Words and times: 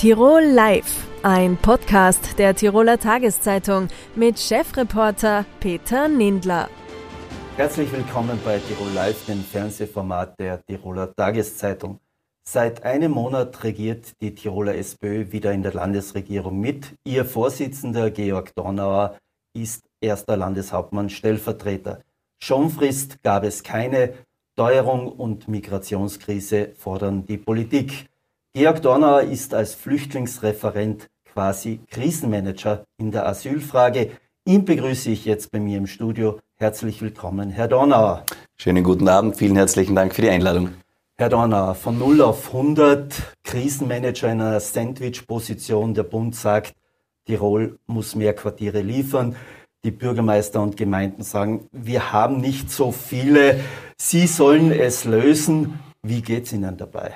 Tirol 0.00 0.44
Live, 0.44 1.06
ein 1.22 1.58
Podcast 1.58 2.38
der 2.38 2.56
Tiroler 2.56 2.98
Tageszeitung 2.98 3.88
mit 4.16 4.40
Chefreporter 4.40 5.44
Peter 5.60 6.08
Nindler. 6.08 6.70
Herzlich 7.58 7.92
willkommen 7.92 8.40
bei 8.42 8.60
Tirol 8.60 8.92
Live, 8.94 9.26
dem 9.26 9.44
Fernsehformat 9.44 10.40
der 10.40 10.64
Tiroler 10.64 11.14
Tageszeitung. 11.14 12.00
Seit 12.42 12.82
einem 12.82 13.12
Monat 13.12 13.62
regiert 13.62 14.18
die 14.22 14.34
Tiroler 14.34 14.74
SPÖ 14.74 15.32
wieder 15.32 15.52
in 15.52 15.62
der 15.62 15.74
Landesregierung 15.74 16.58
mit. 16.58 16.94
Ihr 17.04 17.26
Vorsitzender 17.26 18.10
Georg 18.10 18.54
Dornauer 18.54 19.18
ist 19.52 19.84
erster 20.00 20.38
Landeshauptmann 20.38 21.10
Stellvertreter. 21.10 22.00
Schonfrist 22.42 23.22
gab 23.22 23.44
es 23.44 23.62
keine. 23.62 24.14
Teuerung 24.56 25.12
und 25.12 25.46
Migrationskrise 25.46 26.72
fordern 26.78 27.26
die 27.26 27.36
Politik. 27.36 28.09
Georg 28.52 28.82
Dornauer 28.82 29.22
ist 29.22 29.54
als 29.54 29.76
Flüchtlingsreferent 29.76 31.08
quasi 31.32 31.78
Krisenmanager 31.88 32.84
in 32.98 33.12
der 33.12 33.28
Asylfrage. 33.28 34.10
Ihn 34.44 34.64
begrüße 34.64 35.08
ich 35.10 35.24
jetzt 35.24 35.52
bei 35.52 35.60
mir 35.60 35.78
im 35.78 35.86
Studio. 35.86 36.40
Herzlich 36.56 37.00
willkommen, 37.00 37.50
Herr 37.50 37.68
Dornauer. 37.68 38.24
Schönen 38.56 38.82
guten 38.82 39.06
Abend, 39.06 39.36
vielen 39.36 39.54
herzlichen 39.54 39.94
Dank 39.94 40.16
für 40.16 40.22
die 40.22 40.30
Einladung. 40.30 40.70
Herr 41.16 41.28
Dornauer, 41.28 41.76
von 41.76 41.96
0 41.96 42.22
auf 42.22 42.48
100 42.48 43.36
Krisenmanager 43.44 44.32
in 44.32 44.40
einer 44.40 44.58
Sandwich-Position. 44.58 45.94
Der 45.94 46.02
Bund 46.02 46.34
sagt, 46.34 46.74
Tirol 47.26 47.78
muss 47.86 48.16
mehr 48.16 48.34
Quartiere 48.34 48.80
liefern. 48.80 49.36
Die 49.84 49.92
Bürgermeister 49.92 50.60
und 50.60 50.76
Gemeinden 50.76 51.22
sagen, 51.22 51.68
wir 51.70 52.10
haben 52.10 52.40
nicht 52.40 52.68
so 52.68 52.90
viele. 52.90 53.60
Sie 53.96 54.26
sollen 54.26 54.72
es 54.72 55.04
lösen. 55.04 55.78
Wie 56.02 56.20
geht 56.20 56.46
es 56.46 56.52
Ihnen 56.52 56.76
dabei? 56.76 57.14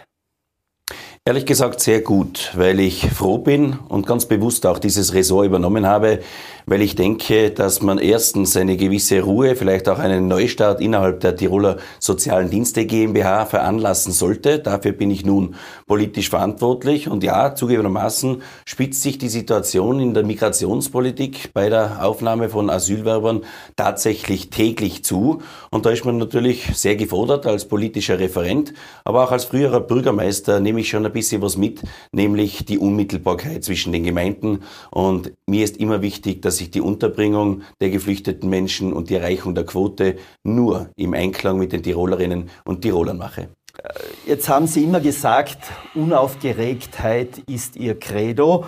Ehrlich 1.27 1.47
gesagt 1.47 1.81
sehr 1.81 2.03
gut, 2.03 2.51
weil 2.55 2.79
ich 2.81 3.09
froh 3.09 3.39
bin 3.39 3.79
und 3.89 4.07
ganz 4.07 4.27
bewusst 4.27 4.67
auch 4.67 4.79
dieses 4.79 5.15
Ressort 5.15 5.47
übernommen 5.47 5.87
habe, 5.87 6.19
weil 6.67 6.83
ich 6.83 6.95
denke, 6.95 7.51
dass 7.51 7.83
man 7.83 7.99
erstens 7.99 8.57
eine 8.57 8.77
gewisse 8.77 9.21
Ruhe, 9.21 9.57
vielleicht 9.57 9.89
auch 9.89 9.99
einen 9.99 10.29
Neustart 10.29 10.81
innerhalb 10.81 11.21
der 11.21 11.37
Tiroler 11.37 11.77
Sozialen 12.01 12.51
Dienste 12.51 12.87
GmbH 12.87 13.47
veranlassen 13.47 14.13
sollte. 14.13 14.59
Dafür 14.59 14.93
bin 14.93 15.11
ich 15.11 15.25
nun 15.25 15.55
politisch 15.87 16.31
verantwortlich. 16.31 17.09
Und 17.09 17.23
ja, 17.25 17.55
zugegebenermaßen 17.55 18.43
spitzt 18.65 19.03
sich 19.03 19.19
die 19.19 19.29
Situation 19.29 20.01
in 20.01 20.15
der 20.15 20.25
Migrationspolitik 20.25 21.53
bei 21.53 21.69
der 21.69 22.05
Aufnahme 22.05 22.49
von 22.49 22.71
Asylwerbern 22.71 23.43
tatsächlich 23.77 24.51
täglich 24.51 25.05
zu. 25.05 25.43
Und 25.71 25.87
da 25.87 25.91
ist 25.91 26.05
man 26.05 26.19
natürlich 26.19 26.67
sehr 26.75 26.97
gefordert 26.97 27.47
als 27.47 27.67
politischer 27.67 28.19
Referent, 28.19 28.73
aber 29.05 29.25
auch 29.25 29.33
als 29.33 29.45
früherer 29.45 29.81
Bürgermeister 29.81 30.61
nehme 30.61 30.81
ich 30.81 30.89
schon 30.89 31.05
ein 31.05 31.13
bisschen 31.13 31.43
was 31.43 31.57
mit, 31.57 31.83
nämlich 32.13 32.65
die 32.65 32.79
Unmittelbarkeit 32.79 33.65
zwischen 33.65 33.93
den 33.93 34.05
Gemeinden. 34.05 34.61
Und 34.91 35.33
mir 35.47 35.65
ist 35.65 35.77
immer 35.77 36.03
wichtig, 36.03 36.43
dass 36.43 36.54
ich 36.61 36.71
die 36.71 36.81
Unterbringung 36.81 37.63
der 37.81 37.91
geflüchteten 37.91 38.49
Menschen 38.49 38.93
und 38.93 39.11
die 39.11 39.15
Erreichung 39.15 39.55
der 39.55 39.65
Quote 39.65 40.17
nur 40.43 40.91
im 40.97 41.15
Einklang 41.15 41.59
mit 41.59 41.73
den 41.73 41.83
Tirolerinnen 41.83 42.51
und 42.65 42.83
Tirolern 42.83 43.19
mache. 43.19 43.49
Äh, 43.83 43.89
jetzt 44.27 44.49
haben 44.49 44.67
Sie 44.67 44.85
immer 44.85 45.01
gesagt, 45.01 45.59
Unaufgeregtheit 45.95 47.39
ist 47.49 47.77
Ihr 47.77 47.99
Credo. 47.99 48.65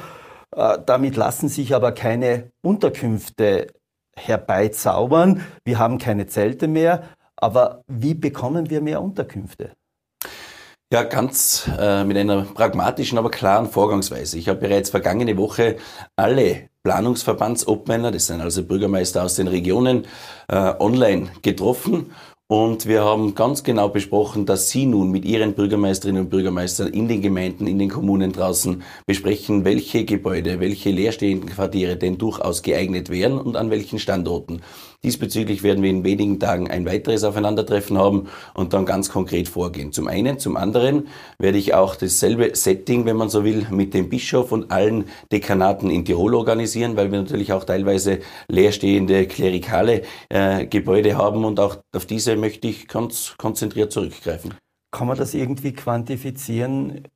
Äh, 0.54 0.78
damit 0.84 1.16
lassen 1.16 1.48
sich 1.48 1.74
aber 1.74 1.92
keine 1.92 2.50
Unterkünfte 2.62 3.68
herbeizaubern. 4.16 5.42
Wir 5.64 5.78
haben 5.78 5.98
keine 5.98 6.26
Zelte 6.26 6.68
mehr. 6.68 7.04
Aber 7.36 7.82
wie 7.86 8.14
bekommen 8.14 8.70
wir 8.70 8.80
mehr 8.80 9.02
Unterkünfte? 9.02 9.72
Ja, 10.92 11.02
ganz 11.02 11.68
äh, 11.78 12.04
mit 12.04 12.16
einer 12.16 12.42
pragmatischen, 12.42 13.18
aber 13.18 13.30
klaren 13.30 13.68
Vorgangsweise. 13.68 14.38
Ich 14.38 14.48
habe 14.48 14.60
bereits 14.60 14.90
vergangene 14.90 15.36
Woche 15.36 15.76
alle 16.14 16.70
Planungsverbandsobmänner, 16.86 18.12
das 18.12 18.28
sind 18.28 18.40
also 18.40 18.62
Bürgermeister 18.62 19.24
aus 19.24 19.34
den 19.34 19.48
Regionen, 19.48 20.06
äh, 20.46 20.72
online 20.78 21.26
getroffen 21.42 22.12
und 22.48 22.86
wir 22.86 23.02
haben 23.02 23.34
ganz 23.34 23.64
genau 23.64 23.88
besprochen, 23.88 24.46
dass 24.46 24.70
Sie 24.70 24.86
nun 24.86 25.10
mit 25.10 25.24
Ihren 25.24 25.54
Bürgermeisterinnen 25.54 26.22
und 26.22 26.30
Bürgermeistern 26.30 26.86
in 26.86 27.08
den 27.08 27.20
Gemeinden, 27.20 27.66
in 27.66 27.80
den 27.80 27.88
Kommunen 27.88 28.30
draußen 28.30 28.84
besprechen, 29.04 29.64
welche 29.64 30.04
Gebäude, 30.04 30.60
welche 30.60 30.90
leerstehenden 30.90 31.50
Quartiere 31.50 31.96
denn 31.96 32.18
durchaus 32.18 32.62
geeignet 32.62 33.10
wären 33.10 33.36
und 33.36 33.56
an 33.56 33.70
welchen 33.70 33.98
Standorten. 33.98 34.62
Diesbezüglich 35.02 35.62
werden 35.62 35.82
wir 35.82 35.90
in 35.90 36.04
wenigen 36.04 36.40
Tagen 36.40 36.70
ein 36.70 36.86
weiteres 36.86 37.24
Aufeinandertreffen 37.24 37.98
haben 37.98 38.28
und 38.54 38.72
dann 38.72 38.86
ganz 38.86 39.10
konkret 39.10 39.48
vorgehen. 39.48 39.92
Zum 39.92 40.08
einen, 40.08 40.38
zum 40.38 40.56
anderen 40.56 41.08
werde 41.38 41.58
ich 41.58 41.74
auch 41.74 41.96
dasselbe 41.96 42.54
Setting, 42.54 43.04
wenn 43.06 43.16
man 43.16 43.28
so 43.28 43.44
will, 43.44 43.66
mit 43.70 43.94
dem 43.94 44.08
Bischof 44.08 44.52
und 44.52 44.70
allen 44.70 45.04
Dekanaten 45.30 45.90
in 45.90 46.04
Tirol 46.04 46.34
organisieren, 46.34 46.96
weil 46.96 47.10
wir 47.12 47.20
natürlich 47.20 47.52
auch 47.52 47.64
teilweise 47.64 48.20
leerstehende 48.48 49.26
klerikale 49.26 50.02
äh, 50.28 50.66
Gebäude 50.66 51.16
haben 51.16 51.44
und 51.44 51.60
auch 51.60 51.78
auf 51.94 52.06
diese 52.06 52.36
möchte 52.36 52.68
ich 52.68 52.88
ganz 52.88 53.34
konzentriert 53.38 53.92
zurückgreifen. 53.92 54.54
Kann 54.90 55.08
man 55.08 55.18
das 55.18 55.34
irgendwie 55.34 55.72
quantifizieren? 55.72 57.06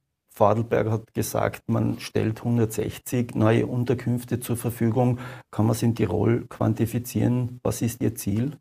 Vordelberg 0.41 0.91
hat 0.91 1.13
gesagt, 1.13 1.65
man 1.69 2.01
stellt 2.01 2.39
160 2.39 3.35
neue 3.35 3.67
Unterkünfte 3.67 4.41
zur 4.41 4.57
Verfügung. 4.57 5.19
Kann 5.51 5.67
man 5.67 5.77
es 5.77 5.83
in 5.83 5.95
Tirol 5.95 6.47
quantifizieren? 6.49 7.61
Was 7.63 7.83
ist 7.83 8.01
Ihr 8.01 8.15
Ziel? 8.15 8.57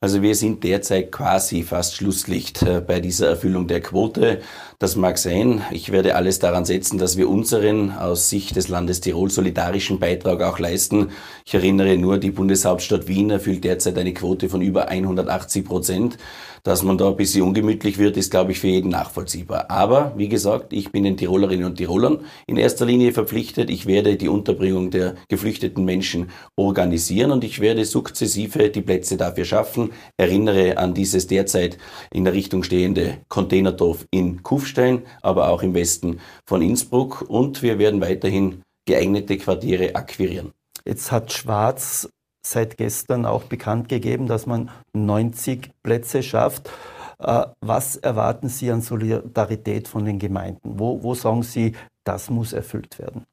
Also 0.00 0.20
wir 0.20 0.34
sind 0.34 0.64
derzeit 0.64 1.12
quasi 1.12 1.62
fast 1.62 1.96
Schlusslicht 1.96 2.62
äh, 2.62 2.82
bei 2.86 3.00
dieser 3.00 3.28
Erfüllung 3.28 3.68
der 3.68 3.80
Quote. 3.80 4.42
Das 4.78 4.96
mag 4.96 5.16
sein. 5.16 5.62
Ich 5.70 5.92
werde 5.92 6.14
alles 6.14 6.40
daran 6.40 6.66
setzen, 6.66 6.98
dass 6.98 7.16
wir 7.16 7.30
unseren 7.30 7.90
aus 7.90 8.28
Sicht 8.28 8.54
des 8.56 8.68
Landes 8.68 9.00
Tirol 9.00 9.30
solidarischen 9.30 9.98
Beitrag 10.00 10.42
auch 10.42 10.58
leisten. 10.58 11.10
Ich 11.46 11.54
erinnere 11.54 11.96
nur, 11.96 12.18
die 12.18 12.32
Bundeshauptstadt 12.32 13.08
Wien 13.08 13.30
erfüllt 13.30 13.64
derzeit 13.64 13.96
eine 13.96 14.12
Quote 14.12 14.50
von 14.50 14.60
über 14.60 14.88
180 14.88 15.64
Prozent. 15.64 16.18
Dass 16.64 16.82
man 16.82 16.96
da 16.96 17.10
ein 17.10 17.16
bisschen 17.16 17.42
ungemütlich 17.42 17.98
wird, 17.98 18.16
ist, 18.16 18.30
glaube 18.30 18.52
ich, 18.52 18.58
für 18.58 18.68
jeden 18.68 18.88
nachvollziehbar. 18.88 19.70
Aber, 19.70 20.14
wie 20.16 20.30
gesagt, 20.30 20.72
ich 20.72 20.90
bin 20.92 21.04
den 21.04 21.18
Tirolerinnen 21.18 21.66
und 21.66 21.76
Tirolern 21.76 22.20
in 22.46 22.56
erster 22.56 22.86
Linie 22.86 23.12
verpflichtet. 23.12 23.68
Ich 23.68 23.84
werde 23.84 24.16
die 24.16 24.30
Unterbringung 24.30 24.90
der 24.90 25.14
geflüchteten 25.28 25.84
Menschen 25.84 26.30
organisieren 26.56 27.32
und 27.32 27.44
ich 27.44 27.60
werde 27.60 27.84
sukzessive 27.84 28.70
die 28.70 28.80
Plätze 28.80 29.18
dafür 29.18 29.44
schaffen. 29.44 29.90
Erinnere 30.16 30.78
an 30.78 30.94
dieses 30.94 31.26
derzeit 31.26 31.78
in 32.12 32.24
der 32.24 32.32
Richtung 32.32 32.62
stehende 32.62 33.18
Containerdorf 33.28 34.06
in 34.10 34.42
Kufstein, 34.42 35.02
aber 35.22 35.48
auch 35.48 35.62
im 35.62 35.74
Westen 35.74 36.20
von 36.46 36.62
Innsbruck 36.62 37.24
und 37.28 37.62
wir 37.62 37.78
werden 37.78 38.00
weiterhin 38.00 38.62
geeignete 38.86 39.38
Quartiere 39.38 39.94
akquirieren. 39.94 40.52
Jetzt 40.84 41.10
hat 41.10 41.32
Schwarz 41.32 42.08
seit 42.46 42.76
gestern 42.76 43.24
auch 43.24 43.44
bekannt 43.44 43.88
gegeben, 43.88 44.26
dass 44.26 44.46
man 44.46 44.70
90 44.92 45.70
Plätze 45.82 46.22
schafft. 46.22 46.70
Äh, 47.18 47.46
was 47.60 47.96
erwarten 47.96 48.48
Sie 48.48 48.70
an 48.70 48.82
Solidarität 48.82 49.88
von 49.88 50.04
den 50.04 50.18
Gemeinden? 50.18 50.78
Wo, 50.78 51.02
wo 51.02 51.14
sagen 51.14 51.42
Sie, 51.42 51.72
das 52.04 52.28
muss 52.28 52.52
erfüllt 52.52 52.98
werden? 52.98 53.24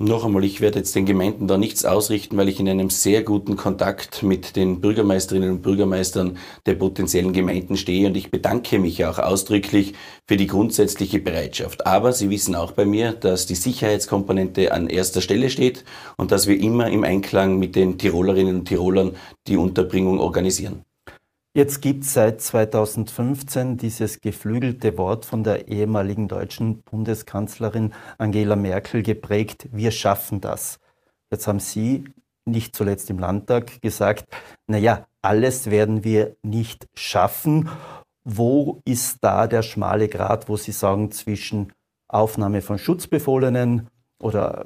Noch 0.00 0.24
einmal, 0.24 0.42
ich 0.42 0.60
werde 0.60 0.80
jetzt 0.80 0.96
den 0.96 1.06
Gemeinden 1.06 1.46
da 1.46 1.56
nichts 1.56 1.84
ausrichten, 1.84 2.36
weil 2.36 2.48
ich 2.48 2.58
in 2.58 2.68
einem 2.68 2.90
sehr 2.90 3.22
guten 3.22 3.54
Kontakt 3.54 4.24
mit 4.24 4.56
den 4.56 4.80
Bürgermeisterinnen 4.80 5.52
und 5.52 5.62
Bürgermeistern 5.62 6.36
der 6.66 6.74
potenziellen 6.74 7.32
Gemeinden 7.32 7.76
stehe 7.76 8.08
und 8.08 8.16
ich 8.16 8.32
bedanke 8.32 8.80
mich 8.80 9.04
auch 9.04 9.20
ausdrücklich 9.20 9.94
für 10.26 10.36
die 10.36 10.48
grundsätzliche 10.48 11.20
Bereitschaft. 11.20 11.86
Aber 11.86 12.12
Sie 12.12 12.28
wissen 12.28 12.56
auch 12.56 12.72
bei 12.72 12.84
mir, 12.84 13.12
dass 13.12 13.46
die 13.46 13.54
Sicherheitskomponente 13.54 14.72
an 14.72 14.88
erster 14.88 15.20
Stelle 15.20 15.48
steht 15.48 15.84
und 16.16 16.32
dass 16.32 16.48
wir 16.48 16.60
immer 16.60 16.90
im 16.90 17.04
Einklang 17.04 17.60
mit 17.60 17.76
den 17.76 17.96
Tirolerinnen 17.96 18.56
und 18.56 18.64
Tirolern 18.64 19.14
die 19.46 19.56
Unterbringung 19.56 20.18
organisieren. 20.18 20.84
Jetzt 21.56 21.82
gibt 21.82 22.02
es 22.02 22.14
seit 22.14 22.40
2015 22.40 23.76
dieses 23.76 24.20
geflügelte 24.20 24.98
Wort 24.98 25.24
von 25.24 25.44
der 25.44 25.68
ehemaligen 25.68 26.26
deutschen 26.26 26.82
Bundeskanzlerin 26.82 27.94
Angela 28.18 28.56
Merkel 28.56 29.04
geprägt, 29.04 29.68
wir 29.70 29.92
schaffen 29.92 30.40
das. 30.40 30.80
Jetzt 31.30 31.46
haben 31.46 31.60
Sie 31.60 32.06
nicht 32.44 32.74
zuletzt 32.74 33.08
im 33.08 33.20
Landtag 33.20 33.80
gesagt, 33.82 34.26
naja, 34.66 35.06
alles 35.22 35.70
werden 35.70 36.02
wir 36.02 36.34
nicht 36.42 36.88
schaffen. 36.92 37.68
Wo 38.24 38.80
ist 38.84 39.18
da 39.22 39.46
der 39.46 39.62
schmale 39.62 40.08
Grat, 40.08 40.48
wo 40.48 40.56
Sie 40.56 40.72
sagen, 40.72 41.12
zwischen 41.12 41.72
Aufnahme 42.08 42.62
von 42.62 42.78
Schutzbefohlenen 42.78 43.86
oder 44.18 44.64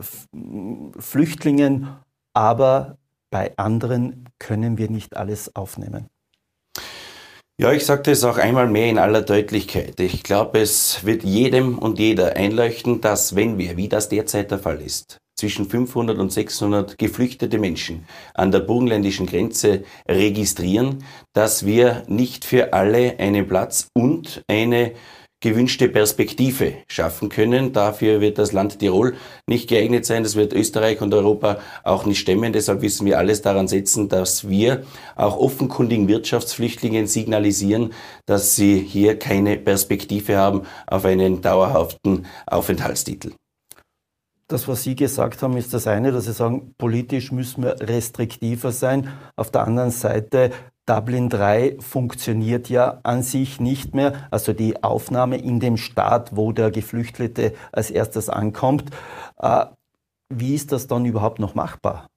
Flüchtlingen, 0.99 1.89
aber 2.33 2.97
bei 3.29 3.53
anderen 3.59 4.25
können 4.39 4.79
wir 4.79 4.89
nicht 4.91 5.19
alles 5.19 5.55
aufnehmen? 5.55 6.09
Ja, 7.61 7.73
ich 7.73 7.85
sagte 7.85 8.13
es 8.13 8.23
auch 8.23 8.39
einmal 8.39 8.69
mehr 8.69 8.89
in 8.89 8.99
aller 8.99 9.23
Deutlichkeit. 9.23 9.99
Ich 9.99 10.23
glaube, 10.23 10.61
es 10.61 11.05
wird 11.05 11.25
jedem 11.25 11.77
und 11.77 11.99
jeder 11.99 12.37
einleuchten, 12.37 13.01
dass 13.01 13.35
wenn 13.35 13.59
wir, 13.59 13.77
wie 13.77 13.89
das 13.89 14.09
derzeit 14.09 14.53
der 14.53 14.61
Fall 14.61 14.81
ist, 14.81 15.19
zwischen 15.37 15.69
500 15.69 16.19
und 16.19 16.31
600 16.31 16.97
geflüchtete 16.99 17.59
Menschen 17.59 18.07
an 18.35 18.53
der 18.53 18.61
burgenländischen 18.61 19.27
Grenze 19.27 19.83
registrieren, 20.09 21.03
dass 21.33 21.67
wir 21.67 22.05
nicht 22.07 22.45
für 22.45 22.75
alle 22.75 23.19
einen 23.19 23.49
Platz 23.49 23.89
und 23.93 24.41
eine 24.47 24.93
gewünschte 25.41 25.89
Perspektive 25.89 26.75
schaffen 26.89 27.29
können. 27.29 27.73
Dafür 27.73 28.21
wird 28.21 28.39
das 28.39 28.53
Land 28.53 28.81
Tirol 28.81 29.15
nicht 29.47 29.69
geeignet 29.69 30.05
sein. 30.05 30.25
Das 30.25 30.35
wird 30.35 30.53
Österreich 30.53 31.01
und 31.01 31.15
Europa 31.15 31.59
auch 31.85 32.07
nicht 32.07 32.19
stemmen. 32.19 32.53
Deshalb 32.53 32.83
müssen 32.83 33.07
wir 33.07 33.19
alles 33.19 33.43
daran 33.43 33.69
setzen, 33.69 34.09
dass 34.09 34.49
wir 34.49 34.83
auch 35.17 35.37
offenkundigen 35.37 36.09
Wirtschaftsflüchtlingen 36.09 37.07
signalisieren, 37.07 37.93
dass 38.27 38.57
sie 38.57 38.79
hier 38.81 39.19
keine 39.19 39.57
Perspektive 39.57 40.37
haben 40.37 40.63
auf 40.87 41.05
einen 41.05 41.41
dauerhaften 41.41 42.27
Aufenthaltstitel. 42.47 43.33
Das, 44.51 44.67
was 44.67 44.83
Sie 44.83 44.97
gesagt 44.97 45.43
haben, 45.43 45.59
ist 45.59 45.75
das 45.75 45.87
eine, 45.87 46.11
dass 46.11 46.25
Sie 46.25 46.33
sagen, 46.33 46.75
politisch 46.79 47.33
müssen 47.33 47.63
wir 47.65 47.77
restriktiver 47.81 48.73
sein. 48.73 49.09
Auf 49.37 49.51
der 49.51 49.67
anderen 49.67 49.91
Seite 49.91 50.51
Dublin 50.87 51.29
3 51.29 51.77
funktioniert 51.81 52.71
ja 52.71 53.01
an 53.03 53.23
sich 53.23 53.61
nicht 53.61 53.95
mehr. 53.95 54.27
Also 54.31 54.55
die 54.55 54.83
Aufnahme 54.83 55.37
in 55.37 55.61
dem 55.61 55.77
Staat, 55.77 56.35
wo 56.35 56.53
der 56.53 56.71
Geflüchtete 56.71 57.53
als 57.73 57.91
erstes 57.91 58.31
ankommt. 58.31 58.85
Äh, 59.39 59.67
wie 60.31 60.55
ist 60.55 60.73
das 60.73 60.87
dann 60.87 61.05
überhaupt 61.05 61.41
noch 61.41 61.55
machbar? 61.55 62.09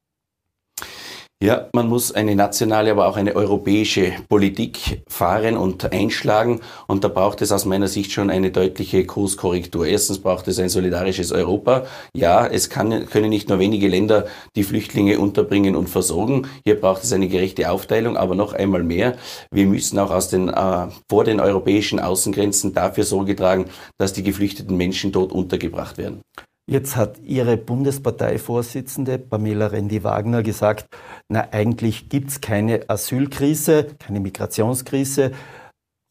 Ja, 1.43 1.69
man 1.73 1.89
muss 1.89 2.11
eine 2.11 2.35
nationale, 2.35 2.91
aber 2.91 3.07
auch 3.07 3.17
eine 3.17 3.35
europäische 3.35 4.13
Politik 4.29 5.01
fahren 5.09 5.57
und 5.57 5.91
einschlagen. 5.91 6.61
Und 6.85 7.03
da 7.03 7.07
braucht 7.07 7.41
es 7.41 7.51
aus 7.51 7.65
meiner 7.65 7.87
Sicht 7.87 8.11
schon 8.11 8.29
eine 8.29 8.51
deutliche 8.51 9.07
Kurskorrektur. 9.07 9.87
Erstens 9.87 10.19
braucht 10.19 10.47
es 10.47 10.59
ein 10.59 10.69
solidarisches 10.69 11.31
Europa. 11.31 11.87
Ja, 12.15 12.45
es 12.45 12.69
kann, 12.69 13.07
können 13.07 13.29
nicht 13.29 13.49
nur 13.49 13.57
wenige 13.57 13.87
Länder 13.87 14.27
die 14.55 14.61
Flüchtlinge 14.61 15.17
unterbringen 15.17 15.75
und 15.75 15.89
versorgen. 15.89 16.47
Hier 16.63 16.79
braucht 16.79 17.03
es 17.03 17.11
eine 17.11 17.27
gerechte 17.27 17.71
Aufteilung, 17.71 18.17
aber 18.17 18.35
noch 18.35 18.53
einmal 18.53 18.83
mehr. 18.83 19.15
Wir 19.49 19.65
müssen 19.65 19.97
auch 19.97 20.11
aus 20.11 20.29
den, 20.29 20.47
äh, 20.47 20.89
vor 21.09 21.23
den 21.23 21.39
europäischen 21.39 21.99
Außengrenzen 21.99 22.75
dafür 22.75 23.03
Sorge 23.03 23.35
tragen, 23.35 23.65
dass 23.97 24.13
die 24.13 24.21
geflüchteten 24.21 24.77
Menschen 24.77 25.11
dort 25.11 25.31
untergebracht 25.31 25.97
werden. 25.97 26.21
Jetzt 26.69 26.95
hat 26.95 27.19
Ihre 27.19 27.57
Bundesparteivorsitzende 27.57 29.17
Pamela 29.17 29.67
Rendi-Wagner 29.67 30.43
gesagt, 30.43 30.87
na 31.27 31.49
eigentlich 31.51 32.07
gibt 32.07 32.29
es 32.29 32.41
keine 32.41 32.89
Asylkrise, 32.89 33.95
keine 33.99 34.19
Migrationskrise. 34.19 35.31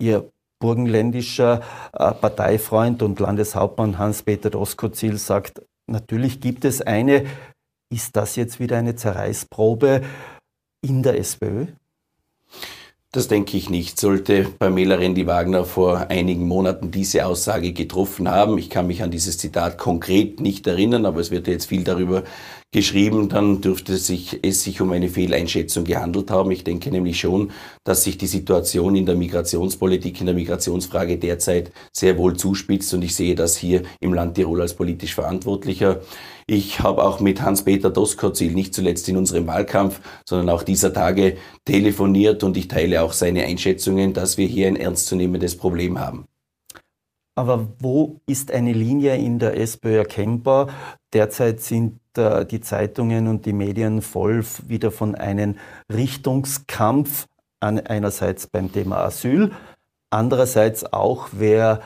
Ihr 0.00 0.30
burgenländischer 0.60 1.62
äh, 1.92 2.12
Parteifreund 2.12 3.02
und 3.02 3.18
Landeshauptmann 3.18 3.98
Hans-Peter 3.98 4.50
Doskozil 4.50 5.16
sagt, 5.18 5.62
natürlich 5.86 6.40
gibt 6.40 6.64
es 6.64 6.82
eine. 6.82 7.26
Ist 7.92 8.14
das 8.16 8.36
jetzt 8.36 8.60
wieder 8.60 8.76
eine 8.76 8.94
Zerreißprobe 8.94 10.02
in 10.82 11.02
der 11.02 11.18
SPÖ? 11.18 11.66
Das 13.12 13.26
denke 13.26 13.56
ich 13.56 13.68
nicht. 13.68 13.98
Sollte 13.98 14.46
Pamela 14.60 14.94
Rendi-Wagner 14.94 15.64
vor 15.64 16.10
einigen 16.10 16.46
Monaten 16.46 16.92
diese 16.92 17.26
Aussage 17.26 17.72
getroffen 17.72 18.30
haben, 18.30 18.56
ich 18.56 18.70
kann 18.70 18.86
mich 18.86 19.02
an 19.02 19.10
dieses 19.10 19.36
Zitat 19.36 19.78
konkret 19.78 20.38
nicht 20.38 20.64
erinnern, 20.68 21.04
aber 21.04 21.18
es 21.20 21.32
wird 21.32 21.48
jetzt 21.48 21.66
viel 21.66 21.82
darüber 21.82 22.22
geschrieben, 22.70 23.28
dann 23.28 23.60
dürfte 23.60 23.96
sich, 23.96 24.38
es 24.42 24.62
sich 24.62 24.80
um 24.80 24.92
eine 24.92 25.08
Fehleinschätzung 25.08 25.82
gehandelt 25.82 26.30
haben. 26.30 26.52
Ich 26.52 26.62
denke 26.62 26.92
nämlich 26.92 27.18
schon, 27.18 27.50
dass 27.82 28.04
sich 28.04 28.16
die 28.16 28.28
Situation 28.28 28.94
in 28.94 29.06
der 29.06 29.16
Migrationspolitik, 29.16 30.20
in 30.20 30.26
der 30.26 30.36
Migrationsfrage 30.36 31.18
derzeit 31.18 31.72
sehr 31.92 32.16
wohl 32.16 32.36
zuspitzt 32.36 32.94
und 32.94 33.02
ich 33.02 33.16
sehe 33.16 33.34
das 33.34 33.56
hier 33.56 33.82
im 33.98 34.14
Land 34.14 34.36
Tirol 34.36 34.60
als 34.60 34.74
politisch 34.74 35.16
Verantwortlicher. 35.16 36.00
Ich 36.52 36.80
habe 36.80 37.04
auch 37.04 37.20
mit 37.20 37.42
Hans-Peter 37.42 37.90
Doskozil 37.90 38.54
nicht 38.54 38.74
zuletzt 38.74 39.08
in 39.08 39.16
unserem 39.16 39.46
Wahlkampf, 39.46 40.00
sondern 40.28 40.48
auch 40.48 40.64
dieser 40.64 40.92
Tage 40.92 41.36
telefoniert 41.64 42.42
und 42.42 42.56
ich 42.56 42.66
teile 42.66 43.02
auch 43.02 43.12
seine 43.12 43.44
Einschätzungen, 43.44 44.14
dass 44.14 44.36
wir 44.36 44.48
hier 44.48 44.66
ein 44.66 44.74
ernstzunehmendes 44.74 45.56
Problem 45.56 46.00
haben. 46.00 46.24
Aber 47.36 47.68
wo 47.78 48.16
ist 48.26 48.50
eine 48.50 48.72
Linie 48.72 49.16
in 49.16 49.38
der 49.38 49.56
SPÖ 49.60 49.98
erkennbar? 49.98 50.70
Derzeit 51.12 51.60
sind 51.60 52.00
äh, 52.16 52.44
die 52.44 52.60
Zeitungen 52.60 53.28
und 53.28 53.46
die 53.46 53.52
Medien 53.52 54.02
voll 54.02 54.44
wieder 54.66 54.90
von 54.90 55.14
einem 55.14 55.54
Richtungskampf, 55.88 57.28
an, 57.60 57.78
einerseits 57.78 58.48
beim 58.48 58.72
Thema 58.72 59.04
Asyl, 59.04 59.52
andererseits 60.10 60.92
auch, 60.92 61.28
wer 61.30 61.80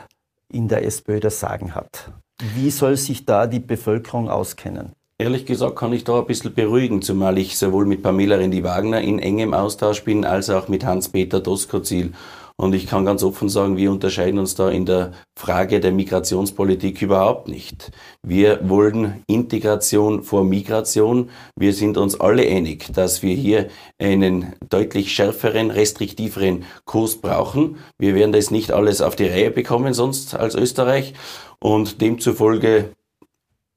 in 0.51 0.67
der 0.69 0.83
SPÖ 0.85 1.19
das 1.19 1.39
Sagen 1.39 1.75
hat. 1.75 2.11
Wie 2.41 2.69
soll 2.69 2.97
sich 2.97 3.25
da 3.25 3.47
die 3.47 3.61
Bevölkerung 3.61 4.29
auskennen? 4.29 4.91
Ehrlich 5.17 5.45
gesagt 5.45 5.77
kann 5.77 5.93
ich 5.93 6.03
da 6.03 6.19
ein 6.19 6.25
bisschen 6.25 6.53
beruhigen, 6.53 7.01
zumal 7.01 7.37
ich 7.37 7.57
sowohl 7.57 7.85
mit 7.85 8.03
Pamela 8.03 8.35
Rendi-Wagner 8.35 8.99
in 8.99 9.19
engem 9.19 9.53
Austausch 9.53 10.03
bin, 10.03 10.25
als 10.25 10.49
auch 10.49 10.67
mit 10.67 10.83
Hans-Peter 10.83 11.39
Doskozil. 11.39 12.11
Und 12.57 12.73
ich 12.73 12.87
kann 12.87 13.03
ganz 13.03 13.21
offen 13.21 13.49
sagen, 13.49 13.75
wir 13.75 13.91
unterscheiden 13.91 14.39
uns 14.39 14.55
da 14.55 14.69
in 14.69 14.85
der 14.85 15.11
Frage 15.37 15.81
der 15.81 15.91
Migrationspolitik 15.91 17.01
überhaupt 17.01 17.49
nicht. 17.49 17.91
Wir 18.23 18.69
wollen 18.69 19.23
Integration 19.27 20.23
vor 20.23 20.45
Migration. 20.45 21.29
Wir 21.57 21.73
sind 21.73 21.97
uns 21.97 22.17
alle 22.17 22.43
einig, 22.43 22.93
dass 22.93 23.21
wir 23.21 23.35
hier 23.35 23.67
einen 23.99 24.53
deutlich 24.69 25.11
schärferen, 25.11 25.69
restriktiveren 25.69 26.63
Kurs 26.85 27.17
brauchen. 27.17 27.77
Wir 27.97 28.15
werden 28.15 28.31
das 28.31 28.51
nicht 28.51 28.71
alles 28.71 29.01
auf 29.01 29.17
die 29.17 29.27
Reihe 29.27 29.51
bekommen, 29.51 29.93
sonst 29.93 30.33
als 30.33 30.55
Österreich. 30.55 31.13
Und 31.59 31.99
demzufolge 31.99 32.91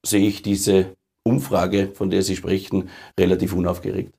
sehe 0.07 0.29
ich 0.29 0.43
diese 0.43 0.95
Umfrage, 1.25 1.91
von 1.95 2.11
der 2.11 2.23
Sie 2.23 2.37
sprechen, 2.37 2.91
relativ 3.19 3.55
unaufgeregt. 3.55 4.15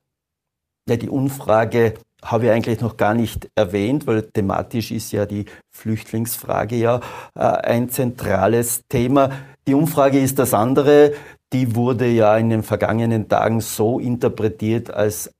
Ja, 0.86 0.96
die 0.96 1.08
Umfrage 1.08 1.94
habe 2.22 2.46
ich 2.46 2.50
eigentlich 2.50 2.80
noch 2.80 2.96
gar 2.96 3.14
nicht 3.14 3.48
erwähnt, 3.54 4.06
weil 4.06 4.22
thematisch 4.22 4.90
ist 4.90 5.12
ja 5.12 5.26
die 5.26 5.46
Flüchtlingsfrage 5.70 6.76
ja 6.76 7.00
äh, 7.34 7.40
ein 7.40 7.88
zentrales 7.88 8.82
Thema. 8.88 9.30
Die 9.66 9.74
Umfrage 9.74 10.18
ist 10.18 10.38
das 10.38 10.54
andere. 10.54 11.12
Die 11.52 11.74
wurde 11.74 12.06
ja 12.06 12.36
in 12.36 12.50
den 12.50 12.62
vergangenen 12.62 13.28
Tagen 13.28 13.60
so 13.60 13.98
interpretiert, 13.98 14.92
als 14.92 15.32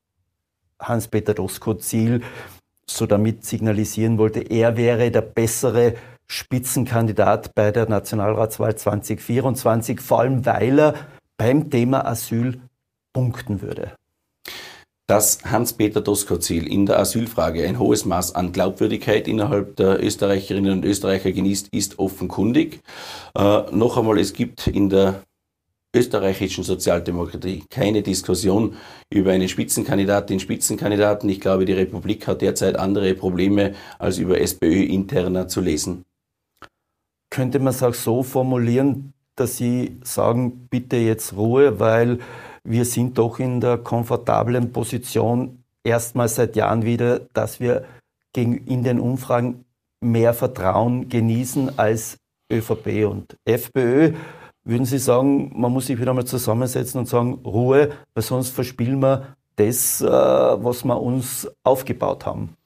Hans-Peter 0.81 1.35
Doskozil 1.35 2.23
so 2.87 3.07
damit 3.07 3.45
signalisieren 3.45 4.19
wollte, 4.19 4.41
er 4.41 4.77
wäre 4.77 5.11
der 5.11 5.23
bessere 5.23 5.95
Spitzenkandidat 6.27 7.55
bei 7.55 7.71
der 7.71 7.89
Nationalratswahl 7.89 8.77
2024, 8.77 10.01
vor 10.01 10.21
allem 10.21 10.47
weil 10.47 10.79
er 10.79 10.95
beim 11.37 11.71
Thema 11.71 12.05
Asyl 12.07 12.61
punkten 13.13 13.63
würde. 13.63 13.93
Dass 15.11 15.43
Hans-Peter 15.43 16.03
Doskozil 16.03 16.73
in 16.73 16.87
der 16.87 17.01
Asylfrage 17.01 17.67
ein 17.67 17.81
hohes 17.81 18.05
Maß 18.05 18.37
an 18.37 18.53
Glaubwürdigkeit 18.53 19.27
innerhalb 19.27 19.75
der 19.75 20.01
Österreicherinnen 20.01 20.71
und 20.71 20.85
Österreicher 20.85 21.33
genießt, 21.33 21.67
ist 21.73 21.99
offenkundig. 21.99 22.79
Äh, 23.37 23.63
noch 23.73 23.99
einmal, 23.99 24.21
es 24.21 24.33
gibt 24.33 24.69
in 24.69 24.89
der 24.89 25.25
österreichischen 25.93 26.63
Sozialdemokratie 26.63 27.65
keine 27.69 28.03
Diskussion 28.03 28.77
über 29.13 29.33
einen 29.33 29.49
Spitzenkandidatin, 29.49 30.39
Spitzenkandidaten. 30.39 31.29
Ich 31.29 31.41
glaube, 31.41 31.65
die 31.65 31.73
Republik 31.73 32.29
hat 32.29 32.41
derzeit 32.41 32.77
andere 32.77 33.13
Probleme, 33.15 33.75
als 33.99 34.19
über 34.19 34.41
SPÖ-interner 34.41 35.49
zu 35.49 35.61
lesen. 35.61 36.05
Könnte 37.31 37.59
man 37.59 37.75
es 37.75 37.83
auch 37.83 37.95
so 37.95 38.23
formulieren, 38.23 39.13
dass 39.35 39.57
Sie 39.57 39.99
sagen, 40.05 40.69
bitte 40.71 40.99
jetzt 40.99 41.33
Ruhe, 41.33 41.81
weil 41.81 42.21
wir 42.65 42.85
sind 42.85 43.19
doch 43.19 43.39
in 43.39 43.61
der 43.61 43.79
komfortablen 43.79 44.73
Position, 44.73 45.63
erstmals 45.85 46.37
seit 46.37 46.57
Jahren 46.57 46.85
wieder, 46.85 47.21
dass 47.33 47.61
wir 47.61 47.85
in 48.35 48.85
den 48.85 49.01
Umfragen 49.01 49.65
mehr 50.01 50.35
Vertrauen 50.35 51.09
genießen 51.09 51.79
als 51.79 52.17
ÖVP 52.51 53.07
und 53.09 53.37
FPÖ. 53.45 54.15
Würden 54.65 54.85
Sie 54.85 54.99
sagen, 54.99 55.53
man 55.59 55.73
muss 55.73 55.87
sich 55.87 56.01
wieder 56.01 56.15
mal 56.15 56.25
zusammensetzen 56.25 57.01
und 57.01 57.07
sagen, 57.07 57.41
Ruhe, 57.45 57.91
weil 58.15 58.23
sonst 58.23 58.51
verspielen 58.51 59.01
wir 59.01 59.35
das, 59.57 60.01
äh, 60.01 60.07
was 60.07 60.85
wir 60.85 61.01
uns 61.01 61.51
aufgebaut 61.65 62.27
haben? 62.27 62.57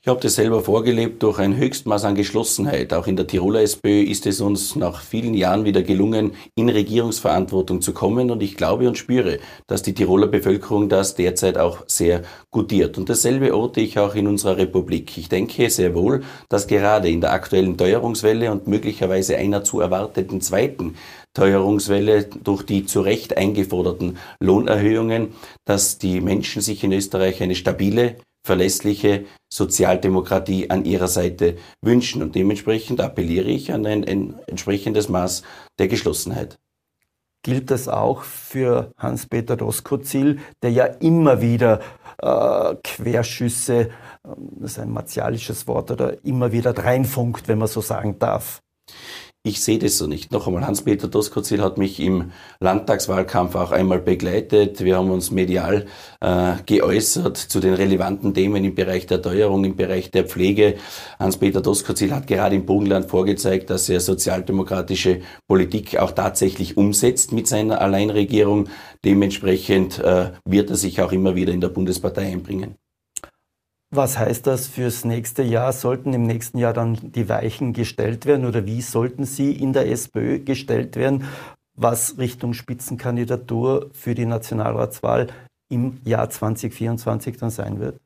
Ich 0.00 0.06
habe 0.06 0.20
das 0.20 0.36
selber 0.36 0.62
vorgelebt 0.62 1.24
durch 1.24 1.40
ein 1.40 1.56
Höchstmaß 1.56 2.04
an 2.04 2.14
Geschlossenheit. 2.14 2.94
Auch 2.94 3.08
in 3.08 3.16
der 3.16 3.26
Tiroler 3.26 3.62
SPÖ 3.62 4.02
ist 4.02 4.26
es 4.26 4.40
uns 4.40 4.76
nach 4.76 5.00
vielen 5.00 5.34
Jahren 5.34 5.64
wieder 5.64 5.82
gelungen, 5.82 6.34
in 6.54 6.68
Regierungsverantwortung 6.68 7.80
zu 7.80 7.92
kommen. 7.92 8.30
Und 8.30 8.40
ich 8.40 8.56
glaube 8.56 8.86
und 8.86 8.96
spüre, 8.96 9.40
dass 9.66 9.82
die 9.82 9.94
Tiroler 9.94 10.28
Bevölkerung 10.28 10.88
das 10.88 11.16
derzeit 11.16 11.58
auch 11.58 11.82
sehr 11.88 12.22
gutiert. 12.52 12.96
Und 12.96 13.08
dasselbe 13.08 13.56
orte 13.56 13.80
ich 13.80 13.98
auch 13.98 14.14
in 14.14 14.28
unserer 14.28 14.56
Republik. 14.56 15.18
Ich 15.18 15.28
denke 15.28 15.68
sehr 15.68 15.96
wohl, 15.96 16.22
dass 16.48 16.68
gerade 16.68 17.10
in 17.10 17.20
der 17.20 17.32
aktuellen 17.32 17.76
Teuerungswelle 17.76 18.52
und 18.52 18.68
möglicherweise 18.68 19.36
einer 19.36 19.64
zu 19.64 19.80
erwarteten 19.80 20.40
zweiten 20.40 20.94
Teuerungswelle 21.34 22.28
durch 22.44 22.62
die 22.62 22.86
zu 22.86 23.00
Recht 23.00 23.36
eingeforderten 23.36 24.16
Lohnerhöhungen, 24.38 25.34
dass 25.64 25.98
die 25.98 26.20
Menschen 26.20 26.62
sich 26.62 26.84
in 26.84 26.92
Österreich 26.92 27.42
eine 27.42 27.56
stabile, 27.56 28.16
verlässliche 28.48 29.26
Sozialdemokratie 29.52 30.70
an 30.70 30.84
ihrer 30.84 31.08
Seite 31.08 31.56
wünschen. 31.82 32.22
Und 32.22 32.34
dementsprechend 32.34 33.00
appelliere 33.00 33.48
ich 33.48 33.72
an 33.72 33.84
ein, 33.86 34.04
ein 34.04 34.38
entsprechendes 34.46 35.08
Maß 35.08 35.42
der 35.78 35.88
Geschlossenheit. 35.88 36.58
Gilt 37.44 37.70
das 37.70 37.88
auch 37.88 38.22
für 38.22 38.92
Hans-Peter 38.96 39.56
Doskozil, 39.56 40.40
der 40.62 40.72
ja 40.72 40.84
immer 40.84 41.40
wieder 41.40 41.80
äh, 42.20 42.74
Querschüsse 42.82 43.90
das 44.60 44.72
ist 44.72 44.78
ein 44.78 44.90
martialisches 44.90 45.66
Wort, 45.66 45.90
oder 45.90 46.24
immer 46.24 46.52
wieder 46.52 46.76
reinfunkt, 46.76 47.48
wenn 47.48 47.58
man 47.58 47.68
so 47.68 47.80
sagen 47.80 48.18
darf. 48.18 48.60
Ich 49.48 49.62
sehe 49.62 49.78
das 49.78 49.96
so 49.96 50.06
nicht. 50.06 50.30
Noch 50.30 50.46
einmal, 50.46 50.66
Hans-Peter 50.66 51.08
Doskozil 51.08 51.62
hat 51.62 51.78
mich 51.78 52.00
im 52.00 52.32
Landtagswahlkampf 52.60 53.54
auch 53.54 53.70
einmal 53.72 53.98
begleitet. 53.98 54.84
Wir 54.84 54.98
haben 54.98 55.10
uns 55.10 55.30
medial 55.30 55.86
äh, 56.20 56.52
geäußert 56.66 57.38
zu 57.38 57.58
den 57.58 57.72
relevanten 57.72 58.34
Themen 58.34 58.62
im 58.62 58.74
Bereich 58.74 59.06
der 59.06 59.22
Teuerung, 59.22 59.64
im 59.64 59.74
Bereich 59.74 60.10
der 60.10 60.24
Pflege. 60.24 60.74
Hans-Peter 61.18 61.62
Doskozil 61.62 62.12
hat 62.14 62.26
gerade 62.26 62.56
im 62.56 62.66
Burgenland 62.66 63.06
vorgezeigt, 63.06 63.70
dass 63.70 63.88
er 63.88 64.00
sozialdemokratische 64.00 65.22
Politik 65.46 65.98
auch 65.98 66.10
tatsächlich 66.10 66.76
umsetzt 66.76 67.32
mit 67.32 67.46
seiner 67.46 67.80
Alleinregierung. 67.80 68.68
Dementsprechend 69.02 69.98
äh, 69.98 70.32
wird 70.44 70.68
er 70.68 70.76
sich 70.76 71.00
auch 71.00 71.12
immer 71.12 71.36
wieder 71.36 71.54
in 71.54 71.62
der 71.62 71.68
Bundespartei 71.68 72.26
einbringen. 72.26 72.76
Was 73.90 74.18
heißt 74.18 74.46
das 74.46 74.66
fürs 74.66 75.06
nächste 75.06 75.42
Jahr? 75.42 75.72
Sollten 75.72 76.12
im 76.12 76.24
nächsten 76.24 76.58
Jahr 76.58 76.74
dann 76.74 76.98
die 77.02 77.30
Weichen 77.30 77.72
gestellt 77.72 78.26
werden 78.26 78.44
oder 78.44 78.66
wie 78.66 78.82
sollten 78.82 79.24
sie 79.24 79.50
in 79.52 79.72
der 79.72 79.90
SPÖ 79.90 80.40
gestellt 80.40 80.96
werden, 80.96 81.24
was 81.74 82.18
Richtung 82.18 82.52
Spitzenkandidatur 82.52 83.88
für 83.94 84.14
die 84.14 84.26
Nationalratswahl 84.26 85.28
im 85.70 86.00
Jahr 86.04 86.28
2024 86.28 87.38
dann 87.38 87.48
sein 87.50 87.80
wird? 87.80 87.98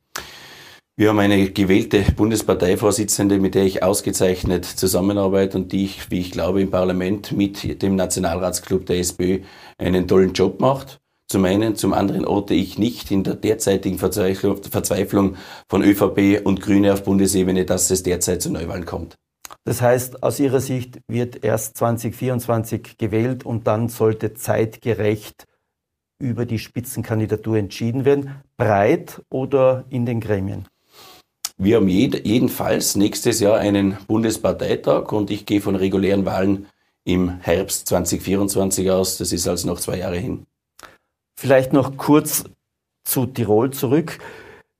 Wir 0.95 1.09
haben 1.09 1.19
eine 1.19 1.51
gewählte 1.51 2.05
Bundesparteivorsitzende, 2.13 3.41
mit 3.41 3.57
der 3.57 3.65
ich 3.65 3.83
ausgezeichnet 3.83 4.65
zusammenarbeite 4.65 5.59
und 5.59 5.73
die 5.73 5.85
ich, 5.85 6.13
wie 6.13 6.21
ich 6.21 6.31
glaube, 6.31 6.63
im 6.63 6.71
Parlament 6.71 7.33
mit 7.33 7.83
dem 7.83 7.97
Nationalratsclub 7.97 8.87
der 8.87 8.99
SPÖ 8.99 9.41
einen 9.79 10.07
tollen 10.07 10.33
Job 10.33 10.61
macht. 10.61 11.02
Zum 11.33 11.47
einen, 11.47 11.77
zum 11.77 11.95
anderen 11.95 12.27
orte 12.27 12.53
ich 12.53 12.77
nicht 12.77 13.11
in 13.11 13.25
der 13.25 13.37
derzeitigen 13.37 13.99
Verzweiflung 13.99 15.37
von 15.67 15.83
ÖVP 15.83 16.45
und 16.45 16.61
Grüne 16.61 16.93
auf 16.93 17.05
Bundesebene, 17.05 17.65
dass 17.65 17.91
es 17.91 18.03
derzeit 18.03 18.43
zu 18.43 18.51
Neuwahlen 18.51 18.85
kommt. 18.85 19.15
Das 19.65 19.81
heißt, 19.81 20.23
aus 20.23 20.39
Ihrer 20.41 20.61
Sicht 20.61 20.99
wird 21.09 21.43
erst 21.43 21.79
2024 21.79 22.99
gewählt 22.99 23.47
und 23.47 23.67
dann 23.67 23.89
sollte 23.89 24.35
zeitgerecht 24.35 25.47
über 26.19 26.45
die 26.45 26.59
Spitzenkandidatur 26.59 27.57
entschieden 27.57 28.05
werden, 28.05 28.43
breit 28.59 29.23
oder 29.31 29.87
in 29.89 30.05
den 30.05 30.21
Gremien? 30.21 30.69
Wir 31.57 31.77
haben 31.77 31.89
jed 31.89 32.27
jedenfalls 32.27 32.95
nächstes 32.95 33.41
Jahr 33.41 33.57
einen 33.57 33.97
Bundesparteitag 34.07 35.11
und 35.13 35.31
ich 35.31 35.47
gehe 35.47 35.63
von 35.63 35.77
regulären 35.77 36.27
Wahlen 36.27 36.67
im 37.05 37.41
Herbst 37.41 37.89
2024 37.89 38.91
aus. 38.91 39.17
Das 39.17 39.33
ist 39.33 39.49
also 39.49 39.67
noch 39.67 39.81
zwei 39.81 39.97
Jahre 39.97 40.19
hin. 40.19 40.45
Vielleicht 41.43 41.73
noch 41.73 41.97
kurz 41.97 42.45
zu 43.05 43.27
Tirol 43.27 43.73
zurück. 43.73 44.21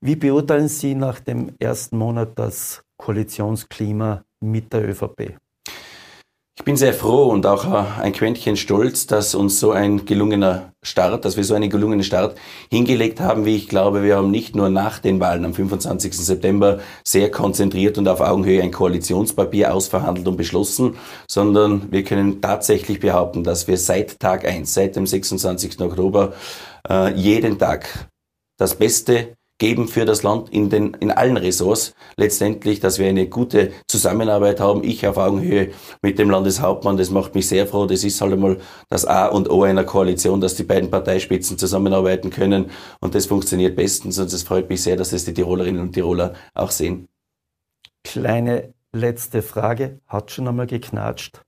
Wie 0.01 0.15
beurteilen 0.15 0.69
Sie 0.69 0.95
nach 0.95 1.19
dem 1.19 1.57
ersten 1.59 1.99
Monat 1.99 2.39
das 2.39 2.85
Koalitionsklima 2.99 4.23
mit 4.39 4.73
der 4.73 4.89
ÖVP? 4.89 5.42
Ich 6.59 6.65
bin 6.65 6.77
sehr 6.77 6.93
froh 6.93 7.29
und 7.29 7.47
auch 7.47 7.65
ein 7.65 8.13
Quäntchen 8.13 8.59
stolz, 8.59 9.07
dass 9.07 9.35
uns 9.35 9.59
so 9.59 9.71
ein 9.71 10.05
gelungener 10.05 10.75
Start, 10.83 11.25
dass 11.25 11.39
wir 11.39 11.45
so 11.45 11.55
einen 11.55 11.71
gelungenen 11.71 12.05
Start 12.05 12.37
hingelegt 12.71 13.21
haben, 13.21 13.47
wie 13.47 13.57
ich 13.57 13.69
glaube, 13.69 14.03
wir 14.03 14.17
haben 14.17 14.31
nicht 14.31 14.55
nur 14.55 14.69
nach 14.69 14.99
den 14.99 15.19
Wahlen 15.19 15.47
am 15.47 15.55
25. 15.55 16.13
September 16.13 16.81
sehr 17.05 17.31
konzentriert 17.31 17.97
und 17.97 18.07
auf 18.07 18.21
Augenhöhe 18.21 18.63
ein 18.63 18.71
Koalitionspapier 18.71 19.75
ausverhandelt 19.75 20.29
und 20.29 20.37
beschlossen, 20.37 20.97
sondern 21.27 21.91
wir 21.91 22.05
können 22.05 22.43
tatsächlich 22.43 23.01
behaupten, 23.01 23.45
dass 23.45 23.67
wir 23.67 23.79
seit 23.79 24.21
Tag 24.21 24.45
eins, 24.45 24.75
seit 24.75 24.95
dem 24.95 25.07
26. 25.07 25.81
Oktober, 25.81 26.35
äh, 26.87 27.15
jeden 27.15 27.59
Tag 27.59 28.11
das 28.59 28.75
Beste 28.75 29.37
geben 29.59 29.87
für 29.87 30.05
das 30.05 30.23
Land 30.23 30.51
in, 30.51 30.71
den, 30.71 30.95
in 30.95 31.11
allen 31.11 31.37
Ressorts. 31.37 31.95
Letztendlich, 32.17 32.81
dass 32.81 32.99
wir 32.99 33.09
eine 33.09 33.29
gute 33.29 33.73
Zusammenarbeit 33.87 34.61
haben. 34.61 34.83
Ich 34.83 35.07
auf 35.07 35.17
Augenhöhe 35.17 35.71
mit 36.03 36.19
dem 36.19 36.31
Landeshauptmann, 36.31 36.97
das 36.97 37.11
macht 37.11 37.35
mich 37.35 37.49
sehr 37.49 37.67
froh. 37.67 37.87
Das 37.87 38.03
ist 38.03 38.21
halt 38.21 38.33
einmal 38.33 38.59
das 38.89 39.05
A 39.05 39.27
und 39.27 39.49
O 39.51 39.63
einer 39.63 39.85
Koalition, 39.85 40.41
dass 40.41 40.57
die 40.57 40.65
beiden 40.65 40.91
Parteispitzen 40.91 41.59
zusammenarbeiten 41.59 42.31
können. 42.31 42.71
Und 43.01 43.15
das 43.15 43.27
funktioniert 43.27 43.77
bestens. 43.77 44.19
Und 44.19 44.33
es 44.33 44.43
freut 44.43 44.69
mich 44.69 44.83
sehr, 44.83 44.97
dass 44.97 45.13
es 45.13 45.25
die 45.25 45.35
Tirolerinnen 45.35 45.81
und 45.81 45.93
Tiroler 45.93 46.35
auch 46.55 46.71
sehen. 46.71 47.09
Kleine 48.05 48.75
letzte 48.93 49.43
Frage. 49.43 50.01
Hat 50.07 50.31
schon 50.31 50.49
einmal 50.49 50.67
geknatscht 50.67 51.41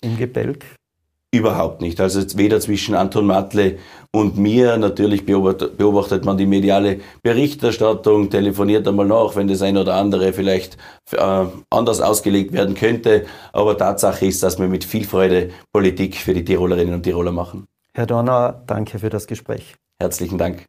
im 0.00 0.16
Gebälk? 0.16 0.64
Überhaupt 1.34 1.80
nicht. 1.80 1.98
Also 1.98 2.20
weder 2.36 2.60
zwischen 2.60 2.94
Anton 2.94 3.26
Matle 3.26 3.78
und 4.12 4.36
mir. 4.36 4.76
Natürlich 4.76 5.24
beobachtet 5.24 6.24
man 6.26 6.36
die 6.36 6.44
mediale 6.44 7.00
Berichterstattung, 7.22 8.28
telefoniert 8.28 8.86
einmal 8.86 9.06
nach, 9.06 9.34
wenn 9.34 9.48
das 9.48 9.62
ein 9.62 9.78
oder 9.78 9.94
andere 9.94 10.34
vielleicht 10.34 10.76
äh, 11.12 11.46
anders 11.70 12.02
ausgelegt 12.02 12.52
werden 12.52 12.74
könnte. 12.74 13.24
Aber 13.54 13.78
Tatsache 13.78 14.26
ist, 14.26 14.42
dass 14.42 14.58
wir 14.58 14.68
mit 14.68 14.84
viel 14.84 15.04
Freude 15.04 15.50
Politik 15.72 16.16
für 16.16 16.34
die 16.34 16.44
Tirolerinnen 16.44 16.94
und 16.94 17.02
Tiroler 17.02 17.32
machen. 17.32 17.66
Herr 17.94 18.06
Donner, 18.06 18.62
danke 18.66 18.98
für 18.98 19.08
das 19.08 19.26
Gespräch. 19.26 19.74
Herzlichen 19.98 20.36
Dank. 20.36 20.66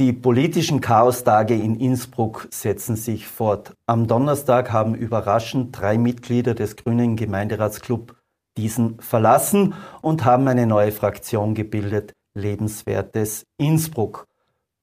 Die 0.00 0.12
politischen 0.12 0.80
Chaostage 0.80 1.54
in 1.54 1.76
Innsbruck 1.76 2.48
setzen 2.50 2.96
sich 2.96 3.28
fort. 3.28 3.74
Am 3.86 4.08
Donnerstag 4.08 4.72
haben 4.72 4.96
überraschend 4.96 5.78
drei 5.78 5.98
Mitglieder 5.98 6.56
des 6.56 6.74
Grünen 6.74 7.14
Gemeinderatsclub 7.14 8.16
diesen 8.56 9.00
verlassen 9.00 9.74
und 10.02 10.24
haben 10.24 10.48
eine 10.48 10.66
neue 10.66 10.90
Fraktion 10.90 11.54
gebildet, 11.54 12.12
Lebenswertes 12.34 13.44
Innsbruck. 13.56 14.26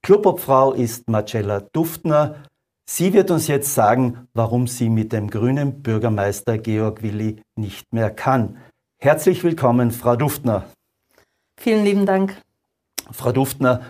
Clubobfrau 0.02 0.72
ist 0.72 1.10
Marcella 1.10 1.60
Duftner. 1.60 2.36
Sie 2.86 3.12
wird 3.12 3.32
uns 3.32 3.50
jetzt 3.50 3.76
sagen, 3.76 4.30
warum 4.34 4.66
sie 4.68 4.90
mit 4.90 5.12
dem 5.12 5.30
grünen 5.30 5.82
Bürgermeister 5.82 6.58
Georg 6.58 7.04
Willi 7.04 7.42
nicht 7.58 7.92
mehr 7.92 8.12
kann. 8.12 8.60
Herzlich 8.98 9.44
willkommen, 9.44 9.92
Frau 9.92 10.16
Duftner. 10.16 10.64
Vielen 11.58 11.84
lieben 11.84 12.06
Dank. 12.06 12.42
Frau 13.12 13.34
Duftner, 13.34 13.82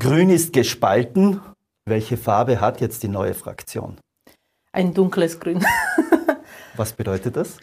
Grün 0.00 0.28
ist 0.28 0.52
gespalten. 0.52 1.40
Welche 1.86 2.16
Farbe 2.16 2.60
hat 2.60 2.80
jetzt 2.80 3.02
die 3.04 3.08
neue 3.08 3.32
Fraktion? 3.32 3.96
Ein 4.72 4.92
dunkles 4.92 5.38
Grün. 5.38 5.64
Was 6.76 6.92
bedeutet 6.92 7.36
das? 7.36 7.58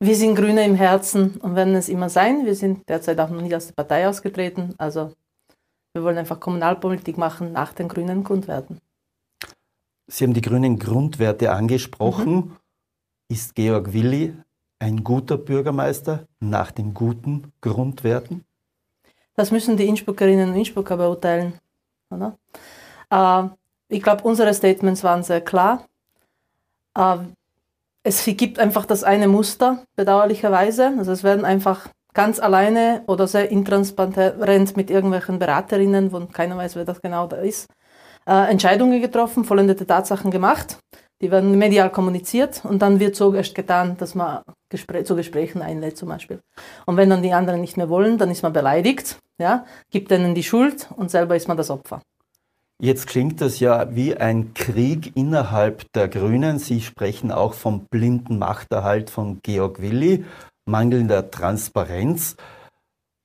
Wir 0.00 0.16
sind 0.16 0.34
Grüne 0.34 0.64
im 0.64 0.74
Herzen 0.74 1.36
und 1.36 1.54
werden 1.54 1.74
es 1.74 1.90
immer 1.90 2.08
sein. 2.08 2.46
Wir 2.46 2.54
sind 2.54 2.88
derzeit 2.88 3.20
auch 3.20 3.28
noch 3.28 3.42
nicht 3.42 3.54
aus 3.54 3.66
der 3.66 3.74
Partei 3.74 4.08
ausgetreten. 4.08 4.74
Also 4.78 5.12
wir 5.92 6.02
wollen 6.02 6.16
einfach 6.16 6.40
Kommunalpolitik 6.40 7.18
machen 7.18 7.52
nach 7.52 7.74
den 7.74 7.88
grünen 7.88 8.24
Grundwerten. 8.24 8.78
Sie 10.06 10.24
haben 10.24 10.34
die 10.34 10.40
grünen 10.40 10.78
Grundwerte 10.78 11.52
angesprochen. 11.52 12.34
Mhm. 12.34 12.56
Ist 13.28 13.54
Georg 13.54 13.92
Willi 13.92 14.34
ein 14.78 15.04
guter 15.04 15.36
Bürgermeister 15.36 16.26
nach 16.40 16.70
den 16.70 16.94
guten 16.94 17.52
Grundwerten? 17.60 18.45
Das 19.36 19.50
müssen 19.50 19.76
die 19.76 19.86
Innsbruckerinnen 19.86 20.50
und 20.50 20.56
Innsbrucker 20.56 20.96
beurteilen. 20.96 21.58
Oder? 22.10 22.36
Äh, 23.10 23.48
ich 23.88 24.02
glaube, 24.02 24.24
unsere 24.24 24.52
Statements 24.54 25.04
waren 25.04 25.22
sehr 25.22 25.40
klar. 25.40 25.84
Äh, 26.96 27.18
es 28.02 28.24
gibt 28.24 28.58
einfach 28.58 28.86
das 28.86 29.04
eine 29.04 29.28
Muster, 29.28 29.82
bedauerlicherweise. 29.96 30.92
Also 30.96 31.12
es 31.12 31.22
werden 31.24 31.44
einfach 31.44 31.88
ganz 32.14 32.40
alleine 32.40 33.02
oder 33.06 33.28
sehr 33.28 33.50
intransparent 33.50 34.76
mit 34.76 34.90
irgendwelchen 34.90 35.38
Beraterinnen, 35.38 36.12
wo 36.12 36.24
keiner 36.26 36.56
weiß, 36.56 36.76
wer 36.76 36.84
das 36.84 37.02
genau 37.02 37.26
da 37.26 37.36
ist, 37.36 37.68
äh, 38.26 38.50
Entscheidungen 38.50 39.02
getroffen, 39.02 39.44
vollendete 39.44 39.86
Tatsachen 39.86 40.30
gemacht. 40.30 40.78
Die 41.20 41.30
werden 41.30 41.58
medial 41.58 41.90
kommuniziert 41.90 42.62
und 42.64 42.80
dann 42.80 43.00
wird 43.00 43.16
so 43.16 43.34
erst 43.34 43.54
getan, 43.54 43.96
dass 43.98 44.14
man 44.14 44.42
Gespr 44.68 45.04
zu 45.04 45.14
Gesprächen 45.14 45.62
einlädt 45.62 45.96
zum 45.96 46.08
Beispiel. 46.08 46.40
Und 46.86 46.96
wenn 46.96 47.10
dann 47.10 47.22
die 47.22 47.32
anderen 47.32 47.60
nicht 47.60 47.76
mehr 47.76 47.88
wollen, 47.88 48.18
dann 48.18 48.30
ist 48.30 48.42
man 48.42 48.52
beleidigt, 48.52 49.18
ja, 49.38 49.64
gibt 49.90 50.10
denen 50.10 50.34
die 50.34 50.42
Schuld 50.42 50.88
und 50.96 51.10
selber 51.10 51.36
ist 51.36 51.48
man 51.48 51.56
das 51.56 51.70
Opfer. 51.70 52.02
Jetzt 52.78 53.06
klingt 53.06 53.40
das 53.40 53.58
ja 53.58 53.94
wie 53.94 54.16
ein 54.16 54.52
Krieg 54.52 55.16
innerhalb 55.16 55.90
der 55.92 56.08
Grünen. 56.08 56.58
Sie 56.58 56.82
sprechen 56.82 57.32
auch 57.32 57.54
vom 57.54 57.86
blinden 57.86 58.38
Machterhalt 58.38 59.08
von 59.08 59.40
Georg 59.42 59.80
Willi, 59.80 60.26
mangelnder 60.66 61.30
Transparenz. 61.30 62.36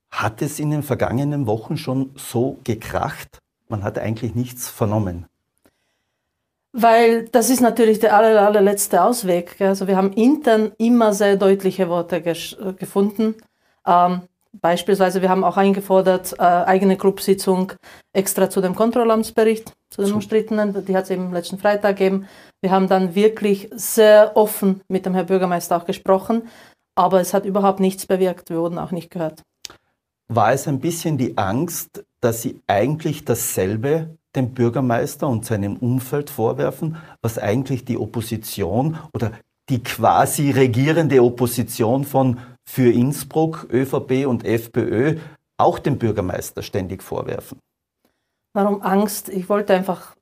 Hat 0.09 0.41
es 0.41 0.59
in 0.59 0.71
den 0.71 0.83
vergangenen 0.83 1.47
Wochen 1.47 1.75
schon 1.75 2.11
so 2.15 2.59
gekracht? 2.63 3.39
Man 3.67 3.83
hat 3.83 3.97
eigentlich 3.97 4.35
nichts 4.35 4.69
vernommen. 4.69 5.25
Weil 6.73 7.27
das 7.29 7.49
ist 7.49 7.59
natürlich 7.61 7.99
der 7.99 8.15
aller, 8.15 8.41
allerletzte 8.41 9.03
Ausweg. 9.03 9.59
Also 9.59 9.87
wir 9.87 9.97
haben 9.97 10.13
intern 10.13 10.71
immer 10.77 11.13
sehr 11.13 11.35
deutliche 11.35 11.89
Worte 11.89 12.21
gefunden. 12.21 13.35
Ähm, 13.85 14.21
beispielsweise, 14.53 15.21
wir 15.21 15.29
haben 15.29 15.43
auch 15.43 15.57
eingefordert, 15.57 16.33
äh, 16.39 16.43
eigene 16.43 16.97
Clubsitzung 16.97 17.73
extra 18.13 18.49
zu 18.49 18.61
dem 18.61 18.75
Kontrollamtsbericht, 18.75 19.73
zu 19.89 20.01
den 20.01 20.13
umstrittenen, 20.13 20.85
die 20.85 20.95
hat 20.95 21.05
es 21.05 21.09
eben 21.09 21.33
letzten 21.33 21.57
Freitag 21.57 21.97
gegeben. 21.97 22.27
Wir 22.61 22.71
haben 22.71 22.87
dann 22.87 23.15
wirklich 23.15 23.69
sehr 23.73 24.35
offen 24.35 24.81
mit 24.87 25.05
dem 25.05 25.13
Herrn 25.13 25.27
Bürgermeister 25.27 25.75
auch 25.77 25.85
gesprochen, 25.85 26.47
aber 26.95 27.21
es 27.21 27.33
hat 27.33 27.45
überhaupt 27.45 27.79
nichts 27.79 28.05
bewirkt, 28.05 28.49
wir 28.49 28.59
wurden 28.59 28.77
auch 28.77 28.91
nicht 28.91 29.09
gehört. 29.11 29.43
War 30.27 30.53
es 30.53 30.67
ein 30.67 30.79
bisschen 30.79 31.17
die 31.17 31.37
Angst, 31.37 32.05
dass 32.21 32.41
Sie 32.41 32.61
eigentlich 32.67 33.25
dasselbe 33.25 34.17
dem 34.35 34.53
Bürgermeister 34.53 35.27
und 35.27 35.45
seinem 35.45 35.77
Umfeld 35.77 36.29
vorwerfen, 36.29 36.97
was 37.21 37.37
eigentlich 37.37 37.85
die 37.85 37.97
Opposition 37.97 38.97
oder 39.13 39.31
die 39.69 39.83
quasi 39.83 40.51
regierende 40.51 41.23
Opposition 41.23 42.03
von 42.03 42.39
für 42.65 42.91
Innsbruck, 42.91 43.67
ÖVP 43.71 44.25
und 44.25 44.45
FPÖ 44.45 45.17
auch 45.57 45.79
dem 45.79 45.97
Bürgermeister 45.97 46.61
ständig 46.61 47.03
vorwerfen. 47.03 47.59
Warum 48.53 48.81
Angst? 48.81 49.29
Ich 49.29 49.47
wollte 49.49 49.73
einfach 49.73 50.15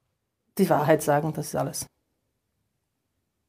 die 0.58 0.70
Wahrheit 0.70 1.02
sagen, 1.02 1.34
das 1.34 1.48
ist 1.48 1.56
alles. 1.56 1.86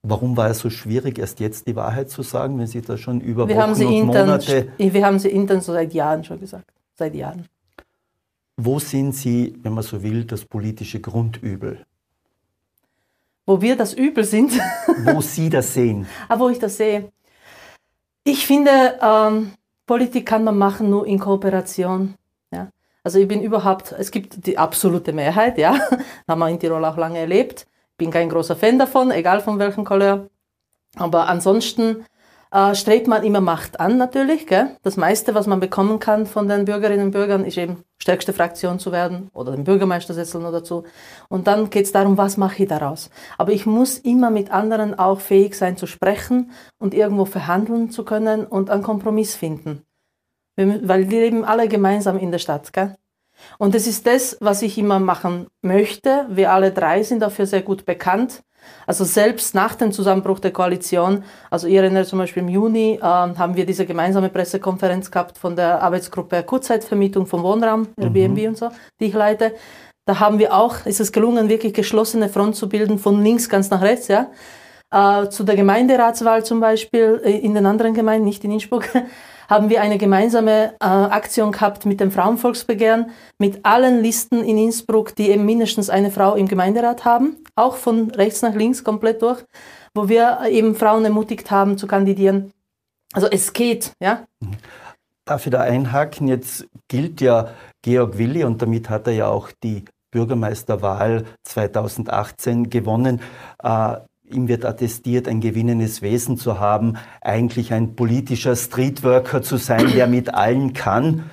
Warum 0.02 0.36
war 0.36 0.48
es 0.48 0.60
so 0.60 0.70
schwierig, 0.70 1.18
erst 1.18 1.40
jetzt 1.40 1.66
die 1.66 1.76
Wahrheit 1.76 2.08
zu 2.08 2.22
sagen, 2.22 2.58
wenn 2.58 2.66
Sie 2.66 2.80
da 2.80 2.96
schon 2.96 3.20
über 3.20 3.46
wir 3.46 3.56
Wochen 3.56 3.62
haben 3.62 3.74
sie 3.74 3.84
und 3.84 3.92
intern, 3.92 4.26
Monate... 4.26 4.72
Wir 4.78 5.04
haben 5.04 5.18
sie 5.18 5.28
intern 5.28 5.60
so 5.60 5.72
seit 5.72 5.92
Jahren 5.92 6.24
schon 6.24 6.40
gesagt. 6.40 6.72
Seit 6.94 7.14
Jahren. 7.14 7.46
Wo 8.56 8.78
sind 8.78 9.12
Sie, 9.12 9.54
wenn 9.62 9.72
man 9.72 9.84
so 9.84 10.02
will, 10.02 10.24
das 10.24 10.44
politische 10.44 11.00
Grundübel? 11.00 11.84
Wo 13.46 13.60
wir 13.60 13.76
das 13.76 13.94
Übel 13.94 14.24
sind. 14.24 14.52
wo 15.04 15.20
Sie 15.20 15.48
das 15.48 15.74
sehen? 15.74 16.06
Aber 16.28 16.44
ah, 16.44 16.46
wo 16.46 16.48
ich 16.50 16.58
das 16.58 16.76
sehe. 16.76 17.10
Ich 18.24 18.46
finde, 18.46 18.98
ähm, 19.02 19.52
Politik 19.86 20.26
kann 20.26 20.44
man 20.44 20.56
machen 20.56 20.90
nur 20.90 21.06
in 21.06 21.18
Kooperation. 21.18 22.14
Ja? 22.52 22.70
Also 23.02 23.18
ich 23.18 23.26
bin 23.26 23.42
überhaupt, 23.42 23.92
es 23.92 24.10
gibt 24.10 24.46
die 24.46 24.58
absolute 24.58 25.12
Mehrheit, 25.12 25.58
ja, 25.58 25.74
haben 26.28 26.38
wir 26.38 26.48
in 26.48 26.60
Tirol 26.60 26.84
auch 26.84 26.96
lange 26.96 27.18
erlebt. 27.18 27.66
Bin 27.96 28.10
kein 28.10 28.28
großer 28.28 28.56
Fan 28.56 28.78
davon, 28.78 29.10
egal 29.10 29.40
von 29.40 29.58
welchem 29.58 29.84
Couleur. 29.84 30.28
Aber 30.96 31.28
ansonsten 31.28 32.04
äh, 32.52 32.74
strebt 32.74 33.06
man 33.06 33.22
immer 33.22 33.40
Macht 33.40 33.80
an 33.80 33.96
natürlich. 33.96 34.46
Gell? 34.46 34.76
Das 34.82 34.96
meiste, 34.96 35.34
was 35.34 35.46
man 35.46 35.60
bekommen 35.60 35.98
kann 35.98 36.26
von 36.26 36.48
den 36.48 36.64
Bürgerinnen 36.64 37.06
und 37.06 37.10
Bürgern, 37.12 37.44
ist 37.44 37.58
eben 37.58 37.84
stärkste 37.98 38.32
Fraktion 38.32 38.78
zu 38.78 38.92
werden 38.92 39.30
oder 39.32 39.52
den 39.52 39.64
Bürgermeistersessel 39.64 40.40
noch 40.40 40.52
dazu. 40.52 40.84
Und 41.28 41.46
dann 41.46 41.70
geht 41.70 41.86
es 41.86 41.92
darum, 41.92 42.16
was 42.16 42.36
mache 42.36 42.62
ich 42.62 42.68
daraus. 42.68 43.10
Aber 43.38 43.52
ich 43.52 43.66
muss 43.66 43.98
immer 43.98 44.30
mit 44.30 44.50
anderen 44.50 44.98
auch 44.98 45.20
fähig 45.20 45.54
sein 45.54 45.76
zu 45.76 45.86
sprechen 45.86 46.50
und 46.78 46.94
irgendwo 46.94 47.24
verhandeln 47.24 47.90
zu 47.90 48.04
können 48.04 48.46
und 48.46 48.70
einen 48.70 48.82
Kompromiss 48.82 49.34
finden. 49.34 49.82
Weil 50.56 51.10
wir 51.10 51.20
leben 51.20 51.44
alle 51.44 51.68
gemeinsam 51.68 52.18
in 52.18 52.30
der 52.30 52.38
Stadt. 52.38 52.72
Gell? 52.72 52.96
Und 53.58 53.74
das 53.74 53.86
ist 53.86 54.06
das, 54.06 54.36
was 54.40 54.62
ich 54.62 54.76
immer 54.78 54.98
machen 54.98 55.46
möchte. 55.62 56.26
Wir 56.28 56.52
alle 56.52 56.72
drei 56.72 57.02
sind 57.02 57.20
dafür 57.20 57.46
sehr 57.46 57.62
gut 57.62 57.84
bekannt. 57.84 58.42
Also 58.86 59.04
selbst 59.04 59.54
nach 59.54 59.74
dem 59.74 59.92
Zusammenbruch 59.92 60.40
der 60.40 60.52
Koalition, 60.52 61.24
also 61.50 61.66
ihr 61.66 61.82
erinnert 61.82 62.06
zum 62.06 62.18
Beispiel 62.18 62.42
im 62.42 62.48
Juni, 62.48 62.98
äh, 63.00 63.02
haben 63.02 63.56
wir 63.56 63.66
diese 63.66 63.86
gemeinsame 63.86 64.28
Pressekonferenz 64.28 65.10
gehabt 65.10 65.38
von 65.38 65.56
der 65.56 65.82
Arbeitsgruppe 65.82 66.42
Kurzzeitvermietung 66.42 67.26
vom 67.26 67.42
Wohnraum, 67.42 67.88
Airbnb 67.96 68.38
mhm. 68.38 68.48
und 68.48 68.58
so, 68.58 68.70
die 68.98 69.06
ich 69.06 69.14
leite. 69.14 69.54
Da 70.06 70.18
haben 70.18 70.38
wir 70.38 70.54
auch, 70.54 70.86
ist 70.86 71.00
es 71.00 71.12
gelungen, 71.12 71.48
wirklich 71.48 71.74
geschlossene 71.74 72.28
Front 72.28 72.56
zu 72.56 72.68
bilden, 72.68 72.98
von 72.98 73.22
links 73.22 73.48
ganz 73.48 73.70
nach 73.70 73.82
rechts, 73.82 74.08
ja. 74.08 74.30
Äh, 74.92 75.28
zu 75.28 75.44
der 75.44 75.54
Gemeinderatswahl 75.54 76.44
zum 76.44 76.58
Beispiel, 76.58 77.20
äh, 77.24 77.38
in 77.38 77.54
den 77.54 77.66
anderen 77.66 77.94
Gemeinden, 77.94 78.24
nicht 78.24 78.42
in 78.42 78.50
Innsbruck, 78.50 78.88
haben 79.50 79.68
wir 79.68 79.82
eine 79.82 79.98
gemeinsame 79.98 80.74
äh, 80.80 80.84
Aktion 80.84 81.50
gehabt 81.50 81.84
mit 81.84 81.98
dem 81.98 82.12
Frauenvolksbegehren, 82.12 83.10
mit 83.38 83.66
allen 83.66 84.00
Listen 84.00 84.44
in 84.44 84.56
Innsbruck, 84.56 85.16
die 85.16 85.28
eben 85.28 85.44
mindestens 85.44 85.90
eine 85.90 86.12
Frau 86.12 86.36
im 86.36 86.46
Gemeinderat 86.46 87.04
haben, 87.04 87.36
auch 87.56 87.74
von 87.74 88.12
rechts 88.12 88.42
nach 88.42 88.54
links 88.54 88.84
komplett 88.84 89.22
durch, 89.22 89.44
wo 89.92 90.08
wir 90.08 90.42
eben 90.48 90.76
Frauen 90.76 91.04
ermutigt 91.04 91.50
haben 91.50 91.76
zu 91.76 91.88
kandidieren. 91.88 92.52
Also 93.12 93.26
es 93.26 93.52
geht, 93.52 93.92
ja. 94.00 94.24
Darf 95.24 95.46
ich 95.46 95.52
da 95.52 95.62
einhaken? 95.62 96.28
Jetzt 96.28 96.68
gilt 96.86 97.20
ja 97.20 97.50
Georg 97.82 98.18
Willi 98.18 98.44
und 98.44 98.62
damit 98.62 98.88
hat 98.88 99.08
er 99.08 99.14
ja 99.14 99.26
auch 99.26 99.50
die 99.64 99.84
Bürgermeisterwahl 100.12 101.24
2018 101.42 102.70
gewonnen. 102.70 103.20
Äh, 103.62 103.96
ihm 104.32 104.48
wird 104.48 104.64
attestiert, 104.64 105.28
ein 105.28 105.40
gewinnendes 105.40 106.02
Wesen 106.02 106.36
zu 106.36 106.58
haben, 106.58 106.96
eigentlich 107.20 107.72
ein 107.72 107.96
politischer 107.96 108.56
Streetworker 108.56 109.42
zu 109.42 109.56
sein, 109.56 109.92
der 109.92 110.06
mit 110.06 110.32
allen 110.34 110.72
kann. 110.72 111.30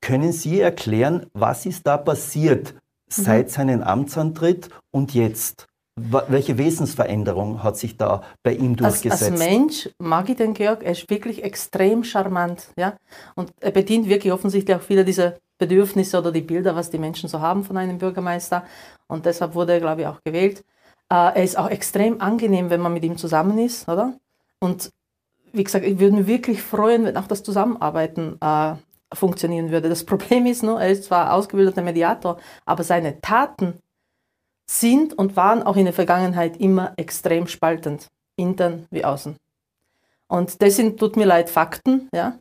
Können 0.00 0.32
Sie 0.32 0.60
erklären, 0.60 1.26
was 1.32 1.66
ist 1.66 1.86
da 1.86 1.96
passiert 1.96 2.74
seit 3.08 3.46
mhm. 3.46 3.50
seinem 3.50 3.82
Amtsantritt 3.82 4.68
und 4.90 5.14
jetzt? 5.14 5.66
Welche 5.98 6.58
Wesensveränderung 6.58 7.62
hat 7.62 7.78
sich 7.78 7.96
da 7.96 8.22
bei 8.42 8.52
ihm 8.52 8.76
durchgesetzt? 8.76 9.22
Als, 9.22 9.32
als 9.32 9.40
Mensch 9.40 9.88
mag 9.98 10.28
ich 10.28 10.36
den 10.36 10.52
Georg, 10.52 10.82
er 10.82 10.92
ist 10.92 11.08
wirklich 11.08 11.42
extrem 11.42 12.04
charmant. 12.04 12.68
Ja? 12.76 12.98
Und 13.34 13.50
er 13.60 13.70
bedient 13.70 14.06
wirklich 14.06 14.30
offensichtlich 14.32 14.76
auch 14.76 14.82
viele 14.82 15.06
dieser 15.06 15.38
Bedürfnisse 15.58 16.18
oder 16.18 16.32
die 16.32 16.42
Bilder, 16.42 16.76
was 16.76 16.90
die 16.90 16.98
Menschen 16.98 17.28
so 17.30 17.40
haben 17.40 17.64
von 17.64 17.78
einem 17.78 17.96
Bürgermeister. 17.96 18.64
Und 19.06 19.24
deshalb 19.24 19.54
wurde 19.54 19.72
er, 19.72 19.80
glaube 19.80 20.02
ich, 20.02 20.06
auch 20.06 20.20
gewählt. 20.22 20.64
Äh, 21.08 21.38
er 21.38 21.44
ist 21.44 21.58
auch 21.58 21.68
extrem 21.68 22.20
angenehm, 22.20 22.70
wenn 22.70 22.80
man 22.80 22.92
mit 22.92 23.04
ihm 23.04 23.16
zusammen 23.16 23.58
ist, 23.58 23.88
oder? 23.88 24.14
Und 24.58 24.90
wie 25.52 25.64
gesagt, 25.64 25.84
ich 25.84 25.98
würde 25.98 26.16
mich 26.16 26.26
wirklich 26.26 26.62
freuen, 26.62 27.04
wenn 27.04 27.16
auch 27.16 27.26
das 27.26 27.42
Zusammenarbeiten 27.42 28.38
äh, 28.40 28.74
funktionieren 29.12 29.70
würde. 29.70 29.88
Das 29.88 30.04
Problem 30.04 30.46
ist 30.46 30.62
nur, 30.62 30.80
er 30.80 30.90
ist 30.90 31.04
zwar 31.04 31.32
ausgebildeter 31.32 31.82
Mediator, 31.82 32.38
aber 32.64 32.84
seine 32.84 33.20
Taten 33.20 33.80
sind 34.66 35.16
und 35.16 35.36
waren 35.36 35.62
auch 35.62 35.76
in 35.76 35.84
der 35.84 35.94
Vergangenheit 35.94 36.56
immer 36.58 36.92
extrem 36.96 37.46
spaltend, 37.46 38.08
intern 38.34 38.86
wie 38.90 39.04
außen. 39.04 39.36
Und 40.28 40.60
das 40.60 40.76
sind, 40.76 40.98
tut 40.98 41.16
mir 41.16 41.26
leid, 41.26 41.48
Fakten, 41.50 42.08
ja. 42.12 42.38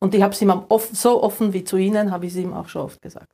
Und 0.00 0.14
ich 0.16 0.22
habe 0.22 0.34
es 0.34 0.42
ihm 0.42 0.50
offen, 0.50 0.96
so 0.96 1.22
offen 1.22 1.52
wie 1.52 1.62
zu 1.62 1.76
Ihnen, 1.76 2.10
habe 2.10 2.26
ich 2.26 2.32
es 2.32 2.38
ihm 2.38 2.52
auch 2.52 2.68
schon 2.68 2.82
oft 2.82 3.00
gesagt. 3.00 3.32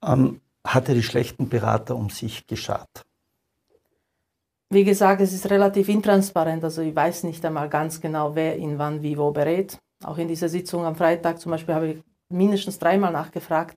Ähm, 0.00 0.40
hat 0.64 0.88
er 0.88 0.94
die 0.94 1.02
schlechten 1.02 1.48
Berater 1.48 1.96
um 1.96 2.08
sich 2.08 2.46
geschart? 2.46 3.04
Wie 4.72 4.84
gesagt, 4.84 5.20
es 5.20 5.34
ist 5.34 5.50
relativ 5.50 5.90
intransparent, 5.90 6.64
also 6.64 6.80
ich 6.80 6.96
weiß 6.96 7.24
nicht 7.24 7.44
einmal 7.44 7.68
ganz 7.68 8.00
genau, 8.00 8.34
wer 8.34 8.56
ihn 8.56 8.78
wann, 8.78 9.02
wie, 9.02 9.18
wo 9.18 9.30
berät. 9.30 9.76
Auch 10.02 10.16
in 10.16 10.28
dieser 10.28 10.48
Sitzung 10.48 10.86
am 10.86 10.96
Freitag 10.96 11.40
zum 11.40 11.52
Beispiel 11.52 11.74
habe 11.74 11.88
ich 11.88 12.02
mindestens 12.30 12.78
dreimal 12.78 13.12
nachgefragt, 13.12 13.76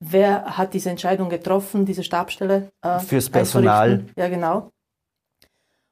wer 0.00 0.56
hat 0.56 0.72
diese 0.72 0.88
Entscheidung 0.88 1.28
getroffen, 1.28 1.84
diese 1.84 2.02
Stabstelle? 2.02 2.70
Äh, 2.80 3.00
Fürs 3.00 3.28
Personal. 3.28 4.06
Ja, 4.16 4.28
genau. 4.28 4.70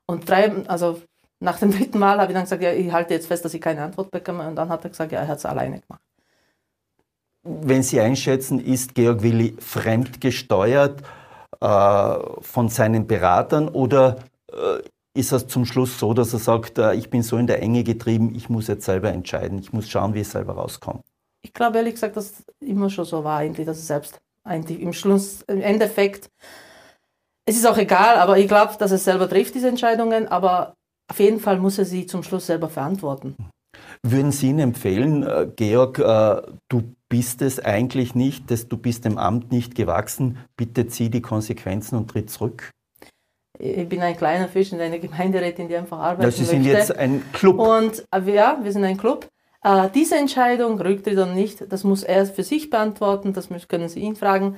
Und 0.06 0.26
drei, 0.26 0.66
also 0.66 1.02
nach 1.38 1.58
dem 1.58 1.70
dritten 1.76 1.98
Mal 1.98 2.18
habe 2.18 2.32
ich 2.32 2.34
dann 2.34 2.44
gesagt, 2.44 2.62
ja, 2.62 2.72
ich 2.72 2.90
halte 2.90 3.12
jetzt 3.12 3.26
fest, 3.26 3.44
dass 3.44 3.52
ich 3.52 3.60
keine 3.60 3.82
Antwort 3.82 4.10
bekomme. 4.10 4.48
Und 4.48 4.56
dann 4.56 4.70
hat 4.70 4.82
er 4.82 4.90
gesagt, 4.90 5.12
ja, 5.12 5.20
er 5.20 5.28
hat 5.28 5.38
es 5.38 5.44
alleine 5.44 5.80
gemacht. 5.80 6.00
Wenn 7.42 7.82
Sie 7.82 8.00
einschätzen, 8.00 8.64
ist 8.64 8.94
Georg 8.94 9.22
Willi 9.22 9.56
fremdgesteuert? 9.58 11.02
Äh, 11.60 12.18
von 12.40 12.68
seinen 12.68 13.06
Beratern 13.06 13.68
oder 13.68 14.16
äh, 14.50 14.82
ist 15.14 15.32
es 15.32 15.46
zum 15.46 15.64
Schluss 15.64 15.98
so, 15.98 16.14
dass 16.14 16.32
er 16.32 16.38
sagt, 16.38 16.78
äh, 16.78 16.94
ich 16.94 17.10
bin 17.10 17.22
so 17.22 17.36
in 17.36 17.46
der 17.46 17.62
Enge 17.62 17.84
getrieben, 17.84 18.34
ich 18.34 18.48
muss 18.48 18.66
jetzt 18.68 18.84
selber 18.84 19.10
entscheiden, 19.10 19.58
ich 19.58 19.72
muss 19.72 19.88
schauen, 19.88 20.14
wie 20.14 20.20
ich 20.20 20.28
selber 20.28 20.54
rauskomme? 20.54 21.00
Ich 21.42 21.52
glaube 21.52 21.78
ehrlich 21.78 21.94
gesagt, 21.94 22.16
dass 22.16 22.30
es 22.30 22.44
immer 22.60 22.88
schon 22.90 23.04
so 23.04 23.22
war, 23.22 23.38
eigentlich, 23.38 23.66
dass 23.66 23.78
er 23.78 23.84
selbst 23.84 24.20
eigentlich 24.44 24.80
im 24.80 24.92
Schluss, 24.92 25.42
im 25.42 25.60
Endeffekt, 25.60 26.30
es 27.44 27.56
ist 27.56 27.66
auch 27.66 27.78
egal, 27.78 28.16
aber 28.16 28.38
ich 28.38 28.48
glaube, 28.48 28.72
dass 28.78 28.90
er 28.90 28.98
selber 28.98 29.28
trifft, 29.28 29.54
diese 29.54 29.68
Entscheidungen, 29.68 30.28
aber 30.28 30.74
auf 31.10 31.20
jeden 31.20 31.38
Fall 31.38 31.58
muss 31.58 31.78
er 31.78 31.84
sie 31.84 32.06
zum 32.06 32.22
Schluss 32.22 32.46
selber 32.46 32.68
verantworten. 32.68 33.36
Würden 34.02 34.32
Sie 34.32 34.48
ihn 34.48 34.58
empfehlen, 34.58 35.52
Georg, 35.54 35.98
du 36.68 36.94
bist 37.12 37.42
es 37.42 37.60
eigentlich 37.60 38.14
nicht, 38.14 38.50
dass 38.50 38.68
du 38.68 38.78
bist 38.78 39.04
dem 39.04 39.18
Amt 39.18 39.52
nicht 39.52 39.74
gewachsen, 39.74 40.38
bitte 40.56 40.86
zieh 40.86 41.10
die 41.10 41.20
Konsequenzen 41.20 41.98
und 41.98 42.08
tritt 42.08 42.30
zurück. 42.30 42.70
Ich 43.58 43.86
bin 43.86 44.00
ein 44.00 44.16
kleiner 44.16 44.48
Fisch 44.48 44.72
in 44.72 44.80
einer 44.80 44.98
Gemeinderätin, 44.98 45.68
die 45.68 45.76
einfach 45.76 45.98
arbeiten 45.98 46.22
ja, 46.22 46.30
Sie 46.30 46.46
sind 46.46 46.64
jetzt 46.64 46.96
ein 46.96 47.22
Club. 47.34 47.58
Und 47.58 48.02
äh, 48.10 48.32
ja, 48.32 48.58
wir 48.62 48.72
sind 48.72 48.84
ein 48.84 48.96
Club. 48.96 49.28
Äh, 49.62 49.90
diese 49.94 50.16
Entscheidung, 50.16 50.80
Rücktritt 50.80 51.12
oder 51.18 51.26
nicht, 51.26 51.70
das 51.70 51.84
muss 51.84 52.02
er 52.02 52.24
für 52.24 52.44
sich 52.44 52.70
beantworten, 52.70 53.34
das 53.34 53.50
können 53.68 53.90
Sie 53.90 54.00
ihn 54.00 54.16
fragen. 54.16 54.56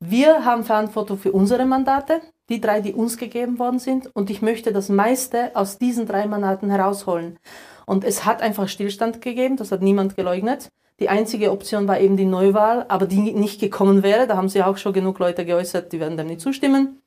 Wir 0.00 0.44
haben 0.44 0.64
Verantwortung 0.64 1.16
für 1.16 1.30
unsere 1.30 1.64
Mandate, 1.64 2.22
die 2.48 2.60
drei, 2.60 2.80
die 2.80 2.92
uns 2.92 3.18
gegeben 3.18 3.60
worden 3.60 3.78
sind. 3.78 4.10
Und 4.16 4.30
ich 4.30 4.42
möchte 4.42 4.72
das 4.72 4.88
meiste 4.88 5.54
aus 5.54 5.78
diesen 5.78 6.06
drei 6.06 6.26
Mandaten 6.26 6.70
herausholen. 6.70 7.38
Und 7.86 8.02
es 8.02 8.24
hat 8.24 8.42
einfach 8.42 8.66
Stillstand 8.66 9.20
gegeben, 9.20 9.56
das 9.56 9.70
hat 9.70 9.80
niemand 9.80 10.16
geleugnet. 10.16 10.70
Die 11.00 11.08
einzige 11.08 11.50
Option 11.50 11.88
war 11.88 11.98
eben 11.98 12.16
die 12.16 12.24
Neuwahl, 12.24 12.86
aber 12.88 13.06
die 13.06 13.32
nicht 13.32 13.60
gekommen 13.60 14.02
wäre. 14.02 14.26
Da 14.26 14.36
haben 14.36 14.48
sich 14.48 14.62
auch 14.62 14.76
schon 14.76 14.92
genug 14.92 15.18
Leute 15.18 15.44
geäußert, 15.44 15.92
die 15.92 16.00
werden 16.00 16.16
dem 16.16 16.28
nicht 16.28 16.40
zustimmen. 16.40 17.02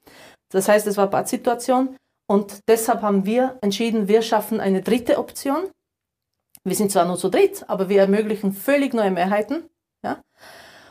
Das 0.49 0.67
heißt, 0.67 0.87
es 0.87 0.97
war 0.97 1.07
Pattsituation. 1.07 1.95
Und 2.29 2.59
deshalb 2.67 3.01
haben 3.01 3.25
wir 3.25 3.57
entschieden, 3.61 4.07
wir 4.09 4.21
schaffen 4.21 4.59
eine 4.59 4.81
dritte 4.81 5.17
Option. 5.17 5.69
Wir 6.65 6.75
sind 6.75 6.91
zwar 6.91 7.05
nur 7.05 7.17
zu 7.17 7.29
dritt, 7.29 7.63
aber 7.69 7.87
wir 7.87 8.01
ermöglichen 8.01 8.51
völlig 8.51 8.93
neue 8.93 9.11
Mehrheiten. 9.11 9.69
Ja? 10.03 10.21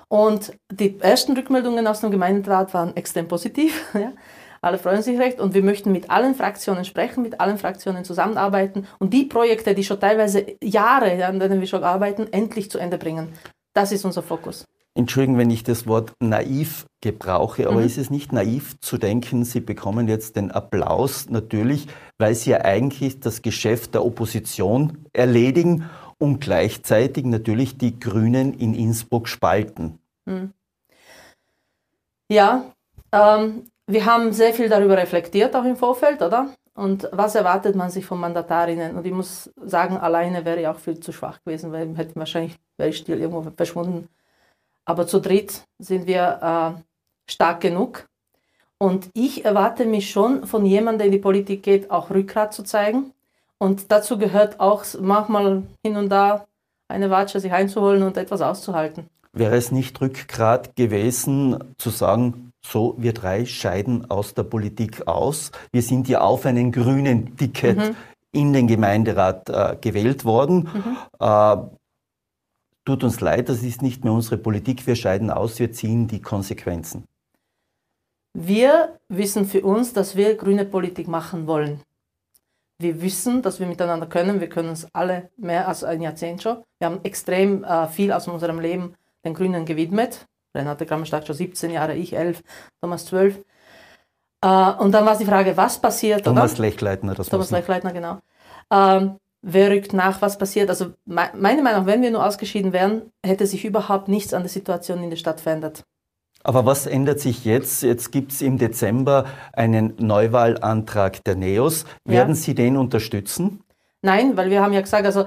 Und 0.09 0.54
die 0.72 0.98
ersten 1.00 1.37
Rückmeldungen 1.37 1.87
aus 1.87 2.00
dem 2.00 2.11
Gemeinderat 2.11 2.72
waren 2.72 2.96
extrem 2.96 3.28
positiv. 3.28 3.85
Ja? 3.94 4.12
Alle 4.66 4.79
freuen 4.79 5.00
sich 5.00 5.16
recht 5.20 5.38
und 5.38 5.55
wir 5.55 5.62
möchten 5.62 5.92
mit 5.92 6.11
allen 6.11 6.35
Fraktionen 6.35 6.85
sprechen, 6.85 7.22
mit 7.22 7.40
allen 7.40 7.57
Fraktionen 7.57 8.02
zusammenarbeiten 8.02 8.88
und 8.98 9.14
die 9.14 9.24
Projekte, 9.24 9.76
die 9.76 9.85
schon 9.85 10.00
teilweise 10.00 10.44
Jahre, 10.61 11.24
an 11.24 11.38
denen 11.38 11.61
wir 11.61 11.68
schon 11.68 11.85
arbeiten, 11.85 12.26
endlich 12.33 12.68
zu 12.68 12.79
Ende 12.79 12.98
bringen. 12.98 13.29
Das 13.74 13.92
ist 13.92 14.05
unser 14.05 14.24
Fokus. 14.24 14.64
Entschuldigen, 14.96 15.38
wenn 15.38 15.50
ich 15.50 15.62
das 15.62 15.87
Wort 15.87 16.14
naiv 16.18 16.85
gebrauche, 17.00 17.68
aber 17.68 17.79
mhm. 17.79 17.87
ist 17.87 17.96
es 17.96 18.11
nicht 18.11 18.33
naiv 18.33 18.74
zu 18.81 18.98
denken, 18.98 19.44
Sie 19.44 19.61
bekommen 19.61 20.09
jetzt 20.09 20.35
den 20.35 20.50
Applaus 20.50 21.31
natürlich, 21.31 21.87
weil 22.18 22.35
Sie 22.35 22.50
ja 22.50 22.62
eigentlich 22.62 23.20
das 23.20 23.42
Geschäft 23.42 23.94
der 23.94 24.05
Opposition 24.05 25.07
erledigen 25.12 25.88
und 26.18 26.40
gleichzeitig 26.40 27.24
natürlich 27.24 27.79
die 27.79 28.00
Grünen 28.00 28.52
in 28.52 28.74
Innsbruck 28.74 29.29
spalten? 29.29 30.00
Mhm. 30.24 30.50
Ja, 32.29 32.72
ähm, 33.12 33.62
wir 33.87 34.05
haben 34.05 34.33
sehr 34.33 34.53
viel 34.53 34.68
darüber 34.68 34.96
reflektiert, 34.96 35.55
auch 35.55 35.64
im 35.64 35.77
Vorfeld, 35.77 36.22
oder? 36.22 36.51
Und 36.75 37.09
was 37.12 37.35
erwartet 37.35 37.75
man 37.75 37.90
sich 37.90 38.05
von 38.05 38.20
Mandatarinnen? 38.20 38.96
Und 38.96 39.07
ich 39.07 39.12
muss 39.12 39.51
sagen, 39.64 39.96
alleine 39.96 40.44
wäre 40.44 40.61
ich 40.61 40.68
auch 40.68 40.79
viel 40.79 41.01
zu 41.01 41.12
schwach 41.12 41.40
gewesen, 41.44 41.72
weil 41.72 41.96
hätte 41.96 42.16
wahrscheinlich 42.16 42.59
wäre 42.77 42.90
ich 42.90 42.99
still 42.99 43.18
irgendwo 43.18 43.51
verschwunden. 43.57 44.09
Aber 44.85 45.07
zu 45.07 45.20
dritt 45.20 45.62
sind 45.79 46.07
wir 46.07 46.77
äh, 46.77 47.31
stark 47.31 47.61
genug. 47.61 48.07
Und 48.79 49.09
ich 49.14 49.44
erwarte 49.44 49.87
mich 49.87 50.11
schon 50.11 50.46
von 50.46 50.66
jemandem, 50.66 50.99
der 50.99 51.07
in 51.07 51.12
die 51.12 51.18
Politik 51.18 51.62
geht, 51.62 51.90
auch 51.90 52.11
Rückgrat 52.11 52.53
zu 52.53 52.62
zeigen. 52.62 53.12
Und 53.59 53.90
dazu 53.90 54.18
gehört 54.18 54.61
auch 54.61 54.85
manchmal 55.01 55.62
hin 55.83 55.96
und 55.96 56.11
da 56.11 56.46
eine 56.88 57.09
Watsche 57.09 57.40
sich 57.40 57.53
einzuholen 57.53 58.03
und 58.03 58.18
etwas 58.18 58.42
auszuhalten. 58.42 59.09
Wäre 59.33 59.57
es 59.57 59.72
nicht 59.72 59.99
Rückgrat 60.01 60.77
gewesen, 60.77 61.75
zu 61.79 61.88
sagen, 61.88 62.53
so, 62.70 62.94
wir 62.98 63.12
drei 63.12 63.46
scheiden 63.46 64.11
aus 64.11 64.35
der 64.35 64.42
Politik 64.42 65.07
aus. 65.07 65.52
Wir 65.72 65.83
sind 65.83 66.09
ja 66.09 66.20
auf 66.20 66.46
einen 66.46 66.72
grünen 66.72 67.37
Ticket 67.37 67.79
mhm. 67.79 67.96
in 68.33 68.52
den 68.52 68.66
Gemeinderat 68.66 69.48
äh, 69.48 69.76
gewählt 69.81 70.24
worden. 70.24 70.68
Mhm. 70.72 70.96
Äh, 71.20 71.57
tut 72.85 73.05
uns 73.05 73.20
leid, 73.20 73.48
das 73.48 73.62
ist 73.62 73.83
nicht 73.83 74.05
mehr 74.05 74.12
unsere 74.12 74.38
Politik. 74.38 74.87
Wir 74.87 74.96
scheiden 74.96 75.31
aus, 75.31 75.59
wir 75.59 75.72
ziehen 75.72 76.09
die 76.09 76.20
Konsequenzen. 76.20 77.05
Wir 78.35 78.98
wissen 79.09 79.46
für 79.46 79.62
uns, 79.62 79.92
dass 79.92 80.16
wir 80.16 80.37
grüne 80.37 80.64
Politik 80.64 81.09
machen 81.09 81.46
wollen. 81.46 81.81
Wir 82.79 83.00
wissen, 83.00 83.40
dass 83.40 83.61
wir 83.61 83.66
miteinander 83.66 84.07
können. 84.07 84.40
Wir 84.40 84.48
können 84.48 84.68
uns 84.68 84.87
alle 84.92 85.31
mehr 85.37 85.68
als 85.68 85.85
ein 85.85 86.02
Jahrzehnt 86.02 86.42
schon. 86.42 86.62
Wir 86.79 86.88
haben 86.88 87.00
extrem 87.05 87.64
äh, 87.64 87.88
viel 87.88 88.12
aus 88.12 88.29
unserem 88.29 88.61
Leben 88.61 88.94
den 89.24 89.35
Grünen 89.35 89.64
gewidmet. 89.64 90.26
Renate 90.57 90.87
Krammer-Stark 90.87 91.27
schon 91.27 91.37
17 91.37 91.71
Jahre, 91.71 91.95
ich 91.95 92.16
11, 92.16 92.42
Thomas 92.81 93.07
12. 93.07 93.38
Äh, 94.42 94.73
und 94.79 94.92
dann 94.92 95.07
war 95.07 95.16
die 95.16 95.25
Frage, 95.25 95.57
was 95.57 95.81
passiert? 95.81 96.25
Thomas 96.25 96.55
oder? 96.55 96.62
Lechleitner, 96.62 97.14
das 97.14 97.29
Thomas 97.29 97.51
Lechleitner, 97.51 97.92
genau. 97.92 98.19
Ähm, 98.71 99.16
wer 99.42 99.71
rückt 99.71 99.92
nach, 99.92 100.21
was 100.23 100.38
passiert? 100.38 100.69
Also 100.69 100.92
me 101.05 101.31
meine 101.35 101.62
Meinung, 101.62 101.87
wenn 101.87 102.03
wir 102.03 102.11
nur 102.11 102.25
ausgeschieden 102.25 102.73
wären, 102.73 103.03
hätte 103.25 103.47
sich 103.47 103.64
überhaupt 103.64 104.09
nichts 104.09 104.35
an 104.35 104.42
der 104.42 104.51
Situation 104.51 105.03
in 105.03 105.11
der 105.11 105.16
Stadt 105.16 105.40
verändert. 105.40 105.85
Aber 106.42 106.64
was 106.64 106.87
ändert 106.87 107.19
sich 107.19 107.45
jetzt? 107.45 107.83
Jetzt 107.83 108.12
gibt 108.12 108.31
es 108.31 108.40
im 108.40 108.57
Dezember 108.57 109.25
einen 109.53 109.95
Neuwahlantrag 109.99 111.25
der 111.25 111.35
NEOS. 111.35 111.87
Werden 112.05 112.35
ja. 112.35 112.40
Sie 112.40 112.55
den 112.55 112.77
unterstützen? 112.77 113.64
Nein, 114.03 114.37
weil 114.37 114.51
wir 114.51 114.62
haben 114.62 114.73
ja 114.73 114.81
gesagt, 114.81 115.07
also 115.07 115.27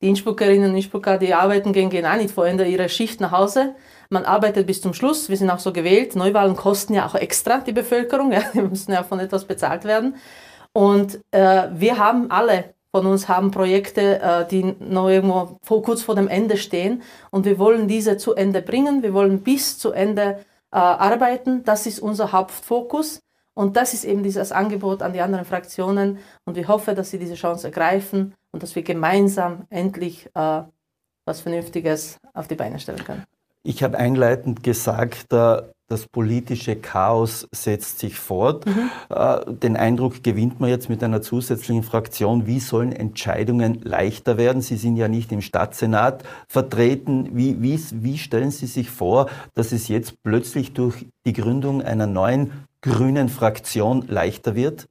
die 0.00 0.08
Innsbruckerinnen 0.08 0.70
und 0.70 0.76
Innsbrucker, 0.76 1.18
die 1.18 1.32
arbeiten 1.32 1.72
gehen, 1.72 1.88
gehen 1.88 2.04
auch 2.04 2.16
nicht 2.16 2.32
vorher 2.32 2.52
in 2.52 2.70
ihrer 2.70 2.88
Schicht 2.88 3.20
nach 3.20 3.30
Hause. 3.30 3.76
Man 4.10 4.24
arbeitet 4.24 4.66
bis 4.66 4.80
zum 4.80 4.94
Schluss. 4.94 5.28
Wir 5.28 5.36
sind 5.36 5.50
auch 5.50 5.58
so 5.58 5.72
gewählt. 5.72 6.16
Neuwahlen 6.16 6.56
kosten 6.56 6.94
ja 6.94 7.06
auch 7.06 7.14
extra 7.14 7.58
die 7.58 7.72
Bevölkerung. 7.72 8.32
Ja. 8.36 8.42
Die 8.52 8.62
müssen 8.62 8.92
ja 8.92 9.02
von 9.02 9.20
etwas 9.20 9.44
bezahlt 9.44 9.84
werden. 9.84 10.16
Und 10.72 11.20
äh, 11.30 11.68
wir 11.72 11.98
haben 11.98 12.30
alle 12.30 12.74
von 12.90 13.06
uns 13.06 13.28
haben 13.28 13.50
Projekte, 13.50 14.20
äh, 14.20 14.46
die 14.48 14.74
noch 14.78 15.08
irgendwo 15.08 15.58
vor, 15.62 15.82
kurz 15.82 16.02
vor 16.02 16.14
dem 16.14 16.28
Ende 16.28 16.56
stehen. 16.56 17.02
Und 17.30 17.44
wir 17.44 17.58
wollen 17.58 17.88
diese 17.88 18.16
zu 18.16 18.34
Ende 18.34 18.62
bringen. 18.62 19.02
Wir 19.02 19.12
wollen 19.12 19.40
bis 19.42 19.78
zu 19.78 19.92
Ende 19.92 20.40
äh, 20.70 20.78
arbeiten. 20.78 21.62
Das 21.64 21.86
ist 21.86 22.00
unser 22.00 22.32
Hauptfokus. 22.32 23.20
Und 23.52 23.76
das 23.76 23.92
ist 23.92 24.04
eben 24.04 24.22
dieses 24.22 24.52
Angebot 24.52 25.02
an 25.02 25.12
die 25.12 25.20
anderen 25.20 25.44
Fraktionen. 25.44 26.18
Und 26.44 26.56
ich 26.56 26.68
hoffe, 26.68 26.94
dass 26.94 27.10
sie 27.10 27.18
diese 27.18 27.34
Chance 27.34 27.66
ergreifen 27.66 28.34
und 28.50 28.62
dass 28.62 28.74
wir 28.74 28.82
gemeinsam 28.82 29.66
endlich 29.68 30.30
äh, 30.34 30.62
was 31.26 31.40
Vernünftiges 31.40 32.18
auf 32.32 32.48
die 32.48 32.54
Beine 32.54 32.78
stellen 32.78 33.04
können. 33.04 33.24
Ich 33.66 33.82
habe 33.82 33.98
einleitend 33.98 34.62
gesagt, 34.62 35.26
das 35.32 36.06
politische 36.06 36.76
Chaos 36.76 37.48
setzt 37.52 37.98
sich 37.98 38.16
fort. 38.16 38.64
Mhm. 38.64 38.90
Äh, 39.08 39.54
den 39.54 39.76
Eindruck 39.76 40.22
gewinnt 40.22 40.60
man 40.60 40.70
jetzt 40.70 40.88
mit 40.88 41.02
einer 41.02 41.20
zusätzlichen 41.20 41.82
Fraktion, 41.82 42.46
wie 42.46 42.60
sollen 42.60 42.92
Entscheidungen 42.92 43.80
leichter 43.82 44.36
werden? 44.36 44.62
Sie 44.62 44.76
sind 44.76 44.96
ja 44.96 45.08
nicht 45.08 45.32
im 45.32 45.40
Stadtsenat 45.40 46.22
vertreten. 46.46 47.30
Wie, 47.32 47.60
wie, 47.60 47.80
wie 47.92 48.18
stellen 48.18 48.52
Sie 48.52 48.66
sich 48.66 48.88
vor, 48.88 49.28
dass 49.54 49.72
es 49.72 49.88
jetzt 49.88 50.22
plötzlich 50.22 50.72
durch 50.72 51.06
die 51.24 51.32
Gründung 51.32 51.82
einer 51.82 52.06
neuen 52.06 52.52
grünen 52.82 53.28
Fraktion 53.28 54.04
leichter 54.06 54.54
wird? 54.54 54.86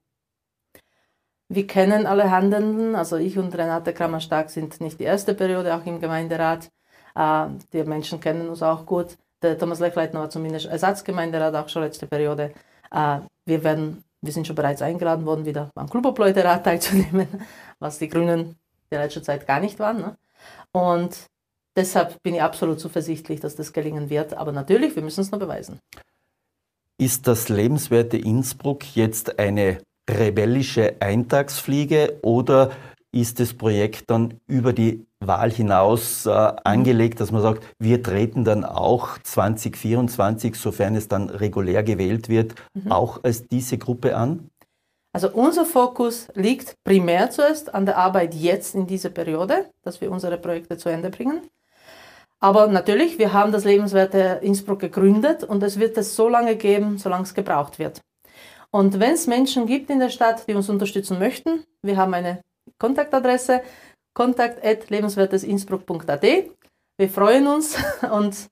Wir 1.48 1.66
kennen 1.66 2.08
alle 2.08 2.30
Handelnden, 2.30 2.96
also 2.96 3.16
ich 3.16 3.38
und 3.38 3.58
Renate 3.58 3.94
Kramer-Stark 3.94 4.50
sind 4.50 4.82
nicht 4.82 5.00
die 5.00 5.06
erste 5.06 5.34
Periode 5.34 5.76
auch 5.76 5.86
im 5.86 6.02
Gemeinderat. 6.02 6.72
Die 7.18 7.84
Menschen 7.84 8.20
kennen 8.20 8.50
uns 8.50 8.62
auch 8.62 8.86
gut. 8.86 9.18
Der 9.42 9.58
Thomas 9.58 9.80
Lechleitner 9.80 10.22
war 10.22 10.30
zumindest 10.30 10.66
Ersatzgemeinderat 10.66 11.56
auch 11.56 11.70
schon 11.70 11.84
letzte 11.84 12.08
Periode. 12.08 12.52
Wir, 12.92 13.64
werden, 13.64 14.04
wir 14.22 14.34
sind 14.34 14.48
schon 14.48 14.56
bereits 14.56 14.82
eingeladen 14.82 15.26
worden, 15.26 15.46
wieder 15.46 15.72
am 15.76 15.90
Clubobleute-Rat 15.90 16.64
teilzunehmen, 16.64 17.28
was 17.80 18.00
die 18.00 18.10
Grünen 18.10 18.56
in 18.90 18.98
letzter 18.98 19.24
Zeit 19.24 19.48
gar 19.48 19.60
nicht 19.60 19.80
waren. 19.80 19.98
Ne? 19.98 20.18
Und 20.72 21.28
deshalb 21.76 22.22
bin 22.22 22.36
ich 22.36 22.42
absolut 22.42 22.80
zuversichtlich, 22.80 23.40
dass 23.40 23.56
das 23.56 23.72
gelingen 23.72 24.10
wird. 24.10 24.34
Aber 24.34 24.52
natürlich, 24.52 24.96
wir 24.96 25.04
müssen 25.04 25.22
es 25.22 25.32
noch 25.32 25.40
beweisen. 25.40 25.80
Ist 26.98 27.28
das 27.28 27.50
lebenswerte 27.50 28.18
Innsbruck 28.18 28.96
jetzt 28.96 29.40
eine 29.40 29.80
rebellische 30.10 30.96
Eintagsfliege 31.00 32.20
oder 32.22 32.72
ist 33.12 33.40
das 33.40 33.54
Projekt 33.54 34.10
dann 34.10 34.40
über 34.48 34.74
die 34.74 35.06
Wahl 35.20 35.52
hinaus 35.52 36.26
äh, 36.26 36.30
angelegt, 36.64 37.20
dass 37.20 37.32
man 37.32 37.42
sagt, 37.42 37.64
wir 37.80 38.04
treten 38.04 38.44
dann 38.44 38.64
auch 38.64 39.18
2024, 39.20 40.56
sofern 40.56 40.96
es 40.96 41.08
dann 41.08 41.30
regulär 41.30 41.84
gewählt 41.84 42.30
wird, 42.30 42.56
mhm. 42.74 42.92
auch 42.92 43.24
als 43.24 43.48
diese 43.48 43.78
Gruppe 43.78 44.16
an? 44.16 44.50
Also 45.14 45.30
unser 45.30 45.66
Fokus 45.66 46.28
liegt 46.34 46.76
primär 46.84 47.30
zuerst 47.30 47.74
an 47.74 47.86
der 47.86 47.98
Arbeit 47.98 48.36
jetzt 48.36 48.76
in 48.76 48.86
dieser 48.86 49.10
Periode, 49.10 49.70
dass 49.82 50.02
wir 50.02 50.12
unsere 50.12 50.38
Projekte 50.38 50.78
zu 50.78 50.90
Ende 50.90 51.10
bringen. 51.10 51.42
Aber 52.42 52.68
natürlich, 52.68 53.18
wir 53.18 53.32
haben 53.32 53.54
das 53.54 53.64
lebenswerte 53.64 54.40
Innsbruck 54.42 54.80
gegründet 54.80 55.44
und 55.44 55.64
es 55.64 55.80
wird 55.80 55.98
es 55.98 56.16
so 56.16 56.28
lange 56.28 56.58
geben, 56.58 56.98
solange 56.98 57.24
es 57.24 57.34
gebraucht 57.34 57.80
wird. 57.80 58.02
Und 58.72 59.00
wenn 59.00 59.14
es 59.14 59.26
Menschen 59.26 59.68
gibt 59.68 59.90
in 59.90 60.00
der 60.00 60.10
Stadt, 60.10 60.50
die 60.50 60.54
uns 60.54 60.70
unterstützen 60.70 61.18
möchten, 61.18 61.64
wir 61.82 61.96
haben 61.96 62.14
eine 62.14 62.42
Kontaktadresse 62.78 63.62
kontakt.lebenswertesinnsbruck.at. 64.16 66.26
Wir 66.98 67.10
freuen 67.10 67.48
uns 67.48 67.78
und 68.12 68.48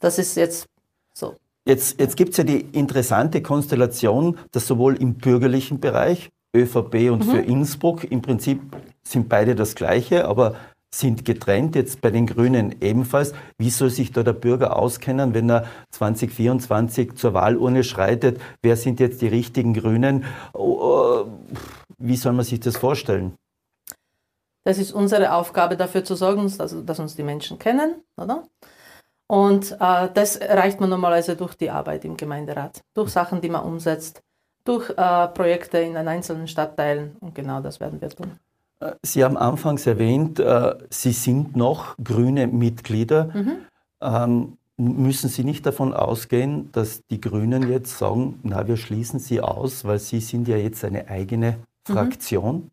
das 0.00 0.18
ist 0.18 0.36
jetzt 0.36 0.66
so. 1.14 1.36
Jetzt, 1.66 2.00
jetzt 2.00 2.16
gibt 2.16 2.30
es 2.30 2.38
ja 2.38 2.44
die 2.44 2.60
interessante 2.60 3.42
Konstellation, 3.42 4.38
dass 4.50 4.66
sowohl 4.66 4.96
im 4.96 5.14
bürgerlichen 5.14 5.78
Bereich, 5.78 6.30
ÖVP 6.56 7.10
und 7.10 7.26
mhm. 7.26 7.30
für 7.30 7.40
Innsbruck, 7.40 8.04
im 8.04 8.22
Prinzip 8.22 8.62
sind 9.02 9.28
beide 9.28 9.54
das 9.54 9.74
Gleiche, 9.74 10.26
aber 10.26 10.56
sind 10.94 11.24
getrennt, 11.24 11.74
jetzt 11.74 12.00
bei 12.00 12.10
den 12.10 12.26
Grünen 12.26 12.76
ebenfalls. 12.80 13.32
Wie 13.58 13.70
soll 13.70 13.90
sich 13.90 14.12
da 14.12 14.22
der 14.22 14.34
Bürger 14.34 14.76
auskennen, 14.76 15.34
wenn 15.34 15.50
er 15.50 15.64
2024 15.90 17.14
zur 17.14 17.34
Wahlurne 17.34 17.82
schreitet? 17.82 18.40
Wer 18.62 18.76
sind 18.76 19.00
jetzt 19.00 19.22
die 19.22 19.28
richtigen 19.28 19.72
Grünen? 19.74 20.24
Oh, 20.52 20.78
oh, 20.80 21.26
wie 21.98 22.16
soll 22.16 22.32
man 22.32 22.44
sich 22.44 22.60
das 22.60 22.76
vorstellen? 22.76 23.34
Das 24.64 24.78
ist 24.78 24.92
unsere 24.92 25.32
Aufgabe, 25.32 25.76
dafür 25.76 26.04
zu 26.04 26.14
sorgen, 26.14 26.52
dass, 26.56 26.76
dass 26.84 26.98
uns 26.98 27.16
die 27.16 27.24
Menschen 27.24 27.58
kennen, 27.58 27.96
oder? 28.16 28.44
Und 29.26 29.72
äh, 29.80 30.08
das 30.12 30.36
erreicht 30.36 30.78
man 30.78 30.90
normalerweise 30.90 31.36
durch 31.36 31.54
die 31.54 31.70
Arbeit 31.70 32.04
im 32.04 32.16
Gemeinderat, 32.16 32.82
durch 32.94 33.10
Sachen, 33.10 33.40
die 33.40 33.48
man 33.48 33.64
umsetzt, 33.64 34.22
durch 34.64 34.90
äh, 34.90 35.28
Projekte 35.28 35.78
in 35.78 35.94
den 35.94 36.06
einzelnen 36.06 36.46
Stadtteilen. 36.46 37.16
Und 37.20 37.34
genau 37.34 37.60
das 37.60 37.80
werden 37.80 38.00
wir 38.00 38.10
tun. 38.10 38.38
Sie 39.02 39.24
haben 39.24 39.36
anfangs 39.36 39.86
erwähnt, 39.86 40.38
äh, 40.38 40.74
Sie 40.90 41.12
sind 41.12 41.56
noch 41.56 41.96
grüne 42.02 42.46
Mitglieder. 42.46 43.30
Mhm. 43.34 43.56
Ähm, 44.00 44.58
müssen 44.76 45.28
Sie 45.28 45.44
nicht 45.44 45.66
davon 45.66 45.94
ausgehen, 45.94 46.70
dass 46.72 47.06
die 47.06 47.20
Grünen 47.20 47.70
jetzt 47.70 47.98
sagen, 47.98 48.40
na, 48.42 48.66
wir 48.66 48.76
schließen 48.76 49.20
Sie 49.20 49.40
aus, 49.40 49.84
weil 49.84 49.98
Sie 49.98 50.20
sind 50.20 50.48
ja 50.48 50.56
jetzt 50.56 50.84
eine 50.84 51.08
eigene 51.08 51.58
mhm. 51.88 51.92
Fraktion? 51.92 52.70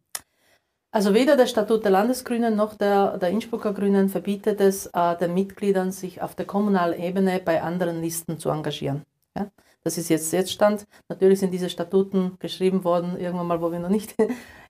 Also 0.92 1.14
weder 1.14 1.38
der 1.38 1.46
Statut 1.46 1.84
der 1.84 1.92
Landesgrünen 1.92 2.56
noch 2.56 2.74
der, 2.74 3.20
der 3.20 3.30
Innsbrucker 3.30 3.74
Grünen 3.74 4.10
verbietet 4.10 4.60
es 4.60 4.88
äh, 4.88 5.18
den 5.18 5.36
Mitgliedern, 5.36 5.92
sich 5.92 6.22
auf 6.22 6.34
der 6.34 6.46
kommunalen 6.46 7.00
Ebene 7.00 7.40
bei 7.44 7.62
anderen 7.62 8.02
Listen 8.02 8.40
zu 8.40 8.50
engagieren. 8.50 9.04
Ja? 9.38 9.52
Das 9.84 10.00
ist 10.00 10.10
jetzt 10.10 10.34
jetzt 10.34 10.52
Stand. 10.52 10.88
Natürlich 11.08 11.40
sind 11.40 11.52
diese 11.52 11.70
Statuten 11.70 12.38
geschrieben 12.40 12.84
worden, 12.84 13.20
irgendwann 13.20 13.48
mal, 13.48 13.62
wo 13.62 13.72
wir 13.72 13.80
noch 13.80 13.90
nicht 13.90 14.16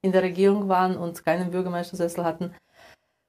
in 0.01 0.11
der 0.11 0.23
Regierung 0.23 0.69
waren 0.69 0.97
und 0.97 1.25
keinen 1.25 1.51
Bürgermeistersessel 1.51 2.23
hatten. 2.23 2.53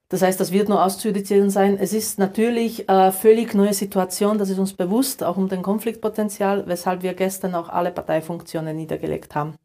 Das 0.09 0.21
heißt, 0.21 0.39
das 0.39 0.51
wird 0.51 0.67
nur 0.67 0.83
auszudizieren 0.83 1.49
sein. 1.49 1.77
Es 1.79 1.93
ist 1.93 2.19
natürlich 2.19 2.89
eine 2.89 3.13
völlig 3.13 3.53
neue 3.53 3.73
Situation, 3.73 4.37
das 4.37 4.49
ist 4.49 4.59
uns 4.59 4.73
bewusst, 4.73 5.23
auch 5.23 5.37
um 5.37 5.47
den 5.47 5.61
Konfliktpotenzial, 5.61 6.67
weshalb 6.67 7.01
wir 7.01 7.13
gestern 7.13 7.55
auch 7.55 7.69
alle 7.69 7.91
Parteifunktionen 7.91 8.75
niedergelegt 8.75 9.35
haben. 9.35 9.55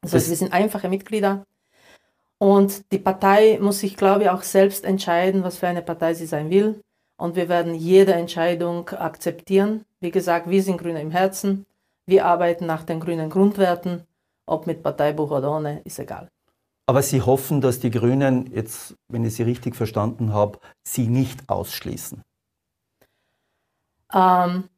Das 0.00 0.14
heißt, 0.14 0.30
wir 0.30 0.36
sind 0.36 0.52
einfache 0.52 0.88
Mitglieder 0.88 1.46
und 2.38 2.90
die 2.90 2.98
Partei 2.98 3.60
muss 3.60 3.78
sich, 3.78 3.96
glaube 3.96 4.24
ich, 4.24 4.30
auch 4.30 4.42
selbst 4.42 4.84
entscheiden, 4.84 5.44
was 5.44 5.58
für 5.58 5.68
eine 5.68 5.80
Partei 5.80 6.14
sie 6.14 6.26
sein 6.26 6.50
will. 6.50 6.82
Und 7.16 7.36
wir 7.36 7.48
werden 7.48 7.76
jede 7.76 8.14
Entscheidung 8.14 8.88
akzeptieren. 8.88 9.84
Wie 10.00 10.10
gesagt, 10.10 10.50
wir 10.50 10.60
sind 10.64 10.78
Grüne 10.78 11.00
im 11.00 11.12
Herzen. 11.12 11.66
Wir 12.04 12.26
arbeiten 12.26 12.66
nach 12.66 12.82
den 12.82 12.98
grünen 12.98 13.30
Grundwerten. 13.30 14.08
Ob 14.46 14.66
mit 14.66 14.82
Parteibuch 14.82 15.30
oder 15.30 15.50
ohne, 15.50 15.80
ist 15.82 15.98
egal. 15.98 16.28
Aber 16.86 17.02
Sie 17.02 17.22
hoffen, 17.22 17.60
dass 17.60 17.78
die 17.78 17.90
Grünen, 17.90 18.52
jetzt, 18.52 18.96
wenn 19.08 19.24
ich 19.24 19.34
Sie 19.34 19.44
richtig 19.44 19.76
verstanden 19.76 20.32
habe, 20.32 20.58
Sie 20.82 21.06
nicht 21.06 21.48
ausschließen? 21.48 22.22
Ähm, 24.12 24.68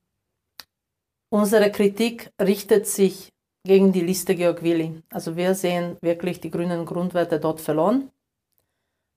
unsere 1.31 1.72
Kritik 1.72 2.31
richtet 2.40 2.87
sich 2.87 3.33
gegen 3.64 3.92
die 3.92 4.03
Liste 4.03 4.35
Georg 4.35 4.62
Willi. 4.62 5.03
Also 5.11 5.37
wir 5.37 5.55
sehen 5.55 5.96
wirklich 6.03 6.40
die 6.40 6.50
grünen 6.50 6.85
Grundwerte 6.85 7.40
dort 7.40 7.61
verloren, 7.61 8.11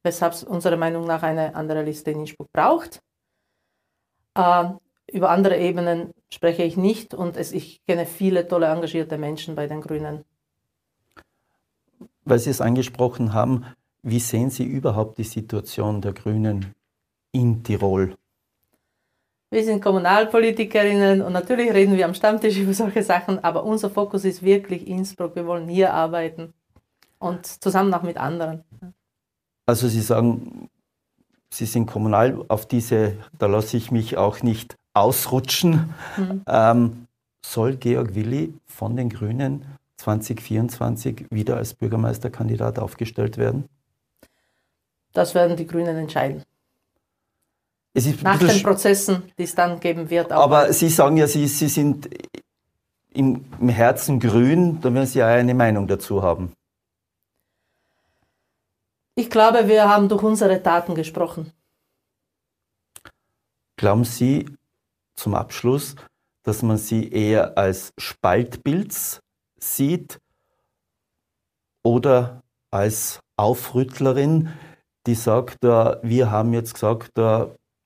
weshalb 0.04 0.34
es 0.34 0.44
unserer 0.44 0.78
Meinung 0.78 1.06
nach 1.06 1.24
eine 1.24 1.56
andere 1.56 1.84
Liste 1.84 2.12
in 2.12 2.22
Innsbruck 2.22 2.52
braucht. 2.54 3.02
Äh, 4.36 4.70
über 5.12 5.30
andere 5.30 5.58
Ebenen 5.58 6.14
spreche 6.34 6.64
ich 6.64 6.78
nicht 6.78 7.14
und 7.14 7.38
es, 7.38 7.52
ich 7.52 7.86
kenne 7.86 8.06
viele 8.06 8.48
tolle 8.48 8.68
engagierte 8.68 9.18
Menschen 9.18 9.56
bei 9.56 9.68
den 9.68 9.82
Grünen 9.82 10.24
weil 12.30 12.40
Sie 12.40 12.50
es 12.50 12.62
angesprochen 12.62 13.34
haben, 13.34 13.66
wie 14.04 14.20
sehen 14.20 14.50
Sie 14.50 14.64
überhaupt 14.64 15.18
die 15.18 15.24
Situation 15.24 16.02
der 16.02 16.14
Grünen 16.14 16.74
in 17.32 17.64
Tirol? 17.64 18.16
Wir 19.50 19.64
sind 19.64 19.82
Kommunalpolitikerinnen 19.82 21.22
und 21.22 21.32
natürlich 21.32 21.74
reden 21.74 21.96
wir 21.96 22.06
am 22.06 22.14
Stammtisch 22.14 22.58
über 22.60 22.74
solche 22.74 23.04
Sachen, 23.04 23.44
aber 23.44 23.64
unser 23.64 23.90
Fokus 23.90 24.26
ist 24.26 24.44
wirklich 24.44 24.88
Innsbruck. 24.88 25.36
Wir 25.36 25.46
wollen 25.46 25.68
hier 25.68 25.94
arbeiten 25.94 26.54
und 27.20 27.46
zusammen 27.46 27.94
auch 27.94 28.04
mit 28.04 28.18
anderen. 28.18 28.64
Also 29.66 29.88
Sie 29.88 30.02
sagen, 30.02 30.70
Sie 31.50 31.66
sind 31.66 31.86
kommunal, 31.86 32.44
auf 32.50 32.66
diese, 32.66 33.18
da 33.40 33.48
lasse 33.48 33.78
ich 33.78 33.92
mich 33.92 34.18
auch 34.18 34.44
nicht 34.44 34.76
ausrutschen. 34.94 35.94
Mhm. 36.18 36.44
Ähm, 36.48 37.08
soll 37.46 37.78
Georg 37.78 38.16
Willi 38.16 38.54
von 38.66 38.98
den 38.98 39.10
Grünen 39.10 39.66
2024 39.98 41.26
wieder 41.30 41.58
als 41.58 41.74
Bürgermeisterkandidat 41.74 42.80
aufgestellt 42.80 43.38
werden? 43.38 43.68
Das 45.14 45.34
werden 45.36 45.58
die 45.58 45.66
Grünen 45.68 45.98
entscheiden. 45.98 46.44
Nach 48.22 48.38
den 48.38 48.62
Prozessen, 48.62 49.24
die 49.40 49.44
es 49.44 49.56
dann 49.56 49.80
geben 49.80 50.10
wird. 50.10 50.32
Aber 50.32 50.72
Sie 50.72 50.90
sagen 50.90 51.18
ja, 51.18 51.28
Sie, 51.28 51.48
Sie 51.48 51.68
sind 51.68 52.08
im, 53.12 53.44
im 53.60 53.70
Herzen 53.70 54.20
grün, 54.20 54.80
da 54.82 54.94
werden 54.94 55.08
Sie 55.08 55.20
ja 55.20 55.28
eine 55.28 55.56
Meinung 55.56 55.88
dazu 55.88 56.22
haben. 56.22 56.54
Ich 59.16 59.32
glaube, 59.32 59.68
wir 59.68 59.90
haben 59.90 60.10
durch 60.10 60.22
unsere 60.22 60.62
Taten 60.62 60.94
gesprochen. 60.94 61.52
Glauben 63.76 64.06
Sie 64.06 64.46
zum 65.16 65.34
Abschluss, 65.34 65.96
dass 66.44 66.62
man 66.62 66.78
Sie 66.78 67.10
eher 67.10 67.58
als 67.58 67.94
Spaltpilz 67.98 69.22
sieht 69.60 70.20
oder 71.84 72.44
als 72.72 73.20
Aufrüttlerin, 73.36 74.50
die 75.06 75.16
sagt, 75.16 75.64
wir 75.64 76.32
haben 76.32 76.54
jetzt 76.54 76.74
gesagt, 76.74 77.12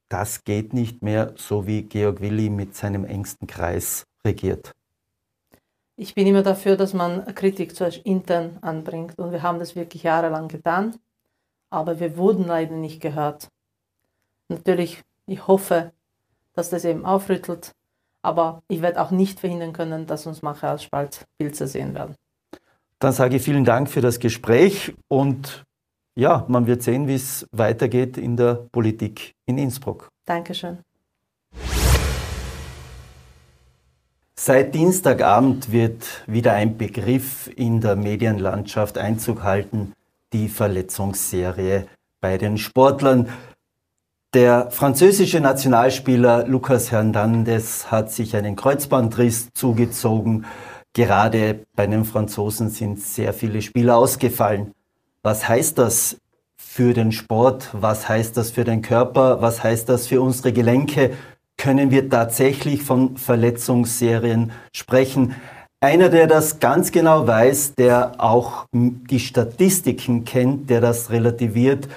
das 0.09 0.43
geht 0.43 0.73
nicht 0.73 1.01
mehr, 1.03 1.33
so 1.37 1.67
wie 1.67 1.83
Georg 1.83 2.19
Willi 2.19 2.49
mit 2.49 2.75
seinem 2.75 3.05
engsten 3.05 3.47
Kreis 3.47 4.05
regiert. 4.25 4.71
Ich 5.95 6.15
bin 6.15 6.25
immer 6.25 6.41
dafür, 6.41 6.77
dass 6.77 6.93
man 6.93 7.33
Kritik 7.35 7.75
zuerst 7.75 7.99
intern 7.99 8.57
anbringt 8.61 9.19
und 9.19 9.31
wir 9.31 9.43
haben 9.43 9.59
das 9.59 9.75
wirklich 9.75 10.03
jahrelang 10.03 10.47
getan, 10.47 10.95
aber 11.69 11.99
wir 11.99 12.17
wurden 12.17 12.45
leider 12.45 12.75
nicht 12.75 13.01
gehört. 13.01 13.49
Natürlich, 14.47 15.03
ich 15.27 15.45
hoffe, 15.47 15.91
dass 16.53 16.71
das 16.71 16.85
eben 16.85 17.05
aufrüttelt 17.05 17.75
aber 18.21 18.61
ich 18.67 18.81
werde 18.81 19.01
auch 19.01 19.11
nicht 19.11 19.39
verhindern 19.39 19.73
können, 19.73 20.07
dass 20.07 20.25
uns 20.25 20.41
Macher 20.41 20.69
als 20.69 20.83
Spaltpilze 20.83 21.67
sehen 21.67 21.93
werden. 21.93 22.15
Dann 22.99 23.13
sage 23.13 23.37
ich 23.37 23.41
vielen 23.41 23.65
Dank 23.65 23.89
für 23.89 24.01
das 24.01 24.19
Gespräch 24.19 24.93
und 25.07 25.63
ja, 26.15 26.45
man 26.47 26.67
wird 26.67 26.83
sehen, 26.83 27.07
wie 27.07 27.15
es 27.15 27.47
weitergeht 27.51 28.17
in 28.17 28.37
der 28.37 28.55
Politik 28.71 29.33
in 29.45 29.57
Innsbruck. 29.57 30.09
Dankeschön. 30.25 30.79
Seit 34.35 34.73
Dienstagabend 34.73 35.71
wird 35.71 36.23
wieder 36.25 36.53
ein 36.53 36.77
Begriff 36.77 37.49
in 37.55 37.79
der 37.79 37.95
Medienlandschaft 37.95 38.97
Einzug 38.97 39.43
halten, 39.43 39.93
die 40.33 40.49
Verletzungsserie 40.49 41.87
bei 42.21 42.37
den 42.37 42.57
Sportlern. 42.57 43.29
Der 44.33 44.71
französische 44.71 45.41
Nationalspieler 45.41 46.47
Lucas 46.47 46.89
Hernandez 46.89 47.87
hat 47.91 48.13
sich 48.13 48.33
einen 48.33 48.55
Kreuzbandriss 48.55 49.49
zugezogen. 49.53 50.45
Gerade 50.93 51.65
bei 51.75 51.85
den 51.85 52.05
Franzosen 52.05 52.69
sind 52.69 53.01
sehr 53.01 53.33
viele 53.33 53.61
Spieler 53.61 53.97
ausgefallen. 53.97 54.71
Was 55.21 55.49
heißt 55.49 55.77
das 55.77 56.15
für 56.55 56.93
den 56.93 57.11
Sport? 57.11 57.71
Was 57.73 58.07
heißt 58.07 58.37
das 58.37 58.51
für 58.51 58.63
den 58.63 58.81
Körper? 58.81 59.41
Was 59.41 59.65
heißt 59.65 59.89
das 59.89 60.07
für 60.07 60.21
unsere 60.21 60.53
Gelenke? 60.53 61.11
Können 61.57 61.91
wir 61.91 62.09
tatsächlich 62.09 62.83
von 62.83 63.17
Verletzungsserien 63.17 64.53
sprechen? 64.71 65.35
Einer, 65.81 66.07
der 66.07 66.27
das 66.27 66.59
ganz 66.59 66.93
genau 66.93 67.27
weiß, 67.27 67.75
der 67.75 68.13
auch 68.17 68.65
die 68.71 69.19
Statistiken 69.19 70.23
kennt, 70.23 70.69
der 70.69 70.79
das 70.79 71.09
relativiert, 71.09 71.89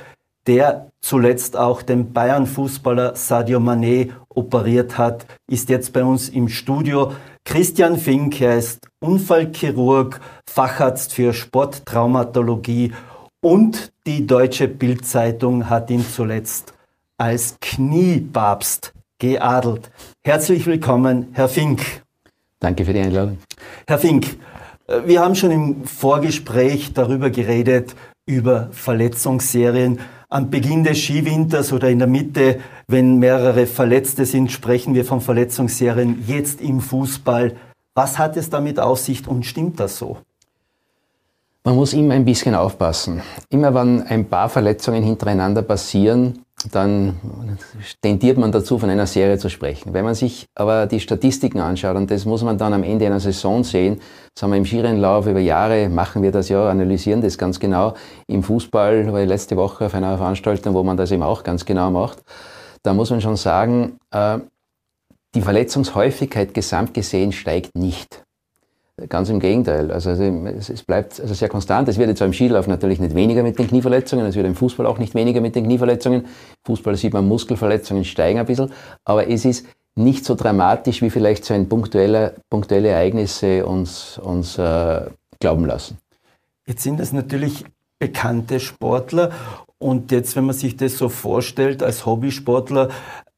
der 0.49 0.90
zuletzt 1.04 1.56
auch 1.56 1.82
den 1.82 2.14
Bayern-Fußballer 2.14 3.14
Sadio 3.14 3.58
Mané 3.58 4.10
operiert 4.30 4.96
hat, 4.96 5.26
ist 5.46 5.68
jetzt 5.68 5.92
bei 5.92 6.02
uns 6.02 6.30
im 6.30 6.48
Studio. 6.48 7.12
Christian 7.44 7.98
Fink, 7.98 8.40
er 8.40 8.56
ist 8.56 8.88
Unfallchirurg, 9.00 10.18
Facharzt 10.48 11.12
für 11.12 11.34
Sporttraumatologie 11.34 12.92
und 13.42 13.92
die 14.06 14.26
Deutsche 14.26 14.66
Bildzeitung 14.66 15.68
hat 15.68 15.90
ihn 15.90 16.06
zuletzt 16.06 16.72
als 17.18 17.58
Kniepapst 17.60 18.94
geadelt. 19.18 19.90
Herzlich 20.24 20.64
willkommen, 20.64 21.28
Herr 21.32 21.50
Fink. 21.50 21.82
Danke 22.60 22.86
für 22.86 22.94
die 22.94 23.00
Einladung. 23.00 23.38
Herr 23.86 23.98
Fink, 23.98 24.38
wir 25.04 25.20
haben 25.20 25.34
schon 25.34 25.50
im 25.50 25.84
Vorgespräch 25.84 26.94
darüber 26.94 27.28
geredet, 27.28 27.94
über 28.24 28.70
Verletzungsserien. 28.72 30.00
Am 30.35 30.51
Beginn 30.51 30.83
des 30.83 30.99
Skiwinters 30.99 31.73
oder 31.73 31.88
in 31.90 32.01
der 32.01 32.09
Mitte, 32.09 32.59
wenn 32.88 33.20
mehrere 33.20 33.68
Verletzte 33.68 34.27
sind, 34.27 34.51
sprechen 34.51 34.92
wir 34.92 35.05
von 35.05 35.20
Verletzungsserien 35.20 36.25
jetzt 36.27 36.61
im 36.61 36.81
Fußball. 36.81 37.55
Was 37.94 38.18
hat 38.18 38.37
es 38.37 38.51
damit 38.51 38.81
auf 38.81 38.99
sich 38.99 39.29
und 39.29 39.47
stimmt 39.47 39.79
das 39.79 39.97
so? 39.97 40.18
Man 41.62 41.77
muss 41.77 41.92
immer 41.92 42.14
ein 42.14 42.25
bisschen 42.25 42.57
aufpassen. 42.57 43.23
Immer 43.49 43.73
wenn 43.77 44.03
ein 44.03 44.29
paar 44.29 44.49
Verletzungen 44.49 45.05
hintereinander 45.05 45.62
passieren, 45.62 46.40
dann 46.72 47.16
tendiert 48.03 48.38
man 48.38 48.53
dazu, 48.53 48.79
von 48.79 48.88
einer 48.90 49.07
Serie 49.07 49.38
zu 49.38 49.50
sprechen. 49.50 49.92
Wenn 49.92 50.05
man 50.05 50.14
sich 50.14 50.46
aber 50.55 50.87
die 50.87 51.00
Statistiken 51.00 51.61
anschaut, 51.61 51.96
und 51.96 52.11
das 52.11 52.24
muss 52.24 52.42
man 52.42 52.59
dann 52.59 52.72
am 52.72 52.83
Ende 52.83 53.07
einer 53.07 53.20
Saison 53.20 53.64
sehen, 53.64 54.00
das 54.35 54.42
haben 54.42 54.50
wir 54.50 54.59
im 54.59 54.64
Skirennlauf 54.64 55.27
über 55.27 55.40
Jahre, 55.40 55.88
machen 55.88 56.22
wir 56.22 56.33
das 56.33 56.48
ja, 56.48 56.68
analysieren 56.68 57.20
das 57.20 57.38
ganz 57.38 57.61
genau. 57.61 57.94
Im 58.27 58.42
Fußball 58.42 59.12
war 59.12 59.20
ich 59.20 59.29
letzte 59.29 59.57
Woche 59.57 59.87
auf 59.87 59.94
einer 59.94 60.16
Veranstaltung, 60.16 60.74
wo 60.74 60.83
man 60.83 60.96
das 60.96 61.11
eben 61.11 61.22
auch 61.22 61.42
ganz 61.42 61.64
genau 61.64 61.90
macht. 61.90 62.22
Da 62.83 62.94
muss 62.94 63.11
man 63.11 63.20
schon 63.20 63.37
sagen, 63.37 63.98
äh, 64.11 64.38
die 65.35 65.42
Verletzungshäufigkeit 65.42 66.55
gesamt 66.55 66.94
gesehen 66.94 67.33
steigt 67.33 67.77
nicht. 67.77 68.23
Ganz 69.09 69.28
im 69.28 69.40
Gegenteil. 69.40 69.90
Also, 69.90 70.11
es, 70.11 70.83
bleibt 70.85 71.20
also 71.20 71.35
sehr 71.35 71.48
konstant. 71.48 71.88
Es 71.88 71.98
wird 71.98 72.09
jetzt 72.09 72.20
im 72.20 72.33
Skilauf 72.33 72.68
natürlich 72.68 73.00
nicht 73.00 73.16
weniger 73.16 73.42
mit 73.42 73.59
den 73.59 73.66
Knieverletzungen, 73.66 74.24
es 74.24 74.37
wird 74.37 74.46
im 74.46 74.54
Fußball 74.54 74.87
auch 74.87 74.98
nicht 74.98 75.16
weniger 75.16 75.40
mit 75.40 75.57
den 75.57 75.64
Knieverletzungen. 75.64 76.26
Fußball 76.64 76.96
sieht 76.96 77.12
man, 77.12 77.26
Muskelverletzungen 77.26 78.04
steigen 78.04 78.38
ein 78.38 78.46
bisschen, 78.46 78.70
aber 79.04 79.28
es 79.28 79.44
ist 79.44 79.66
nicht 79.96 80.24
so 80.24 80.37
dramatisch, 80.37 81.02
wie 81.02 81.11
vielleicht 81.11 81.44
so 81.44 81.54
ein 81.54 81.68
punktuelle, 81.68 82.37
punktuelle 82.50 82.88
Ereignisse 82.88 83.66
uns, 83.66 84.18
uns 84.18 84.59
äh, 84.59 85.00
glauben 85.40 85.66
lassen. 85.66 85.98
Jetzt 86.66 86.85
sind 86.85 87.00
das 87.00 87.12
natürlich 87.12 87.64
bekannte 87.98 88.61
Sportler 88.61 89.33
und 89.78 90.12
jetzt, 90.12 90.37
wenn 90.37 90.44
man 90.44 90.54
sich 90.54 90.76
das 90.76 90.98
so 90.98 91.09
vorstellt 91.09 91.83
als 91.83 92.07
Hobbysportler, 92.07 92.90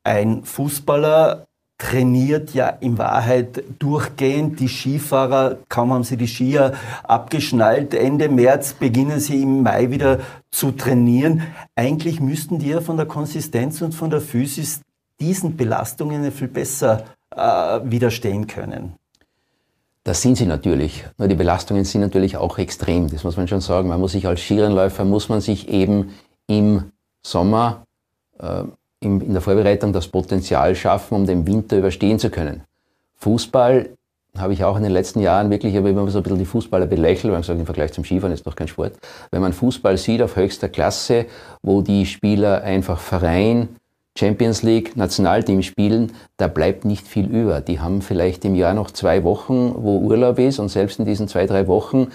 ein 0.05 0.45
Fußballer 0.45 1.47
trainiert 1.79 2.55
ja 2.55 2.69
in 2.69 2.99
Wahrheit 2.99 3.63
durchgehend. 3.79 4.61
Die 4.61 4.69
Skifahrer, 4.69 5.59
kaum 5.69 5.93
haben 5.93 6.05
sie 6.05 6.17
die 6.17 6.27
Skier 6.27 6.73
abgeschnallt, 7.03 7.95
Ende 7.95 8.29
März 8.29 8.75
beginnen 8.75 9.21
sie 9.21 9.43
im 9.43 9.63
Mai 9.63 9.91
wieder 9.91 10.21
zu 10.51 10.73
trainieren. 10.73 11.43
Eigentlich 11.75 12.21
müssten 12.21 12.59
die 12.59 12.69
ja 12.69 12.81
von 12.81 12.97
der 12.97 13.07
Konsistenz 13.07 13.83
und 13.83 13.95
von 13.95 14.11
der 14.11 14.21
Physis 14.21 14.81
diesen 15.21 15.57
Belastungen 15.57 16.31
viel 16.33 16.49
besser 16.49 17.05
äh, 17.35 17.81
widerstehen 17.85 18.47
können. 18.47 18.95
Das 20.05 20.23
sind 20.23 20.37
sie 20.37 20.47
natürlich. 20.47 21.05
Nur 21.19 21.29
die 21.29 21.35
Belastungen 21.35 21.85
sind 21.85 22.01
natürlich 22.01 22.37
auch 22.37 22.59
extrem. 22.59 23.11
Das 23.11 23.25
muss 23.25 23.37
man 23.37 23.49
schon 23.49 23.61
sagen. 23.61 23.89
Man 23.89 24.01
muss 24.01 24.13
sich 24.13 24.27
als 24.27 24.41
Skirennläufer, 24.41 25.05
muss 25.05 25.29
man 25.29 25.41
sich 25.41 25.69
eben 25.69 26.15
im 26.47 26.93
Sommer 27.23 27.85
äh, 28.39 28.63
in, 29.07 29.33
der 29.33 29.41
Vorbereitung 29.41 29.93
das 29.93 30.09
Potenzial 30.09 30.75
schaffen, 30.75 31.15
um 31.15 31.27
den 31.27 31.47
Winter 31.47 31.79
überstehen 31.79 32.19
zu 32.19 32.31
können. 32.31 32.63
Fußball 33.19 33.91
habe 34.37 34.53
ich 34.53 34.65
auch 34.65 34.77
in 34.77 34.83
den 34.83 34.93
letzten 34.93 35.21
Jahren 35.21 35.51
wirklich 35.51 35.75
immer 35.75 36.09
so 36.11 36.19
ein 36.19 36.23
bisschen 36.23 36.39
die 36.39 36.45
Fußballer 36.45 36.87
belächelt, 36.87 37.25
weil 37.25 37.39
man 37.39 37.43
sagt, 37.43 37.59
im 37.59 37.65
Vergleich 37.65 37.93
zum 37.93 38.05
Skifahren 38.05 38.33
ist 38.33 38.47
doch 38.47 38.57
kein 38.57 38.69
Sport. 38.69 38.95
Wenn 39.31 39.41
man 39.41 39.53
Fußball 39.53 39.97
sieht 39.97 40.21
auf 40.21 40.37
höchster 40.37 40.69
Klasse, 40.69 41.27
wo 41.63 41.81
die 41.81 42.05
Spieler 42.05 42.63
einfach 42.63 42.99
Verein, 42.99 43.69
Champions 44.19 44.63
League, 44.63 44.97
Nationalteam 44.97 45.63
spielen, 45.63 46.13
da 46.39 46.49
bleibt 46.49 46.85
nicht 46.85 47.07
viel 47.07 47.27
über. 47.27 47.61
Die 47.61 47.81
haben 47.81 48.01
vielleicht 48.01 48.45
im 48.45 48.55
Jahr 48.55 48.75
noch 48.75 48.91
zwei 48.91 49.25
Wochen, 49.25 49.75
wo 49.77 49.99
Urlaub 49.99 50.39
ist 50.39 50.59
und 50.59 50.69
selbst 50.69 50.99
in 50.99 51.05
diesen 51.05 51.29
zwei, 51.29 51.47
drei 51.47 51.67
Wochen 51.67 52.09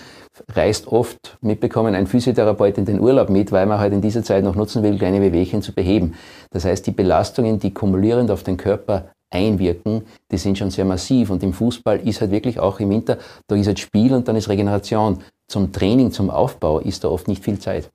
reist 0.53 0.87
oft 0.87 1.37
mitbekommen 1.41 1.95
ein 1.95 2.07
Physiotherapeut 2.07 2.77
in 2.77 2.85
den 2.85 2.99
Urlaub 2.99 3.29
mit, 3.29 3.51
weil 3.51 3.65
man 3.65 3.79
halt 3.79 3.93
in 3.93 4.01
dieser 4.01 4.23
Zeit 4.23 4.43
noch 4.43 4.55
nutzen 4.55 4.83
will, 4.83 4.97
kleine 4.97 5.21
Wehwehchen 5.21 5.61
zu 5.61 5.73
beheben. 5.73 6.15
Das 6.51 6.65
heißt, 6.65 6.85
die 6.87 6.91
Belastungen, 6.91 7.59
die 7.59 7.73
kumulierend 7.73 8.31
auf 8.31 8.43
den 8.43 8.57
Körper 8.57 9.11
einwirken, 9.29 10.03
die 10.31 10.37
sind 10.37 10.57
schon 10.57 10.71
sehr 10.71 10.85
massiv. 10.85 11.29
Und 11.29 11.41
im 11.43 11.53
Fußball 11.53 11.99
ist 12.07 12.21
halt 12.21 12.31
wirklich 12.31 12.59
auch 12.59 12.79
im 12.79 12.89
Winter, 12.89 13.17
da 13.47 13.55
ist 13.55 13.67
halt 13.67 13.79
Spiel 13.79 14.13
und 14.13 14.27
dann 14.27 14.35
ist 14.35 14.49
Regeneration. 14.49 15.19
Zum 15.47 15.71
Training, 15.71 16.11
zum 16.11 16.29
Aufbau 16.29 16.79
ist 16.79 17.03
da 17.03 17.09
oft 17.09 17.27
nicht 17.27 17.43
viel 17.43 17.59
Zeit. 17.59 17.89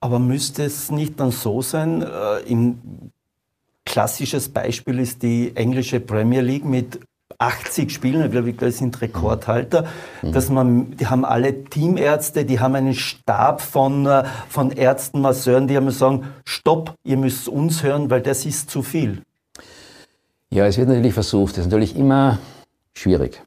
Aber 0.00 0.18
müsste 0.18 0.64
es 0.64 0.90
nicht 0.90 1.18
dann 1.20 1.30
so 1.30 1.62
sein, 1.62 2.02
äh, 2.02 2.50
ein 2.50 3.12
klassisches 3.84 4.48
Beispiel 4.48 4.98
ist 4.98 5.22
die 5.22 5.54
englische 5.54 6.00
Premier 6.00 6.40
League 6.40 6.64
mit 6.64 7.00
80 7.38 7.90
Spielen, 7.90 8.24
ich 8.24 8.30
glaube, 8.30 8.52
das 8.52 8.78
sind 8.78 9.00
Rekordhalter, 9.00 9.86
mhm. 10.22 10.32
dass 10.32 10.50
man, 10.50 10.96
die 10.96 11.06
haben 11.06 11.24
alle 11.24 11.64
Teamärzte, 11.64 12.44
die 12.44 12.60
haben 12.60 12.74
einen 12.74 12.94
Stab 12.94 13.60
von, 13.60 14.06
äh, 14.06 14.24
von 14.48 14.70
Ärzten, 14.70 15.20
Masseuren, 15.20 15.66
die 15.66 15.76
haben 15.76 15.90
sagen, 15.90 16.28
stopp, 16.44 16.94
ihr 17.04 17.16
müsst 17.16 17.48
uns 17.48 17.82
hören, 17.82 18.10
weil 18.10 18.20
das 18.20 18.46
ist 18.46 18.70
zu 18.70 18.82
viel. 18.82 19.22
Ja, 20.50 20.66
es 20.66 20.78
wird 20.78 20.88
natürlich 20.88 21.14
versucht, 21.14 21.52
das 21.52 21.60
ist 21.60 21.72
natürlich 21.72 21.96
immer 21.96 22.38
schwierig. 22.94 23.42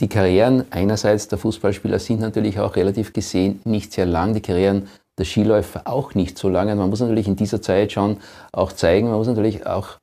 Die 0.00 0.08
Karrieren 0.08 0.64
einerseits 0.70 1.28
der 1.28 1.38
Fußballspieler 1.38 1.98
sind 1.98 2.20
natürlich 2.20 2.58
auch 2.58 2.76
relativ 2.76 3.12
gesehen 3.12 3.60
nicht 3.64 3.92
sehr 3.92 4.06
lang. 4.06 4.34
Die 4.34 4.42
Karrieren 4.42 4.88
der 5.18 5.24
Skiläufer 5.24 5.82
auch 5.84 6.14
nicht 6.14 6.38
so 6.38 6.48
lange. 6.48 6.74
Man 6.76 6.90
muss 6.90 7.00
natürlich 7.00 7.28
in 7.28 7.36
dieser 7.36 7.60
Zeit 7.60 7.92
schon 7.92 8.18
auch 8.52 8.72
zeigen, 8.72 9.08
man 9.08 9.18
muss 9.18 9.26
natürlich 9.26 9.66
auch 9.66 9.98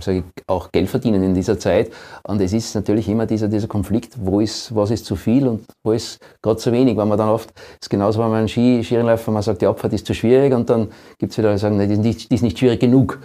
sage 0.00 0.18
ich, 0.18 0.44
auch 0.46 0.72
Geld 0.72 0.88
verdienen 0.88 1.22
in 1.22 1.34
dieser 1.34 1.58
Zeit. 1.58 1.92
Und 2.22 2.40
es 2.40 2.52
ist 2.52 2.74
natürlich 2.74 3.08
immer 3.08 3.26
dieser, 3.26 3.48
dieser 3.48 3.68
Konflikt, 3.68 4.14
wo 4.18 4.40
ist, 4.40 4.74
was 4.74 4.90
ist 4.90 5.04
zu 5.04 5.16
viel 5.16 5.46
und 5.46 5.64
wo 5.84 5.92
ist 5.92 6.18
gerade 6.40 6.56
zu 6.56 6.72
wenig. 6.72 6.96
Weil 6.96 7.06
man 7.06 7.18
dann 7.18 7.28
oft, 7.28 7.52
ist 7.80 7.90
genauso, 7.90 8.20
wenn 8.20 8.28
man 8.28 8.38
einen 8.38 8.48
Ski, 8.48 8.82
Skirennläufer, 8.82 9.30
man 9.30 9.42
sagt, 9.42 9.60
die 9.60 9.66
Abfahrt 9.66 9.92
ist 9.92 10.06
zu 10.06 10.14
schwierig 10.14 10.54
und 10.54 10.70
dann 10.70 10.88
gibt 11.18 11.32
es 11.32 11.38
wieder, 11.38 11.52
die 11.52 11.58
sagen, 11.58 11.76
nein, 11.76 11.88
die 11.88 11.94
ist, 11.94 12.00
nicht, 12.00 12.30
die 12.30 12.34
ist 12.34 12.42
nicht 12.42 12.58
schwierig 12.58 12.80
genug. 12.80 13.20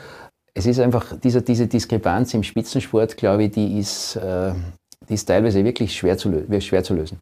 Es 0.54 0.66
ist 0.66 0.80
einfach, 0.80 1.18
diese, 1.24 1.42
diese 1.42 1.68
Diskrepanz 1.68 2.34
im 2.34 2.44
Spitzensport, 2.44 3.16
glaube 3.16 3.46
ich, 3.46 3.52
die 3.52 3.80
ist, 3.80 4.16
äh, 4.16 4.54
die 5.08 5.14
ist 5.14 5.26
teilweise 5.26 5.64
wirklich 5.64 5.96
schwer 5.96 6.18
zu, 6.18 6.44
schwer 6.60 6.84
zu 6.84 6.96
lösen. 6.96 7.20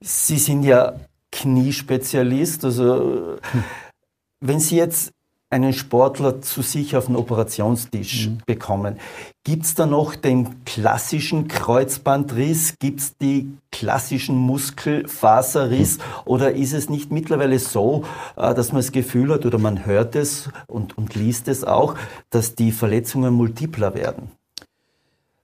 Sie 0.00 0.38
sind 0.38 0.64
ja 0.64 0.94
Kniespezialist. 1.30 2.64
Also 2.64 3.38
hm. 3.52 3.64
wenn 4.40 4.60
Sie 4.60 4.76
jetzt 4.76 5.12
einen 5.50 5.72
Sportler 5.72 6.40
zu 6.40 6.62
sich 6.62 6.96
auf 6.96 7.06
den 7.06 7.16
Operationstisch 7.16 8.28
mhm. 8.28 8.38
bekommen, 8.46 8.96
gibt 9.44 9.64
es 9.64 9.74
da 9.74 9.84
noch 9.84 10.14
den 10.14 10.64
klassischen 10.64 11.48
Kreuzbandriss? 11.48 12.76
Gibt 12.78 13.00
es 13.00 13.16
die 13.16 13.52
klassischen 13.72 14.36
Muskelfaserriss? 14.36 15.98
Mhm. 15.98 16.02
Oder 16.24 16.54
ist 16.54 16.72
es 16.72 16.88
nicht 16.88 17.10
mittlerweile 17.10 17.58
so, 17.58 18.04
äh, 18.36 18.54
dass 18.54 18.72
man 18.72 18.80
das 18.80 18.92
Gefühl 18.92 19.32
hat 19.32 19.44
oder 19.44 19.58
man 19.58 19.84
hört 19.86 20.14
es 20.14 20.48
und, 20.68 20.96
und 20.96 21.16
liest 21.16 21.48
es 21.48 21.64
auch, 21.64 21.96
dass 22.30 22.54
die 22.54 22.70
Verletzungen 22.70 23.34
multipler 23.34 23.94
werden? 23.94 24.30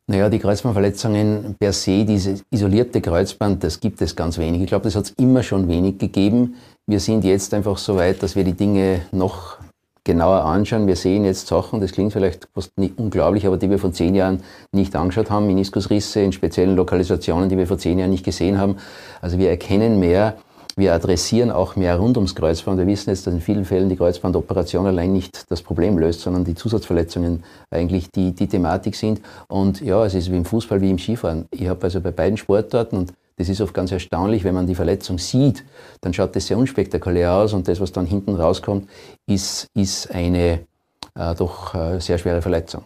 Naja, 0.08 0.28
die 0.28 0.38
Kreuzbandverletzungen 0.38 1.56
per 1.58 1.72
se, 1.72 2.04
dieses 2.04 2.44
isolierte 2.52 3.00
Kreuzband, 3.00 3.64
das 3.64 3.80
gibt 3.80 4.00
es 4.00 4.14
ganz 4.14 4.38
wenig. 4.38 4.62
Ich 4.62 4.68
glaube, 4.68 4.84
das 4.84 4.94
hat 4.94 5.06
es 5.06 5.10
immer 5.18 5.42
schon 5.42 5.66
wenig 5.66 5.98
gegeben. 5.98 6.54
Wir 6.86 7.00
sind 7.00 7.24
jetzt 7.24 7.52
einfach 7.52 7.76
so 7.76 7.96
weit, 7.96 8.22
dass 8.22 8.36
wir 8.36 8.44
die 8.44 8.52
Dinge 8.52 9.00
noch 9.10 9.58
genauer 10.06 10.44
anschauen. 10.44 10.86
Wir 10.86 10.96
sehen 10.96 11.24
jetzt 11.24 11.48
Sachen, 11.48 11.80
das 11.80 11.92
klingt 11.92 12.12
vielleicht 12.12 12.48
fast 12.54 12.70
nicht 12.78 12.98
unglaublich, 12.98 13.46
aber 13.46 13.58
die 13.58 13.68
wir 13.68 13.78
vor 13.78 13.92
zehn 13.92 14.14
Jahren 14.14 14.40
nicht 14.72 14.96
angeschaut 14.96 15.30
haben, 15.30 15.46
Meniskusrisse 15.46 16.20
in 16.20 16.32
speziellen 16.32 16.76
Lokalisationen, 16.76 17.50
die 17.50 17.58
wir 17.58 17.66
vor 17.66 17.76
zehn 17.76 17.98
Jahren 17.98 18.10
nicht 18.10 18.24
gesehen 18.24 18.58
haben. 18.58 18.76
Also 19.20 19.38
wir 19.38 19.50
erkennen 19.50 20.00
mehr, 20.00 20.36
wir 20.76 20.94
adressieren 20.94 21.50
auch 21.50 21.74
mehr 21.74 21.96
rund 21.96 22.16
ums 22.18 22.34
Kreuzband. 22.34 22.78
Wir 22.78 22.86
wissen 22.86 23.10
jetzt, 23.10 23.26
dass 23.26 23.34
in 23.34 23.40
vielen 23.40 23.64
Fällen 23.64 23.88
die 23.88 23.96
Kreuzbandoperation 23.96 24.86
allein 24.86 25.12
nicht 25.12 25.50
das 25.50 25.62
Problem 25.62 25.98
löst, 25.98 26.20
sondern 26.20 26.44
die 26.44 26.54
Zusatzverletzungen 26.54 27.42
eigentlich 27.70 28.10
die, 28.10 28.32
die 28.32 28.46
Thematik 28.46 28.94
sind. 28.94 29.20
Und 29.48 29.80
ja, 29.80 30.04
es 30.04 30.14
ist 30.14 30.30
wie 30.30 30.36
im 30.36 30.44
Fußball, 30.44 30.80
wie 30.80 30.90
im 30.90 30.98
Skifahren. 30.98 31.46
Ich 31.50 31.66
habe 31.66 31.82
also 31.82 32.00
bei 32.00 32.10
beiden 32.10 32.36
Sportarten 32.36 32.96
und 32.96 33.12
das 33.36 33.48
ist 33.48 33.60
oft 33.60 33.74
ganz 33.74 33.92
erstaunlich, 33.92 34.44
wenn 34.44 34.54
man 34.54 34.66
die 34.66 34.74
Verletzung 34.74 35.18
sieht, 35.18 35.64
dann 36.00 36.14
schaut 36.14 36.34
das 36.34 36.46
sehr 36.46 36.58
unspektakulär 36.58 37.32
aus 37.32 37.52
und 37.52 37.68
das, 37.68 37.80
was 37.80 37.92
dann 37.92 38.06
hinten 38.06 38.34
rauskommt, 38.34 38.88
ist, 39.26 39.68
ist 39.74 40.10
eine 40.10 40.66
äh, 41.14 41.34
doch 41.34 41.74
äh, 41.74 42.00
sehr 42.00 42.18
schwere 42.18 42.42
Verletzung. 42.42 42.84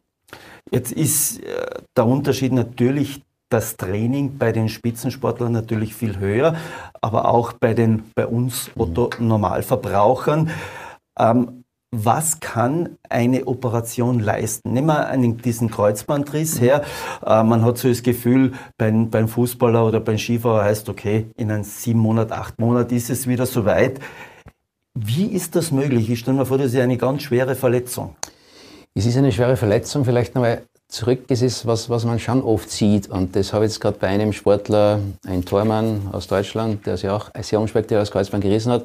Jetzt 0.71 0.93
ist 0.93 1.43
äh, 1.43 1.67
der 1.97 2.07
Unterschied 2.07 2.53
natürlich 2.53 3.23
das 3.49 3.77
Training 3.77 4.39
bei 4.39 4.53
den 4.53 4.69
Spitzensportlern 4.69 5.53
natürlich 5.53 5.95
viel 5.95 6.19
höher, 6.19 6.57
aber 7.01 7.29
auch 7.29 7.53
bei, 7.53 7.75
den, 7.75 8.05
bei 8.15 8.27
uns 8.27 8.69
mhm. 8.75 8.83
Otto 8.83 9.11
Normalverbrauchern. 9.19 10.51
Ähm, 11.19 11.60
was 11.93 12.39
kann 12.39 12.99
eine 13.09 13.47
Operation 13.47 14.21
leisten? 14.21 14.73
Nehmen 14.73 14.87
wir 14.89 15.09
einen, 15.09 15.39
diesen 15.39 15.71
Kreuzbandriss 15.71 16.61
her. 16.61 16.83
Äh, 17.25 17.43
man 17.43 17.65
hat 17.65 17.79
so 17.79 17.89
das 17.89 18.03
Gefühl, 18.03 18.53
beim, 18.79 19.11
beim 19.11 19.29
Fußballer 19.29 19.85
oder 19.85 20.01
beim 20.01 20.17
Skifahrer 20.17 20.65
heißt, 20.65 20.89
okay, 20.89 21.27
in 21.37 21.51
einem 21.51 21.65
sieben 21.65 21.99
Monat, 21.99 22.31
acht 22.31 22.59
Monat 22.61 22.93
ist 22.93 23.11
es 23.11 23.27
wieder 23.27 23.47
soweit. 23.47 23.99
Wie 24.95 25.27
ist 25.27 25.57
das 25.57 25.73
möglich? 25.73 26.11
Ich 26.11 26.21
stelle 26.21 26.37
mir 26.37 26.47
vor, 26.47 26.59
das 26.59 26.73
ist 26.73 26.81
eine 26.81 26.97
ganz 26.97 27.23
schwere 27.23 27.55
Verletzung. 27.55 28.15
Es 28.95 29.07
ist 29.07 29.17
eine 29.17 29.33
schwere 29.33 29.57
Verletzung, 29.57 30.05
vielleicht 30.05 30.35
nochmal 30.35 30.63
zurück 30.89 31.31
ist 31.31 31.43
es, 31.43 31.67
was, 31.67 31.89
was 31.89 32.05
man 32.05 32.19
schon 32.19 32.43
oft 32.43 32.71
sieht. 32.71 33.09
Und 33.09 33.37
das 33.37 33.53
habe 33.53 33.65
ich 33.65 33.73
jetzt 33.73 33.81
gerade 33.81 33.99
bei 33.99 34.09
einem 34.09 34.33
Sportler, 34.33 35.01
ein 35.27 35.45
Tormann 35.45 36.09
aus 36.13 36.27
Deutschland, 36.27 36.87
der 36.87 36.97
sich 36.97 37.09
auch 37.09 37.31
sehr 37.41 37.61
unspektakulär 37.61 38.03
aus 38.03 38.11
Kreuzband 38.11 38.43
gerissen 38.43 38.73
hat, 38.73 38.85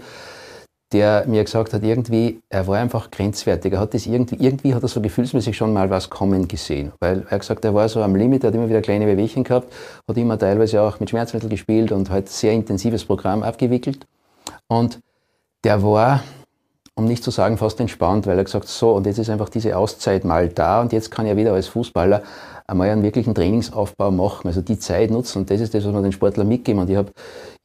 der 0.95 1.25
mir 1.27 1.43
gesagt 1.43 1.73
hat, 1.73 1.83
irgendwie, 1.83 2.39
er 2.47 2.65
war 2.67 2.77
einfach 2.77 3.11
grenzwertig. 3.11 3.73
Er 3.73 3.81
hat 3.81 3.93
das 3.93 4.05
irgendwie, 4.05 4.37
irgendwie 4.39 4.73
hat 4.73 4.81
er 4.81 4.87
so 4.87 5.01
gefühlsmäßig 5.01 5.57
schon 5.57 5.73
mal 5.73 5.89
was 5.89 6.09
kommen 6.09 6.47
gesehen. 6.47 6.93
Weil 7.01 7.23
er 7.25 7.31
hat 7.31 7.41
gesagt, 7.41 7.65
er 7.65 7.73
war 7.73 7.89
so 7.89 8.01
am 8.01 8.15
Limit, 8.15 8.45
er 8.45 8.47
hat 8.47 8.55
immer 8.55 8.69
wieder 8.69 8.81
kleine 8.81 9.05
Wehwehchen 9.05 9.43
gehabt, 9.43 9.73
hat 10.07 10.15
immer 10.15 10.39
teilweise 10.39 10.81
auch 10.81 11.01
mit 11.01 11.09
Schmerzmitteln 11.09 11.49
gespielt 11.49 11.91
und 11.91 12.09
hat 12.09 12.29
sehr 12.29 12.53
intensives 12.53 13.03
Programm 13.03 13.43
abgewickelt. 13.43 14.07
Und 14.69 15.01
der 15.65 15.83
war 15.83 16.23
um 16.97 17.03
nicht 17.03 17.25
zu 17.25 17.29
sagen 17.29 17.57
fast 17.57 17.77
entspannt, 17.81 18.25
weil 18.25 18.37
er 18.37 18.45
gesagt 18.45 18.69
so, 18.69 18.93
und 18.93 19.05
jetzt 19.05 19.19
ist 19.19 19.29
einfach 19.29 19.49
diese 19.49 19.75
Auszeit 19.75 20.23
mal 20.23 20.47
da 20.47 20.79
und 20.79 20.93
jetzt 20.93 21.11
kann 21.11 21.25
er 21.25 21.35
wieder 21.35 21.51
als 21.51 21.67
Fußballer 21.67 22.23
einmal 22.67 22.89
einen 22.89 23.03
wirklichen 23.03 23.35
Trainingsaufbau 23.35 24.11
machen, 24.11 24.47
also 24.47 24.61
die 24.61 24.79
Zeit 24.79 25.11
nutzen 25.11 25.39
und 25.39 25.51
das 25.51 25.59
ist 25.59 25.73
das, 25.73 25.83
was 25.83 25.91
man 25.91 26.03
den 26.03 26.13
Sportlern 26.13 26.47
mitgeben 26.47 26.81
und 26.81 26.89
ich 26.89 26.95
habe 26.95 27.11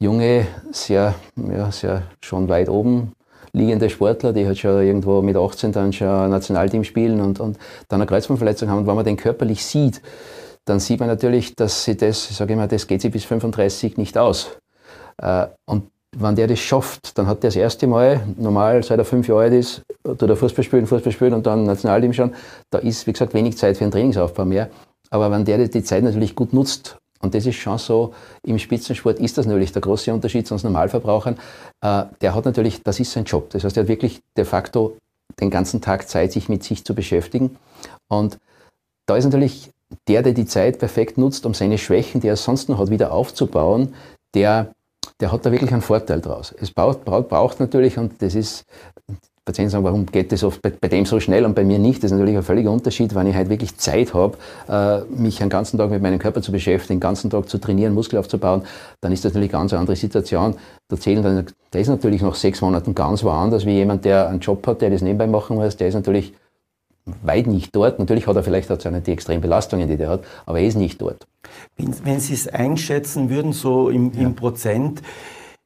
junge, 0.01 0.49
sehr, 0.73 1.15
ja, 1.37 1.71
sehr 1.71 2.03
schon 2.21 2.49
weit 2.49 2.69
oben 2.69 3.13
liegende 3.53 3.91
Sportler, 3.91 4.33
die 4.33 4.47
halt 4.47 4.59
schon 4.59 4.83
irgendwo 4.83 5.23
mit 5.23 5.37
18 5.37 5.73
dann 5.73 5.93
schon 5.93 6.31
Nationalteam 6.31 6.85
spielen 6.85 7.21
und, 7.21 7.41
und 7.41 7.59
dann 7.89 8.01
eine 8.01 8.07
Kreuzbandverletzung 8.07 8.69
haben 8.69 8.79
und 8.79 8.87
wenn 8.87 8.95
man 8.95 9.05
den 9.05 9.17
körperlich 9.17 9.65
sieht, 9.65 10.01
dann 10.65 10.81
sieht 10.81 11.01
man 11.01 11.09
natürlich, 11.09 11.57
dass 11.57 11.85
sie 11.85 11.97
das, 11.97 12.31
ich 12.31 12.37
sage 12.37 12.53
immer, 12.53 12.69
das 12.69 12.87
geht 12.87 13.01
sich 13.01 13.11
bis 13.11 13.25
35 13.25 13.97
nicht 13.97 14.17
aus. 14.19 14.51
Äh, 15.21 15.47
und 15.67 15.85
wenn 16.17 16.35
der 16.35 16.47
das 16.47 16.59
schafft, 16.59 17.17
dann 17.19 17.27
hat 17.27 17.43
der 17.43 17.49
das 17.49 17.57
erste 17.57 17.87
Mal, 17.87 18.21
normal 18.37 18.83
seit 18.83 18.99
er 18.99 19.05
fünf 19.05 19.29
Jahre 19.29 19.43
alt 19.43 19.53
ist, 19.53 19.83
tut 20.03 20.23
er 20.23 20.37
Fußball 20.37 20.65
spielen, 20.65 20.87
Fußball 20.87 21.13
spielen 21.13 21.35
und 21.35 21.47
dann 21.47 21.65
Nationalteam 21.65 22.13
schon, 22.13 22.35
da 22.71 22.79
ist, 22.79 23.07
wie 23.07 23.13
gesagt, 23.13 23.33
wenig 23.35 23.57
Zeit 23.57 23.77
für 23.77 23.85
einen 23.85 23.93
Trainingsaufbau 23.93 24.45
mehr. 24.45 24.71
Aber 25.11 25.31
wenn 25.31 25.45
der 25.45 25.59
die 25.69 25.83
Zeit 25.83 26.05
natürlich 26.05 26.35
gut 26.35 26.53
nutzt, 26.53 26.97
und 27.23 27.35
das 27.35 27.47
ist 27.47 27.57
schon 27.57 27.79
so, 27.79 28.15
im 28.43 28.59
Spitzensport 28.59 29.19
ist 29.19 29.37
das 29.37 29.47
natürlich 29.47 29.73
der 29.73 29.83
große 29.83 30.13
Unterschied 30.13 30.47
zu 30.47 30.55
uns 30.55 30.65
Normalverbrauchern, 30.65 31.39
äh, 31.83 32.05
der 32.21 32.35
hat 32.35 32.45
natürlich, 32.47 32.83
das 32.83 32.99
ist 32.99 33.13
sein 33.13 33.25
Job. 33.25 33.51
Das 33.51 33.65
heißt, 33.65 33.77
er 33.77 33.83
hat 33.83 33.89
wirklich 33.89 34.21
de 34.37 34.45
facto 34.45 34.97
den 35.39 35.51
ganzen 35.51 35.81
Tag 35.81 36.09
Zeit, 36.09 36.33
sich 36.33 36.49
mit 36.49 36.65
sich 36.65 36.85
zu 36.85 36.95
beschäftigen. 36.95 37.57
Und 38.09 38.39
da 39.07 39.17
ist 39.17 39.25
natürlich 39.25 39.71
der, 40.09 40.23
der 40.23 40.33
die 40.33 40.47
Zeit 40.47 40.79
perfekt 40.79 41.19
nutzt, 41.19 41.47
um 41.47 41.55
seine 41.55 41.79
Schwächen, 41.79 42.21
die 42.21 42.29
er 42.29 42.37
sonst 42.37 42.69
noch 42.69 42.79
hat, 42.79 42.91
wieder 42.91 43.13
aufzubauen, 43.13 43.95
der, 44.35 44.73
der 45.21 45.33
hat 45.33 45.45
da 45.45 45.53
wirklich 45.53 45.73
einen 45.73 45.83
Vorteil 45.83 46.21
draus. 46.21 46.55
Es 46.59 46.71
braucht, 46.71 47.05
braucht, 47.05 47.29
braucht 47.29 47.61
natürlich, 47.61 47.99
und 47.99 48.23
das 48.23 48.35
ist, 48.35 48.65
Patienten 49.45 49.71
sagen, 49.71 49.85
warum 49.85 50.07
geht 50.07 50.33
das 50.33 50.45
oft 50.45 50.61
bei, 50.61 50.71
bei, 50.71 50.89
dem 50.89 51.07
so 51.07 51.19
schnell 51.19 51.45
und 51.45 51.55
bei 51.55 51.65
mir 51.65 51.79
nicht? 51.79 52.03
Das 52.03 52.11
ist 52.11 52.17
natürlich 52.17 52.37
ein 52.37 52.43
völliger 52.43 52.71
Unterschied, 52.71 53.15
wenn 53.15 53.27
ich 53.27 53.35
halt 53.35 53.49
wirklich 53.49 53.77
Zeit 53.77 54.13
habe, 54.15 54.37
äh, 54.69 55.01
mich 55.19 55.39
den 55.39 55.49
ganzen 55.49 55.79
Tag 55.79 55.91
mit 55.91 56.03
meinem 56.03 56.19
Körper 56.19 56.43
zu 56.43 56.53
beschäftigen, 56.53 56.99
den 56.99 57.01
ganzen 57.01 57.31
Tag 57.31 57.49
zu 57.49 57.59
trainieren, 57.59 57.95
Muskel 57.95 58.19
aufzubauen, 58.19 58.63
dann 59.01 59.13
ist 59.13 59.25
das 59.25 59.33
natürlich 59.33 59.55
eine 59.55 59.63
ganz 59.63 59.73
andere 59.73 59.97
Situation. 59.97 60.55
Da 60.89 60.97
zählen 60.99 61.23
dann, 61.23 61.47
der 61.73 61.81
ist 61.81 61.89
natürlich 61.89 62.23
nach 62.23 62.35
sechs 62.35 62.61
Monaten 62.61 62.95
ganz 62.95 63.25
woanders, 63.25 63.65
wie 63.65 63.73
jemand, 63.73 64.05
der 64.05 64.29
einen 64.29 64.41
Job 64.41 64.67
hat, 64.67 64.83
der 64.83 64.91
das 64.91 65.03
nebenbei 65.03 65.27
machen 65.27 65.57
muss, 65.57 65.77
der 65.77 65.89
ist 65.89 65.95
natürlich 65.95 66.35
weit 67.23 67.47
nicht 67.47 67.75
dort. 67.75 67.99
Natürlich 67.99 68.27
hat 68.27 68.37
er 68.37 68.43
vielleicht 68.43 68.71
auch 68.71 68.91
nicht 68.91 69.07
die 69.07 69.13
extremen 69.13 69.41
Belastungen, 69.41 69.89
die 69.89 69.97
der 69.97 70.11
hat, 70.11 70.25
aber 70.47 70.61
er 70.61 70.67
ist 70.67 70.77
nicht 70.77 71.01
dort. 71.01 71.27
Wenn, 71.77 71.95
wenn 72.05 72.21
Sie 72.21 72.35
es 72.35 72.49
einschätzen 72.49 73.31
würden, 73.31 73.53
so 73.53 73.89
im, 73.89 74.13
ja. 74.15 74.21
im 74.21 74.35
Prozent, 74.35 75.03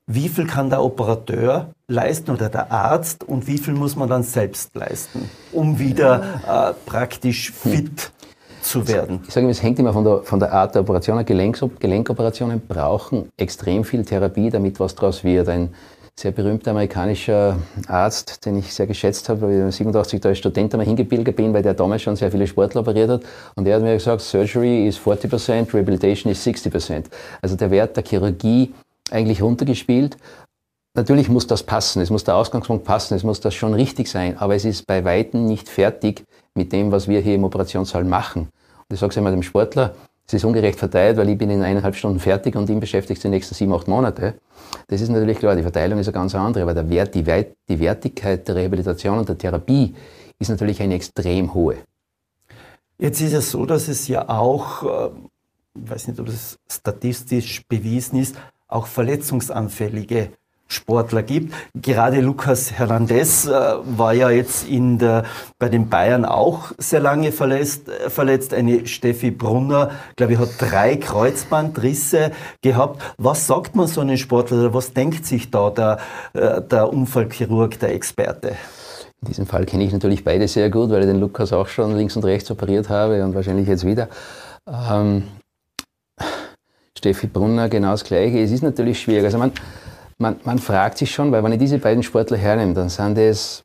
wie 0.07 0.29
viel 0.29 0.47
kann 0.47 0.69
der 0.69 0.83
Operateur 0.83 1.71
leisten 1.89 2.31
oder 2.31 2.49
der 2.49 2.71
Arzt 2.71 3.25
und 3.25 3.47
wie 3.47 3.59
viel 3.59 3.75
muss 3.75 3.97
man 3.97 4.09
dann 4.09 4.23
selbst 4.23 4.75
leisten, 4.75 5.31
um 5.53 5.79
wieder 5.79 6.23
äh, 6.47 6.89
praktisch 6.89 7.51
fit 7.51 8.13
zu 8.61 8.87
werden? 8.87 9.21
Ich 9.27 9.33
sage 9.33 9.45
immer, 9.45 9.53
es 9.53 9.63
hängt 9.63 9.79
immer 9.79 9.93
von 9.93 10.05
der, 10.05 10.23
von 10.23 10.39
der 10.39 10.53
Art 10.53 10.75
der 10.75 10.83
Operation. 10.83 11.25
Gelenk, 11.25 11.59
Gelenkoperationen 11.81 12.61
brauchen 12.67 13.31
extrem 13.37 13.85
viel 13.85 14.05
Therapie, 14.05 14.51
damit 14.51 14.79
was 14.79 14.95
daraus 14.95 15.25
wird. 15.25 15.49
Ein 15.49 15.71
sehr 16.17 16.31
berühmter 16.31 16.71
amerikanischer 16.71 17.57
Arzt, 17.89 18.45
den 18.47 18.59
ich 18.59 18.73
sehr 18.73 18.87
geschätzt 18.87 19.29
habe, 19.29 19.43
weil 19.43 19.69
ich 19.69 19.75
87 19.75 20.21
da 20.21 20.29
als 20.29 20.39
Student 20.39 20.73
einmal 20.73 20.87
hingebildet 20.87 21.35
bin, 21.35 21.53
weil 21.53 21.63
der 21.63 21.75
damals 21.75 22.03
schon 22.03 22.15
sehr 22.15 22.31
viele 22.31 22.47
Sportler 22.47 22.83
operiert 22.83 23.11
hat. 23.11 23.23
Und 23.57 23.67
er 23.67 23.77
hat 23.77 23.83
mir 23.83 23.95
gesagt, 23.95 24.21
Surgery 24.21 24.87
is 24.87 24.99
40%, 24.99 25.75
Rehabilitation 25.75 26.31
is 26.31 26.47
60%. 26.47 27.07
Also 27.43 27.57
der 27.57 27.71
Wert 27.71 27.97
der 27.97 28.05
Chirurgie 28.05 28.73
eigentlich 29.11 29.43
runtergespielt. 29.43 30.17
Natürlich 30.97 31.29
muss 31.29 31.47
das 31.47 31.65
passen, 31.65 32.01
es 32.01 32.11
muss 32.11 32.25
der 32.25 32.37
Ausgangspunkt 32.37 32.85
passen, 32.85 33.15
es 33.15 33.25
muss 33.25 33.41
das 33.41 33.55
schon 33.55 33.75
richtig 33.75 34.09
sein, 34.09 34.39
aber 34.39 34.55
es 34.55 34.65
ist 34.65 34.87
bei 34.87 35.05
Weitem 35.05 35.45
nicht 35.45 35.69
fertig 35.69 36.25
mit 36.55 36.73
dem, 36.73 36.93
was 36.93 37.09
wir 37.09 37.21
hier 37.21 37.35
im 37.35 37.45
Operationssaal 37.45 38.05
machen. 38.05 38.43
Und 38.43 38.95
ich 38.95 39.01
sage 39.01 39.11
es 39.11 39.17
immer 39.17 39.33
dem 39.33 39.43
Sportler, 39.43 39.95
es 40.27 40.35
ist 40.35 40.45
ungerecht 40.45 40.79
verteilt, 40.79 41.17
weil 41.17 41.29
ich 41.29 41.37
bin 41.37 41.51
in 41.51 41.63
eineinhalb 41.63 41.97
Stunden 41.97 42.19
fertig 42.19 42.57
und 42.57 42.71
ihn 42.71 42.81
beschäftigt 42.81 43.23
die 43.23 43.29
nächsten 43.29 43.55
sieben, 43.55 43.75
acht 43.75 43.89
Monate. 43.89 44.35
Das 44.87 45.01
ist 45.01 45.11
natürlich 45.11 45.39
klar, 45.39 45.55
die 45.55 45.63
Verteilung 45.63 45.99
ist 45.99 46.07
eine 46.07 46.15
ganz 46.15 46.35
andere, 46.35 46.63
aber 46.63 46.75
der 46.75 46.89
Wert, 46.89 47.15
die, 47.15 47.27
Weit, 47.27 47.55
die 47.69 47.79
Wertigkeit 47.79 48.47
der 48.49 48.55
Rehabilitation 48.55 49.19
und 49.19 49.29
der 49.29 49.37
Therapie 49.37 49.95
ist 50.39 50.49
natürlich 50.49 50.81
eine 50.81 50.95
extrem 50.95 51.53
hohe. 51.53 51.77
Jetzt 52.99 53.21
ist 53.21 53.35
es 53.35 53.51
so, 53.51 53.67
dass 53.67 53.89
es 53.89 54.09
ja 54.09 54.29
auch, 54.29 54.83
äh, 54.83 55.11
ich 55.75 55.91
weiß 55.91 56.09
nicht, 56.09 56.21
ob 56.21 56.27
das 56.27 56.59
statistisch 56.71 57.67
bewiesen 57.67 58.19
ist, 58.19 58.37
auch 58.69 58.87
verletzungsanfällige 58.87 60.31
Sportler 60.67 61.23
gibt. 61.23 61.55
Gerade 61.75 62.21
Lucas 62.21 62.73
Hernandez 62.73 63.47
äh, 63.47 63.51
war 63.51 64.13
ja 64.13 64.31
jetzt 64.31 64.69
in 64.69 64.99
der, 64.99 65.25
bei 65.59 65.69
den 65.69 65.89
Bayern 65.89 66.25
auch 66.25 66.73
sehr 66.79 67.01
lange 67.01 67.33
verletzt. 67.33 67.89
Äh, 67.89 68.11
verletzt. 68.11 68.55
Eine 68.55 68.87
Steffi 68.87 69.31
Brunner, 69.31 69.91
glaube 70.17 70.33
ich, 70.33 70.39
hat 70.39 70.49
drei 70.59 70.97
Kreuzbandrisse 70.97 72.33
gehabt. 72.63 73.03
Was 73.19 73.47
sagt 73.47 73.77
man 73.77 73.87
so 73.87 74.01
einem 74.01 74.17
Sportler? 74.17 74.75
Was 74.75 74.93
denkt 74.93 75.27
sich 75.27 75.51
da 75.51 75.71
der, 75.71 75.99
äh, 76.33 76.63
der 76.63 76.93
Unfallchirurg, 76.93 77.79
der 77.79 77.95
Experte? 77.95 78.57
In 79.21 79.29
diesem 79.29 79.47
Fall 79.47 79.65
kenne 79.65 79.85
ich 79.85 79.93
natürlich 79.93 80.25
beide 80.25 80.49
sehr 80.49 80.71
gut, 80.71 80.91
weil 80.91 81.01
ich 81.01 81.07
den 81.07 81.21
Lukas 81.21 81.53
auch 81.53 81.69
schon 81.69 81.97
links 81.97 82.17
und 82.17 82.25
rechts 82.25 82.51
operiert 82.51 82.89
habe 82.89 83.25
und 83.25 83.35
wahrscheinlich 83.35 83.69
jetzt 83.69 83.87
wieder. 83.87 84.09
Ähm, 84.67 85.25
Steffi 87.05 87.27
Brunner 87.27 87.69
genau 87.69 87.91
das 87.91 88.03
Gleiche. 88.03 88.41
Es 88.41 88.51
ist 88.51 88.63
natürlich 88.63 88.99
schwierig. 88.99 89.27
Also 89.27 89.37
man, 89.37 89.53
man, 90.17 90.37
man 90.45 90.59
fragt 90.59 90.97
sich 90.97 91.11
schon, 91.11 91.31
weil 91.33 91.45
wenn 91.45 91.53
ich 91.53 91.59
diese 91.59 91.79
beiden 91.79 92.03
Sportler 92.03 92.39
hernehme, 92.39 92.73
dann 92.73 92.89
sind 92.89 93.19
das, 93.19 93.63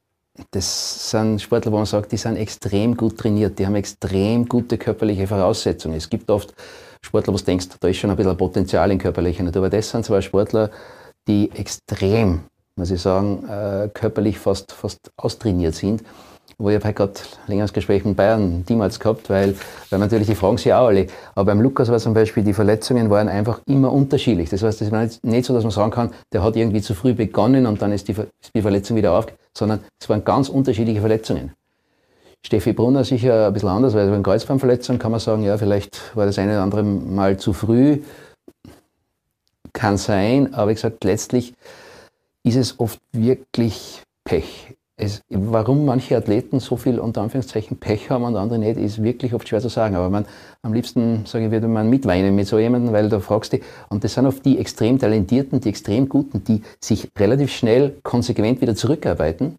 das 0.51 1.09
sind 1.11 1.41
Sportler, 1.41 1.71
wo 1.71 1.77
man 1.77 1.85
sagt, 1.85 2.11
die 2.11 2.17
sind 2.17 2.35
extrem 2.35 2.97
gut 2.97 3.17
trainiert, 3.17 3.57
die 3.57 3.65
haben 3.65 3.75
extrem 3.75 4.45
gute 4.45 4.77
körperliche 4.77 5.25
Voraussetzungen. 5.25 5.95
Es 5.95 6.09
gibt 6.09 6.29
oft 6.29 6.53
Sportler, 7.01 7.33
wo 7.33 7.37
du 7.37 7.43
denkst, 7.45 7.67
da 7.79 7.87
ist 7.87 7.95
schon 7.95 8.09
ein 8.09 8.17
bisschen 8.17 8.35
Potenzial 8.35 8.91
in 8.91 8.97
körperlicher 8.97 9.43
Natur, 9.43 9.61
aber 9.61 9.69
das 9.69 9.89
sind 9.89 10.03
zwei 10.03 10.19
Sportler, 10.19 10.69
die 11.25 11.49
extrem, 11.51 12.41
muss 12.75 12.91
ich 12.91 12.99
sagen, 12.99 13.47
äh, 13.47 13.89
körperlich 13.93 14.37
fast, 14.37 14.73
fast 14.73 15.11
austrainiert 15.15 15.75
sind 15.75 16.03
wo 16.60 16.70
ich 16.70 16.76
habe 16.76 16.93
gerade 16.93 17.14
längeres 17.47 17.72
Gespräch 17.72 18.03
mit 18.03 18.18
Bayern 18.18 18.66
Teamarzt 18.66 18.99
gehabt, 18.99 19.30
weil, 19.30 19.55
weil 19.89 19.99
natürlich 19.99 20.28
die 20.28 20.36
fragen 20.36 20.57
sich 20.57 20.74
auch 20.74 20.88
alle. 20.88 21.07
Aber 21.34 21.45
beim 21.45 21.62
Lukas 21.62 21.89
war 21.89 21.99
zum 21.99 22.14
Beispiel, 22.14 22.43
die 22.43 22.53
Verletzungen 22.53 23.10
waren 23.10 23.30
einfach 23.30 23.62
immer 23.66 23.91
unterschiedlich. 23.93 24.49
Das 24.49 24.62
heißt, 24.62 24.82
es 24.82 24.91
war 24.91 25.07
nicht 25.24 25.45
so, 25.45 25.53
dass 25.53 25.64
man 25.64 25.72
sagen 25.72 25.89
kann, 25.89 26.12
der 26.34 26.43
hat 26.43 26.57
irgendwie 26.57 26.82
zu 26.82 26.93
früh 26.93 27.14
begonnen 27.14 27.66
und 27.66 27.82
dann 27.82 27.93
ist 27.93 28.10
die, 28.10 28.12
ist 28.12 28.53
die 28.53 28.62
Verletzung 28.62 28.97
wieder 28.97 29.14
auf, 29.14 29.28
sondern 29.57 29.80
es 29.99 30.10
waren 30.10 30.24
ganz 30.26 30.49
unterschiedliche 30.49 30.99
Verletzungen. 30.99 31.53
Steffi 32.45 32.74
Brunner 32.74 33.05
sicher 33.05 33.47
ein 33.47 33.53
bisschen 33.53 33.70
anders, 33.70 33.93
weil 33.93 34.10
bei 34.10 34.22
Kreuzbandverletzungen 34.22 34.99
kann 34.99 35.12
man 35.12 35.22
sagen, 35.22 35.43
ja, 35.43 35.57
vielleicht 35.57 36.16
war 36.16 36.26
das 36.26 36.38
eine 36.38 36.51
oder 36.51 36.64
andere 36.64 36.84
Mal 36.84 37.38
zu 37.38 37.53
früh. 37.53 37.99
Kann 39.72 39.97
sein, 39.97 40.53
aber 40.53 40.72
wie 40.72 40.76
gesagt, 40.76 41.05
letztlich 41.05 41.53
ist 42.43 42.55
es 42.55 42.80
oft 42.80 42.99
wirklich 43.14 44.03
Pech 44.26 44.76
es, 44.99 45.21
warum 45.29 45.85
manche 45.85 46.17
Athleten 46.17 46.59
so 46.59 46.75
viel 46.75 46.99
unter 46.99 47.21
Anführungszeichen 47.21 47.77
Pech 47.77 48.09
haben 48.09 48.23
und 48.25 48.35
andere 48.35 48.59
nicht, 48.59 48.77
ist 48.77 49.01
wirklich 49.01 49.33
oft 49.33 49.47
schwer 49.47 49.61
zu 49.61 49.69
sagen. 49.69 49.95
Aber 49.95 50.09
man, 50.09 50.25
am 50.61 50.73
liebsten, 50.73 51.25
sage 51.25 51.45
ich, 51.45 51.51
würde 51.51 51.67
man 51.67 51.89
mitweinen 51.89 52.35
mit 52.35 52.47
so 52.47 52.59
jemandem, 52.59 52.93
weil 52.93 53.07
du 53.07 53.21
fragst 53.21 53.53
die, 53.53 53.61
und 53.89 54.03
das 54.03 54.13
sind 54.13 54.25
oft 54.25 54.43
die 54.45 54.59
extrem 54.59 54.99
Talentierten, 54.99 55.61
die 55.61 55.69
extrem 55.69 56.09
Guten, 56.09 56.43
die 56.43 56.61
sich 56.81 57.09
relativ 57.17 57.51
schnell 57.51 57.95
konsequent 58.03 58.59
wieder 58.59 58.75
zurückarbeiten 58.75 59.57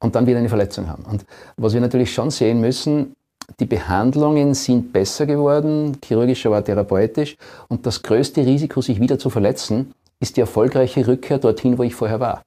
und 0.00 0.14
dann 0.14 0.26
wieder 0.26 0.38
eine 0.38 0.48
Verletzung 0.48 0.88
haben. 0.88 1.04
Und 1.04 1.26
was 1.58 1.74
wir 1.74 1.80
natürlich 1.82 2.12
schon 2.12 2.30
sehen 2.30 2.60
müssen, 2.60 3.14
die 3.60 3.66
Behandlungen 3.66 4.54
sind 4.54 4.92
besser 4.92 5.26
geworden, 5.26 5.98
chirurgisch, 6.02 6.46
aber 6.46 6.64
therapeutisch. 6.64 7.36
Und 7.68 7.86
das 7.86 8.02
größte 8.02 8.44
Risiko, 8.44 8.80
sich 8.80 9.00
wieder 9.00 9.18
zu 9.18 9.30
verletzen, 9.30 9.92
ist 10.18 10.36
die 10.36 10.40
erfolgreiche 10.40 11.06
Rückkehr 11.06 11.38
dorthin, 11.38 11.78
wo 11.78 11.82
ich 11.82 11.94
vorher 11.94 12.20
war. 12.20 12.42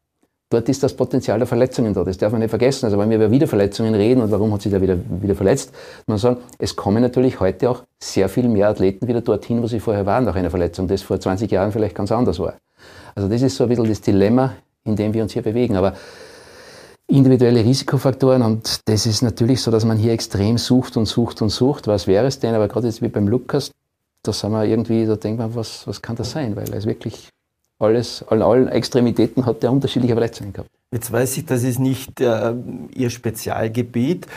Dort 0.51 0.67
ist 0.67 0.81
das 0.81 0.95
Potenzial 0.95 1.37
der 1.37 1.47
Verletzungen 1.47 1.93
da. 1.93 2.03
Das 2.03 2.17
darf 2.17 2.31
man 2.31 2.41
nicht 2.41 2.49
vergessen. 2.49 2.85
Also 2.85 2.97
wenn 2.97 3.09
wir 3.09 3.17
über 3.17 3.29
Wiederverletzungen 3.29 3.93
reden 3.93 4.21
und 4.21 4.31
warum 4.31 4.51
hat 4.51 4.63
sich 4.63 4.71
der 4.71 4.81
wieder, 4.81 4.97
wieder 5.21 5.35
verletzt, 5.35 5.71
man 6.07 6.17
sagen, 6.17 6.37
es 6.57 6.75
kommen 6.75 7.03
natürlich 7.03 7.39
heute 7.39 7.69
auch 7.69 7.83
sehr 7.99 8.29
viel 8.29 8.49
mehr 8.49 8.69
Athleten 8.69 9.07
wieder 9.07 9.21
dorthin, 9.21 9.61
wo 9.61 9.67
sie 9.67 9.79
vorher 9.79 10.07
waren 10.07 10.25
nach 10.25 10.35
einer 10.35 10.49
Verletzung, 10.49 10.87
das 10.87 11.03
vor 11.03 11.19
20 11.19 11.51
Jahren 11.51 11.71
vielleicht 11.71 11.93
ganz 11.93 12.11
anders 12.11 12.39
war. 12.39 12.55
Also 13.13 13.29
das 13.29 13.43
ist 13.43 13.57
so 13.57 13.63
ein 13.65 13.69
bisschen 13.69 13.87
das 13.87 14.01
Dilemma, 14.01 14.53
in 14.85 14.95
dem 14.95 15.13
wir 15.13 15.21
uns 15.21 15.33
hier 15.33 15.43
bewegen. 15.43 15.75
Aber 15.75 15.93
individuelle 17.05 17.63
Risikofaktoren 17.63 18.41
und 18.41 18.87
das 18.89 19.05
ist 19.05 19.21
natürlich 19.21 19.61
so, 19.61 19.69
dass 19.69 19.85
man 19.85 19.97
hier 19.97 20.13
extrem 20.13 20.57
sucht 20.57 20.97
und 20.97 21.05
sucht 21.05 21.43
und 21.43 21.49
sucht. 21.49 21.85
Was 21.85 22.07
wäre 22.07 22.25
es 22.25 22.39
denn? 22.39 22.55
Aber 22.55 22.67
gerade 22.67 22.87
jetzt 22.87 23.03
wie 23.03 23.07
beim 23.07 23.27
Lukas, 23.27 23.71
da 24.23 24.33
sind 24.33 24.51
wir 24.51 24.65
irgendwie, 24.65 25.05
da 25.05 25.15
denkt 25.15 25.39
man, 25.39 25.53
was, 25.53 25.85
was 25.85 26.01
kann 26.01 26.15
das 26.15 26.31
sein? 26.31 26.55
Weil 26.55 26.69
er 26.69 26.77
ist 26.77 26.87
wirklich 26.87 27.29
alles, 27.79 28.23
an 28.27 28.41
allen 28.41 28.67
Extremitäten 28.67 29.45
hat 29.45 29.63
er 29.63 29.71
unterschiedliche 29.71 30.13
Verletzungen 30.13 30.53
gehabt. 30.53 30.69
Jetzt 30.91 31.11
weiß 31.11 31.37
ich, 31.37 31.45
das 31.45 31.63
ist 31.63 31.79
nicht 31.79 32.19
äh, 32.19 32.53
Ihr 32.93 33.09
Spezialgebiet. 33.09 34.27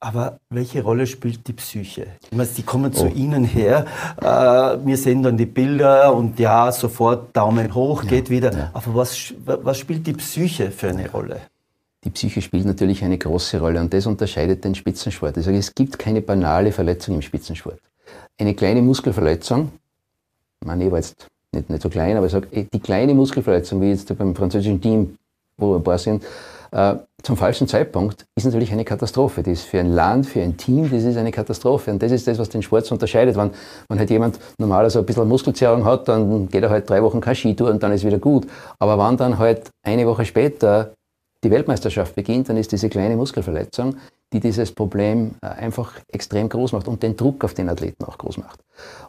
Aber 0.00 0.40
welche 0.50 0.82
Rolle 0.82 1.06
spielt 1.06 1.46
die 1.46 1.52
Psyche? 1.52 2.08
Ich 2.28 2.36
meine, 2.36 2.48
die 2.48 2.64
kommen 2.64 2.90
oh. 2.92 2.98
zu 2.98 3.06
Ihnen 3.06 3.44
her, 3.44 3.86
äh, 4.20 4.24
wir 4.24 4.96
sehen 4.96 5.22
dann 5.22 5.36
die 5.36 5.46
Bilder 5.46 6.12
und 6.12 6.40
ja, 6.40 6.72
sofort 6.72 7.36
Daumen 7.36 7.72
hoch, 7.72 8.02
ja, 8.02 8.08
geht 8.08 8.28
wieder. 8.28 8.52
Ja. 8.52 8.70
Aber 8.72 8.96
was, 8.96 9.32
was 9.44 9.78
spielt 9.78 10.04
die 10.04 10.14
Psyche 10.14 10.72
für 10.72 10.88
eine 10.88 11.08
Rolle? 11.08 11.42
Die 12.02 12.10
Psyche 12.10 12.42
spielt 12.42 12.64
natürlich 12.64 13.04
eine 13.04 13.16
große 13.16 13.60
Rolle 13.60 13.78
und 13.78 13.94
das 13.94 14.06
unterscheidet 14.06 14.64
den 14.64 14.74
Spitzensport. 14.74 15.36
Ich 15.36 15.44
sage, 15.44 15.58
es 15.58 15.72
gibt 15.72 16.00
keine 16.00 16.20
banale 16.20 16.72
Verletzung 16.72 17.14
im 17.14 17.22
Spitzensport. 17.22 17.78
Eine 18.38 18.54
kleine 18.54 18.82
Muskelverletzung, 18.82 19.70
ich 20.60 20.66
war 20.66 20.76
jetzt 20.76 21.28
nicht, 21.52 21.70
nicht 21.70 21.82
so 21.82 21.88
klein, 21.88 22.16
aber 22.16 22.26
ich 22.26 22.32
sage, 22.32 22.48
die 22.50 22.80
kleine 22.80 23.14
Muskelverletzung, 23.14 23.80
wie 23.80 23.90
jetzt 23.90 24.16
beim 24.16 24.34
französischen 24.34 24.80
Team, 24.80 25.16
wo 25.56 25.76
ein 25.76 25.82
paar 25.82 25.98
sind, 25.98 26.24
äh, 26.72 26.94
zum 27.22 27.36
falschen 27.36 27.68
Zeitpunkt, 27.68 28.26
ist 28.34 28.44
natürlich 28.44 28.72
eine 28.72 28.84
Katastrophe. 28.84 29.42
Das 29.42 29.52
ist 29.52 29.64
für 29.64 29.78
ein 29.78 29.92
Land, 29.92 30.26
für 30.26 30.40
ein 30.40 30.56
Team, 30.56 30.90
das 30.90 31.04
ist 31.04 31.16
eine 31.16 31.30
Katastrophe. 31.30 31.92
Und 31.92 32.02
das 32.02 32.10
ist 32.10 32.26
das, 32.26 32.38
was 32.38 32.48
den 32.48 32.62
Sport 32.62 32.86
so 32.86 32.94
unterscheidet. 32.94 33.36
Wenn, 33.36 33.50
wenn 33.88 33.98
halt 33.98 34.10
jemand 34.10 34.40
normalerweise 34.58 34.98
ein 34.98 35.06
bisschen 35.06 35.28
Muskelzerrung 35.28 35.84
hat, 35.84 36.08
dann 36.08 36.48
geht 36.48 36.62
er 36.62 36.70
halt 36.70 36.88
drei 36.88 37.02
Wochen 37.02 37.20
kein 37.20 37.36
Skitour 37.36 37.70
und 37.70 37.82
dann 37.82 37.92
ist 37.92 38.04
wieder 38.04 38.18
gut. 38.18 38.46
Aber 38.78 38.98
wenn 38.98 39.16
dann 39.16 39.38
halt 39.38 39.70
eine 39.84 40.06
Woche 40.06 40.24
später 40.24 40.94
die 41.44 41.50
Weltmeisterschaft 41.50 42.14
beginnt, 42.14 42.48
dann 42.48 42.56
ist 42.56 42.72
diese 42.72 42.88
kleine 42.88 43.16
Muskelverletzung, 43.16 43.96
die 44.32 44.40
dieses 44.40 44.72
Problem 44.72 45.32
äh, 45.42 45.46
einfach 45.46 45.92
extrem 46.08 46.48
groß 46.48 46.72
macht 46.72 46.88
und 46.88 47.02
den 47.02 47.16
Druck 47.16 47.44
auf 47.44 47.54
den 47.54 47.68
Athleten 47.68 48.04
auch 48.04 48.18
groß 48.18 48.38
macht. 48.38 48.60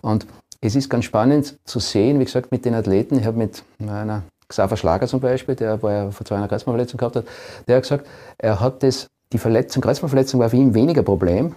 Und 0.02 0.28
es 0.66 0.76
ist 0.76 0.90
ganz 0.90 1.06
spannend 1.06 1.58
zu 1.66 1.80
sehen, 1.80 2.20
wie 2.20 2.26
gesagt, 2.26 2.52
mit 2.52 2.64
den 2.66 2.74
Athleten. 2.74 3.20
Ich 3.20 3.26
habe 3.26 3.38
mit 3.38 3.64
einer 3.80 4.24
Xaver 4.48 4.78
Schlager 4.78 5.08
zum 5.08 5.20
Beispiel, 5.20 5.56
der 5.56 5.80
vorher 5.80 6.12
vor 6.12 6.26
zwei 6.26 6.36
Jahren 6.36 6.44
eine 6.44 6.50
Kreuzbandverletzung 6.50 6.98
gehabt 6.98 7.16
hat, 7.18 7.26
der 7.68 7.76
hat 7.78 7.84
gesagt, 7.84 8.08
er 8.38 8.60
hat 8.60 8.82
das, 8.82 9.08
die 9.32 9.38
Verletzung, 9.38 9.82
Kreuzbandverletzung 9.82 10.40
war 10.40 10.50
für 10.50 10.58
ihn 10.58 10.74
weniger 10.74 11.04
Problem, 11.04 11.56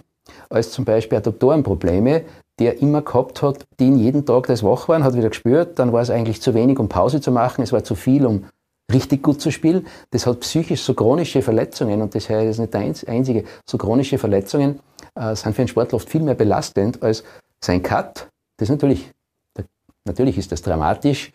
als 0.49 0.71
zum 0.71 0.83
Beispiel 0.83 1.17
Adduktorenprobleme, 1.19 2.23
der 2.59 2.81
immer 2.81 3.01
gehabt 3.01 3.41
hat, 3.41 3.65
die 3.79 3.85
ihn 3.85 3.97
jeden 3.97 4.25
Tag 4.25 4.47
das 4.47 4.63
wach 4.63 4.89
waren, 4.89 5.03
hat 5.03 5.15
wieder 5.15 5.29
gespürt, 5.29 5.79
dann 5.79 5.93
war 5.93 6.01
es 6.01 6.09
eigentlich 6.09 6.41
zu 6.41 6.53
wenig, 6.53 6.79
um 6.79 6.89
Pause 6.89 7.21
zu 7.21 7.31
machen, 7.31 7.61
es 7.61 7.71
war 7.71 7.83
zu 7.83 7.95
viel, 7.95 8.25
um 8.25 8.45
richtig 8.91 9.21
gut 9.21 9.39
zu 9.39 9.51
spielen. 9.51 9.85
Das 10.11 10.25
hat 10.25 10.39
psychisch 10.41 10.81
so 10.81 10.93
chronische 10.93 11.41
Verletzungen, 11.41 12.01
und 12.01 12.15
das 12.15 12.29
ist 12.29 12.59
nicht 12.59 12.73
der 12.73 12.81
einzige, 12.81 13.43
so 13.65 13.77
chronische 13.77 14.17
Verletzungen 14.17 14.79
äh, 15.15 15.35
sind 15.35 15.53
für 15.53 15.61
einen 15.61 15.67
Sportler 15.67 15.95
oft 15.95 16.09
viel 16.09 16.21
mehr 16.21 16.35
belastend 16.35 17.03
als 17.03 17.23
sein 17.63 17.83
Cut. 17.83 18.27
Das 18.57 18.69
ist 18.69 18.71
natürlich, 18.71 19.11
natürlich 20.05 20.37
ist 20.37 20.51
das 20.51 20.61
dramatisch, 20.61 21.31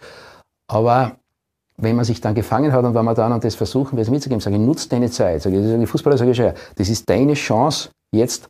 aber 0.66 1.16
wenn 1.76 1.96
man 1.96 2.04
sich 2.04 2.20
dann 2.20 2.34
gefangen 2.34 2.72
hat 2.72 2.84
und 2.84 2.94
wenn 2.94 3.04
man 3.04 3.14
dann 3.14 3.32
und 3.32 3.44
das 3.44 3.54
versuchen, 3.54 3.96
das 3.96 4.10
mitzugeben, 4.10 4.40
sage 4.40 4.56
ich, 4.56 4.62
nutzt 4.62 4.92
deine 4.92 5.10
Zeit. 5.10 5.42
Sage 5.42 5.82
ich, 5.82 5.88
Fußballer 5.88 6.18
sage 6.18 6.32
ich 6.32 6.38
das 6.76 6.88
ist 6.88 7.08
deine 7.08 7.34
Chance, 7.34 7.90
jetzt 8.12 8.48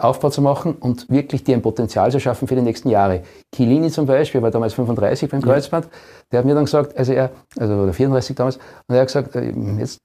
Aufbau 0.00 0.30
zu 0.30 0.42
machen 0.42 0.74
und 0.74 1.08
wirklich 1.10 1.44
dir 1.44 1.54
ein 1.54 1.62
Potenzial 1.62 2.10
zu 2.10 2.20
schaffen 2.20 2.48
für 2.48 2.54
die 2.54 2.62
nächsten 2.62 2.88
Jahre. 2.90 3.22
Chiellini 3.54 3.90
zum 3.90 4.06
Beispiel 4.06 4.42
war 4.42 4.50
damals 4.50 4.74
35 4.74 5.30
beim 5.30 5.42
Kreuzband, 5.42 5.88
der 6.32 6.38
hat 6.38 6.46
mir 6.46 6.54
dann 6.54 6.64
gesagt, 6.64 6.96
also 6.96 7.12
er, 7.12 7.30
also 7.58 7.74
oder 7.74 7.92
34 7.92 8.36
damals, 8.36 8.56
und 8.56 8.94
er 8.94 9.00
hat 9.00 9.08
gesagt, 9.08 9.36
äh, 9.36 9.52
jetzt, 9.78 10.00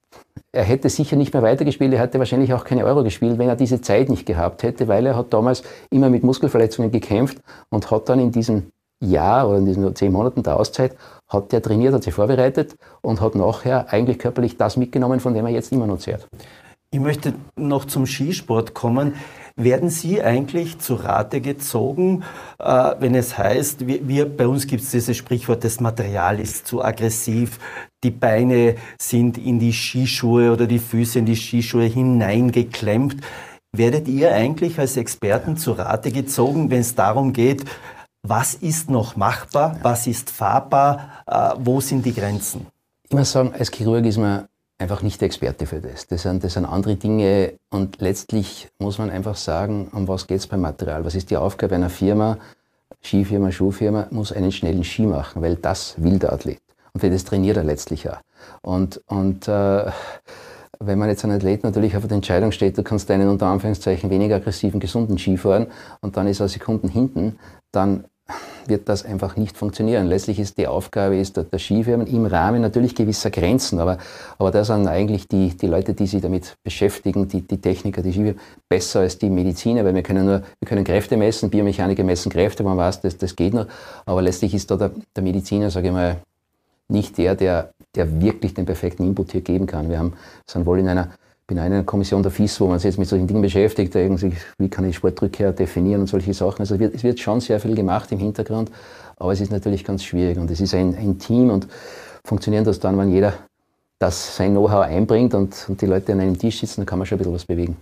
er 0.51 0.63
hätte 0.63 0.89
sicher 0.89 1.15
nicht 1.15 1.33
mehr 1.33 1.43
weitergespielt, 1.43 1.93
er 1.93 1.99
hätte 1.99 2.19
wahrscheinlich 2.19 2.53
auch 2.53 2.63
keine 2.63 2.85
Euro 2.85 3.03
gespielt, 3.03 3.37
wenn 3.37 3.49
er 3.49 3.55
diese 3.55 3.81
Zeit 3.81 4.09
nicht 4.09 4.25
gehabt 4.25 4.63
hätte, 4.63 4.87
weil 4.87 5.05
er 5.05 5.15
hat 5.15 5.33
damals 5.33 5.63
immer 5.89 6.09
mit 6.09 6.23
Muskelverletzungen 6.23 6.91
gekämpft 6.91 7.39
und 7.69 7.89
hat 7.91 8.09
dann 8.09 8.19
in 8.19 8.31
diesem 8.31 8.71
Jahr 9.01 9.47
oder 9.47 9.59
in 9.59 9.65
diesen 9.65 9.95
zehn 9.95 10.11
Monaten 10.11 10.43
der 10.43 10.59
Auszeit, 10.59 10.95
hat 11.27 11.53
er 11.53 11.61
trainiert, 11.61 11.93
hat 11.93 12.03
sich 12.03 12.13
vorbereitet 12.13 12.75
und 13.01 13.21
hat 13.21 13.35
nachher 13.35 13.91
eigentlich 13.93 14.19
körperlich 14.19 14.57
das 14.57 14.77
mitgenommen, 14.77 15.19
von 15.19 15.33
dem 15.33 15.45
er 15.45 15.51
jetzt 15.51 15.71
immer 15.71 15.87
noch 15.87 15.99
zehrt. 15.99 16.27
Ich 16.91 16.99
möchte 16.99 17.35
noch 17.55 17.85
zum 17.85 18.07
Skisport 18.07 18.73
kommen. 18.73 19.13
Werden 19.59 19.89
Sie 19.89 20.23
eigentlich 20.23 20.79
zu 20.79 20.95
Rate 20.95 21.41
gezogen, 21.41 22.23
äh, 22.59 22.93
wenn 22.99 23.13
es 23.13 23.37
heißt, 23.37 23.85
wir, 23.87 24.07
wir 24.07 24.25
bei 24.25 24.47
uns 24.47 24.67
gibt 24.67 24.83
es 24.83 24.91
dieses 24.91 25.17
Sprichwort, 25.17 25.65
das 25.65 25.81
Material 25.81 26.39
ist 26.39 26.65
zu 26.65 26.81
aggressiv, 26.81 27.59
die 28.01 28.11
Beine 28.11 28.75
sind 28.97 29.37
in 29.37 29.59
die 29.59 29.73
Skischuhe 29.73 30.53
oder 30.53 30.65
die 30.65 30.79
Füße 30.79 31.19
in 31.19 31.25
die 31.25 31.35
Skischuhe 31.35 31.83
hineingeklemmt. 31.83 33.17
Werdet 33.73 34.07
ihr 34.07 34.33
eigentlich 34.33 34.79
als 34.79 34.95
Experten 34.95 35.57
zu 35.57 35.73
Rate 35.73 36.13
gezogen, 36.13 36.71
wenn 36.71 36.79
es 36.79 36.95
darum 36.95 37.33
geht, 37.33 37.65
was 38.23 38.53
ist 38.53 38.89
noch 38.89 39.17
machbar, 39.17 39.77
was 39.83 40.07
ist 40.07 40.29
fahrbar, 40.29 41.23
äh, 41.27 41.49
wo 41.59 41.81
sind 41.81 42.05
die 42.05 42.13
Grenzen? 42.13 42.65
Ich 43.03 43.11
muss 43.11 43.33
sagen, 43.33 43.53
als 43.53 43.71
Chirurg 43.71 44.05
ist 44.05 44.17
man 44.17 44.47
einfach 44.79 45.01
nicht 45.01 45.21
der 45.21 45.27
Experte 45.27 45.65
für 45.65 45.81
das. 45.81 46.07
Das 46.07 46.23
sind, 46.23 46.43
das 46.43 46.53
sind 46.53 46.65
andere 46.65 46.95
Dinge 46.95 47.53
und 47.69 48.01
letztlich 48.01 48.69
muss 48.79 48.97
man 48.97 49.09
einfach 49.09 49.35
sagen, 49.35 49.89
um 49.91 50.07
was 50.07 50.25
geht 50.25 50.39
es 50.39 50.47
beim 50.47 50.61
Material? 50.61 51.05
Was 51.05 51.15
ist 51.15 51.29
die 51.29 51.37
Aufgabe 51.37 51.75
einer 51.75 51.89
Firma, 51.89 52.37
Skifirma, 53.01 53.51
Schuhfirma, 53.51 54.07
muss 54.11 54.31
einen 54.31 54.51
schnellen 54.51 54.83
Ski 54.83 55.03
machen, 55.03 55.41
weil 55.41 55.55
das 55.55 55.95
will 56.01 56.19
der 56.19 56.33
Athlet. 56.33 56.61
Und 56.93 57.01
für 57.01 57.09
das 57.09 57.23
trainiert 57.23 57.57
er 57.57 57.63
letztlich 57.63 58.09
auch. 58.09 58.19
Und, 58.61 59.01
und 59.07 59.47
äh, 59.47 59.85
wenn 60.79 60.97
man 60.97 61.09
jetzt 61.09 61.23
ein 61.25 61.31
Athlet 61.31 61.63
natürlich 61.63 61.95
auf 61.95 62.07
der 62.07 62.15
Entscheidung 62.15 62.51
steht, 62.51 62.77
du 62.77 62.83
kannst 62.83 63.11
einen 63.11 63.29
unter 63.29 63.47
Anführungszeichen 63.47 64.09
weniger 64.09 64.37
aggressiven, 64.37 64.79
gesunden 64.79 65.17
Ski 65.17 65.37
fahren 65.37 65.67
und 66.01 66.17
dann 66.17 66.27
ist 66.27 66.39
er 66.39 66.47
Sekunden 66.47 66.87
hinten, 66.87 67.37
dann 67.71 68.05
wird 68.65 68.87
das 68.87 69.05
einfach 69.05 69.35
nicht 69.35 69.57
funktionieren. 69.57 70.07
Letztlich 70.07 70.39
ist 70.39 70.57
die 70.57 70.67
Aufgabe 70.67 71.17
ist 71.17 71.37
der, 71.37 71.43
der 71.43 71.59
Skifirmen 71.59 72.07
im 72.07 72.25
Rahmen 72.25 72.61
natürlich 72.61 72.95
gewisser 72.95 73.31
Grenzen, 73.31 73.79
aber, 73.79 73.97
aber 74.37 74.51
da 74.51 74.63
sind 74.63 74.87
eigentlich 74.87 75.27
die, 75.27 75.49
die 75.49 75.67
Leute, 75.67 75.93
die 75.93 76.07
sich 76.07 76.21
damit 76.21 76.55
beschäftigen, 76.63 77.27
die, 77.27 77.41
die 77.41 77.59
Techniker, 77.59 78.01
die 78.01 78.11
Skifirmen, 78.11 78.39
besser 78.67 79.01
als 79.01 79.17
die 79.17 79.29
Mediziner, 79.29 79.83
weil 79.85 79.95
wir 79.95 80.03
können 80.03 80.25
nur, 80.25 80.43
wir 80.59 80.67
können 80.67 80.83
Kräfte 80.83 81.17
messen, 81.17 81.49
Biomechaniker 81.49 82.03
messen 82.03 82.31
Kräfte, 82.31 82.63
man 82.63 82.77
weiß, 82.77 83.01
das, 83.01 83.17
das 83.17 83.35
geht 83.35 83.53
noch, 83.53 83.67
aber 84.05 84.21
letztlich 84.21 84.53
ist 84.53 84.69
da 84.71 84.77
der, 84.77 84.91
der 85.15 85.23
Mediziner, 85.23 85.69
sage 85.69 85.87
ich 85.87 85.93
mal, 85.93 86.17
nicht 86.87 87.17
der, 87.17 87.35
der, 87.35 87.73
der 87.95 88.21
wirklich 88.21 88.53
den 88.53 88.65
perfekten 88.65 89.03
Input 89.03 89.31
hier 89.31 89.41
geben 89.41 89.65
kann. 89.65 89.89
Wir 89.89 89.99
haben, 89.99 90.13
sind 90.45 90.65
wohl 90.65 90.79
in 90.79 90.87
einer 90.87 91.09
bin 91.49 91.57
in 91.57 91.63
einer 91.63 91.83
Kommission 91.83 92.21
der 92.21 92.31
FIS, 92.31 92.61
wo 92.61 92.67
man 92.67 92.79
sich 92.79 92.85
jetzt 92.85 92.99
mit 92.99 93.07
solchen 93.07 93.27
Dingen 93.27 93.41
beschäftigt, 93.41 93.93
irgendwie, 93.95 94.33
wie 94.59 94.69
kann 94.69 94.87
ich 94.87 94.95
Sportrückkehr 94.95 95.51
definieren 95.51 96.01
und 96.01 96.07
solche 96.07 96.33
Sachen. 96.33 96.61
Also 96.61 96.75
es 96.75 97.03
wird, 97.03 97.19
schon 97.19 97.41
sehr 97.41 97.59
viel 97.59 97.75
gemacht 97.75 98.11
im 98.11 98.19
Hintergrund, 98.19 98.71
aber 99.17 99.33
es 99.33 99.41
ist 99.41 99.51
natürlich 99.51 99.83
ganz 99.83 100.03
schwierig 100.03 100.37
und 100.37 100.49
es 100.51 100.61
ist 100.61 100.73
ein, 100.73 100.95
ein 100.95 101.17
Team 101.17 101.49
und 101.49 101.67
funktionieren 102.23 102.63
das 102.63 102.79
dann, 102.79 102.97
wenn 102.97 103.11
jeder 103.11 103.33
das 103.97 104.37
sein 104.37 104.51
Know-how 104.51 104.85
einbringt 104.85 105.33
und, 105.33 105.65
und, 105.67 105.81
die 105.81 105.87
Leute 105.87 106.13
an 106.13 106.21
einem 106.21 106.37
Tisch 106.37 106.59
sitzen, 106.59 106.81
dann 106.81 106.85
kann 106.85 106.99
man 106.99 107.05
schon 107.05 107.17
ein 107.17 107.19
bisschen 107.19 107.33
was 107.33 107.45
bewegen. 107.45 107.77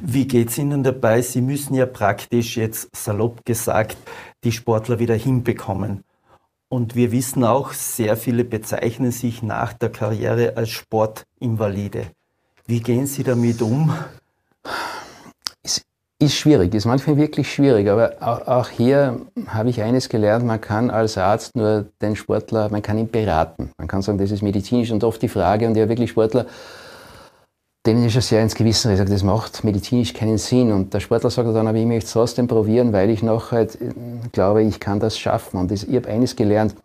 Wie 0.00 0.26
geht 0.26 0.48
es 0.48 0.58
Ihnen 0.58 0.82
dabei? 0.82 1.22
Sie 1.22 1.42
müssen 1.42 1.74
ja 1.74 1.86
praktisch 1.86 2.56
jetzt 2.56 2.88
salopp 2.96 3.44
gesagt 3.44 3.96
die 4.42 4.50
Sportler 4.50 4.98
wieder 4.98 5.14
hinbekommen. 5.14 6.02
Und 6.70 6.96
wir 6.96 7.12
wissen 7.12 7.44
auch, 7.44 7.72
sehr 7.72 8.16
viele 8.16 8.44
bezeichnen 8.44 9.12
sich 9.12 9.42
nach 9.42 9.72
der 9.74 9.90
Karriere 9.90 10.56
als 10.56 10.70
Sportinvalide. 10.70 12.06
Wie 12.70 12.78
gehen 12.78 13.04
Sie 13.04 13.24
damit 13.24 13.60
um? 13.62 13.92
Es 15.60 15.82
ist 16.20 16.36
schwierig, 16.36 16.72
ist 16.72 16.84
manchmal 16.84 17.16
wirklich 17.16 17.52
schwierig, 17.52 17.90
aber 17.90 18.12
auch 18.20 18.68
hier 18.68 19.22
habe 19.48 19.70
ich 19.70 19.82
eines 19.82 20.08
gelernt, 20.08 20.46
man 20.46 20.60
kann 20.60 20.88
als 20.88 21.18
Arzt 21.18 21.56
nur 21.56 21.86
den 22.00 22.14
Sportler, 22.14 22.68
man 22.70 22.80
kann 22.80 22.96
ihn 22.96 23.10
beraten. 23.10 23.72
Man 23.76 23.88
kann 23.88 24.02
sagen, 24.02 24.18
das 24.18 24.30
ist 24.30 24.42
medizinisch 24.42 24.92
und 24.92 25.02
oft 25.02 25.20
die 25.20 25.26
Frage, 25.26 25.66
und 25.66 25.76
ja 25.76 25.88
wirklich 25.88 26.10
Sportler, 26.10 26.46
denen 27.84 28.04
ist 28.04 28.14
ja 28.14 28.20
sehr 28.20 28.40
ins 28.40 28.54
Gewissen 28.54 28.92
gesagt, 28.92 29.10
das 29.10 29.24
macht 29.24 29.64
medizinisch 29.64 30.14
keinen 30.14 30.38
Sinn. 30.38 30.70
Und 30.70 30.94
der 30.94 31.00
Sportler 31.00 31.30
sagt 31.30 31.48
dann, 31.48 31.66
aber 31.66 31.76
ich 31.76 31.86
möchte 31.86 32.06
es 32.06 32.12
trotzdem 32.12 32.46
probieren, 32.46 32.92
weil 32.92 33.10
ich 33.10 33.24
noch 33.24 33.50
halt 33.50 33.80
äh, 33.80 33.90
glaube, 34.30 34.62
ich 34.62 34.78
kann 34.78 35.00
das 35.00 35.18
schaffen. 35.18 35.58
Und 35.58 35.72
ich 35.72 35.88
habe 35.92 36.08
eines 36.08 36.36
gelernt, 36.36 36.76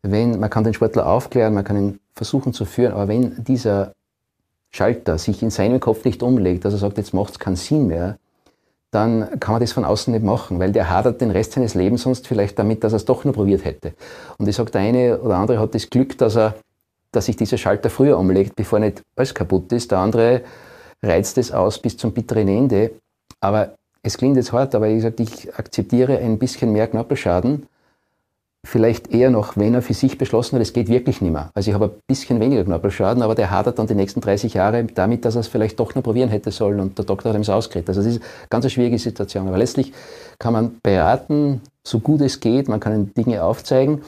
wenn, 0.00 0.40
man 0.40 0.48
kann 0.48 0.64
den 0.64 0.72
Sportler 0.72 1.06
aufklären, 1.06 1.52
man 1.52 1.64
kann 1.64 1.76
ihn 1.76 2.00
versuchen 2.14 2.54
zu 2.54 2.64
führen, 2.64 2.94
aber 2.94 3.08
wenn 3.08 3.44
dieser 3.44 3.92
Schalter 4.70 5.18
sich 5.18 5.42
in 5.42 5.50
seinem 5.50 5.80
Kopf 5.80 6.04
nicht 6.04 6.22
umlegt, 6.22 6.64
dass 6.64 6.74
er 6.74 6.78
sagt, 6.78 6.98
jetzt 6.98 7.12
macht 7.14 7.32
es 7.32 7.38
keinen 7.38 7.56
Sinn 7.56 7.86
mehr, 7.86 8.18
dann 8.90 9.38
kann 9.38 9.52
man 9.52 9.60
das 9.60 9.72
von 9.72 9.84
außen 9.84 10.12
nicht 10.12 10.24
machen, 10.24 10.58
weil 10.58 10.72
der 10.72 10.90
hadert 10.90 11.20
den 11.20 11.30
Rest 11.30 11.52
seines 11.52 11.74
Lebens 11.74 12.02
sonst 12.02 12.26
vielleicht 12.26 12.58
damit, 12.58 12.82
dass 12.82 12.92
er 12.92 12.96
es 12.96 13.04
doch 13.04 13.24
nur 13.24 13.34
probiert 13.34 13.64
hätte. 13.64 13.94
Und 14.38 14.48
ich 14.48 14.56
sage, 14.56 14.70
der 14.72 14.80
eine 14.80 15.20
oder 15.20 15.36
andere 15.36 15.60
hat 15.60 15.74
das 15.74 15.88
Glück, 15.88 16.18
dass 16.18 16.36
er, 16.36 16.56
dass 17.12 17.26
sich 17.26 17.36
dieser 17.36 17.56
Schalter 17.56 17.88
früher 17.88 18.18
umlegt, 18.18 18.56
bevor 18.56 18.80
nicht 18.80 19.02
alles 19.14 19.34
kaputt 19.34 19.72
ist. 19.72 19.92
Der 19.92 19.98
andere 19.98 20.42
reizt 21.02 21.38
es 21.38 21.52
aus 21.52 21.78
bis 21.78 21.96
zum 21.96 22.12
bitteren 22.12 22.48
Ende. 22.48 22.92
Aber 23.40 23.74
es 24.02 24.18
klingt 24.18 24.36
jetzt 24.36 24.52
hart, 24.52 24.74
aber 24.74 24.88
ich 24.88 25.02
sage, 25.02 25.22
ich 25.22 25.54
akzeptiere 25.54 26.18
ein 26.18 26.38
bisschen 26.38 26.72
mehr 26.72 26.88
Knorpelschaden, 26.88 27.66
vielleicht 28.66 29.10
eher 29.12 29.30
noch, 29.30 29.56
wenn 29.56 29.74
er 29.74 29.82
für 29.82 29.94
sich 29.94 30.18
beschlossen 30.18 30.56
hat, 30.56 30.62
es 30.62 30.72
geht 30.72 30.88
wirklich 30.88 31.20
nicht 31.20 31.32
mehr. 31.32 31.50
Also 31.54 31.70
ich 31.70 31.74
habe 31.74 31.86
ein 31.86 32.00
bisschen 32.06 32.40
weniger 32.40 32.64
Knorpelschaden, 32.64 33.22
aber 33.22 33.34
der 33.34 33.50
hadert 33.50 33.78
dann 33.78 33.86
die 33.86 33.94
nächsten 33.94 34.20
30 34.20 34.54
Jahre 34.54 34.84
damit, 34.84 35.24
dass 35.24 35.34
er 35.34 35.40
es 35.40 35.48
vielleicht 35.48 35.80
doch 35.80 35.94
noch 35.94 36.02
probieren 36.02 36.28
hätte 36.28 36.50
sollen 36.50 36.78
und 36.80 36.98
der 36.98 37.04
Doktor 37.04 37.30
hat 37.30 37.36
ihm 37.36 37.42
es 37.42 37.48
ausgeredet. 37.48 37.88
Also 37.88 38.00
es 38.02 38.06
ist 38.06 38.16
eine 38.16 38.48
ganz 38.50 38.70
schwierige 38.70 38.98
Situation. 38.98 39.48
Aber 39.48 39.56
letztlich 39.56 39.92
kann 40.38 40.52
man 40.52 40.78
beraten, 40.82 41.62
so 41.86 42.00
gut 42.00 42.20
es 42.20 42.40
geht, 42.40 42.68
man 42.68 42.80
kann 42.80 43.12
Dinge 43.14 43.42
aufzeigen. 43.42 44.02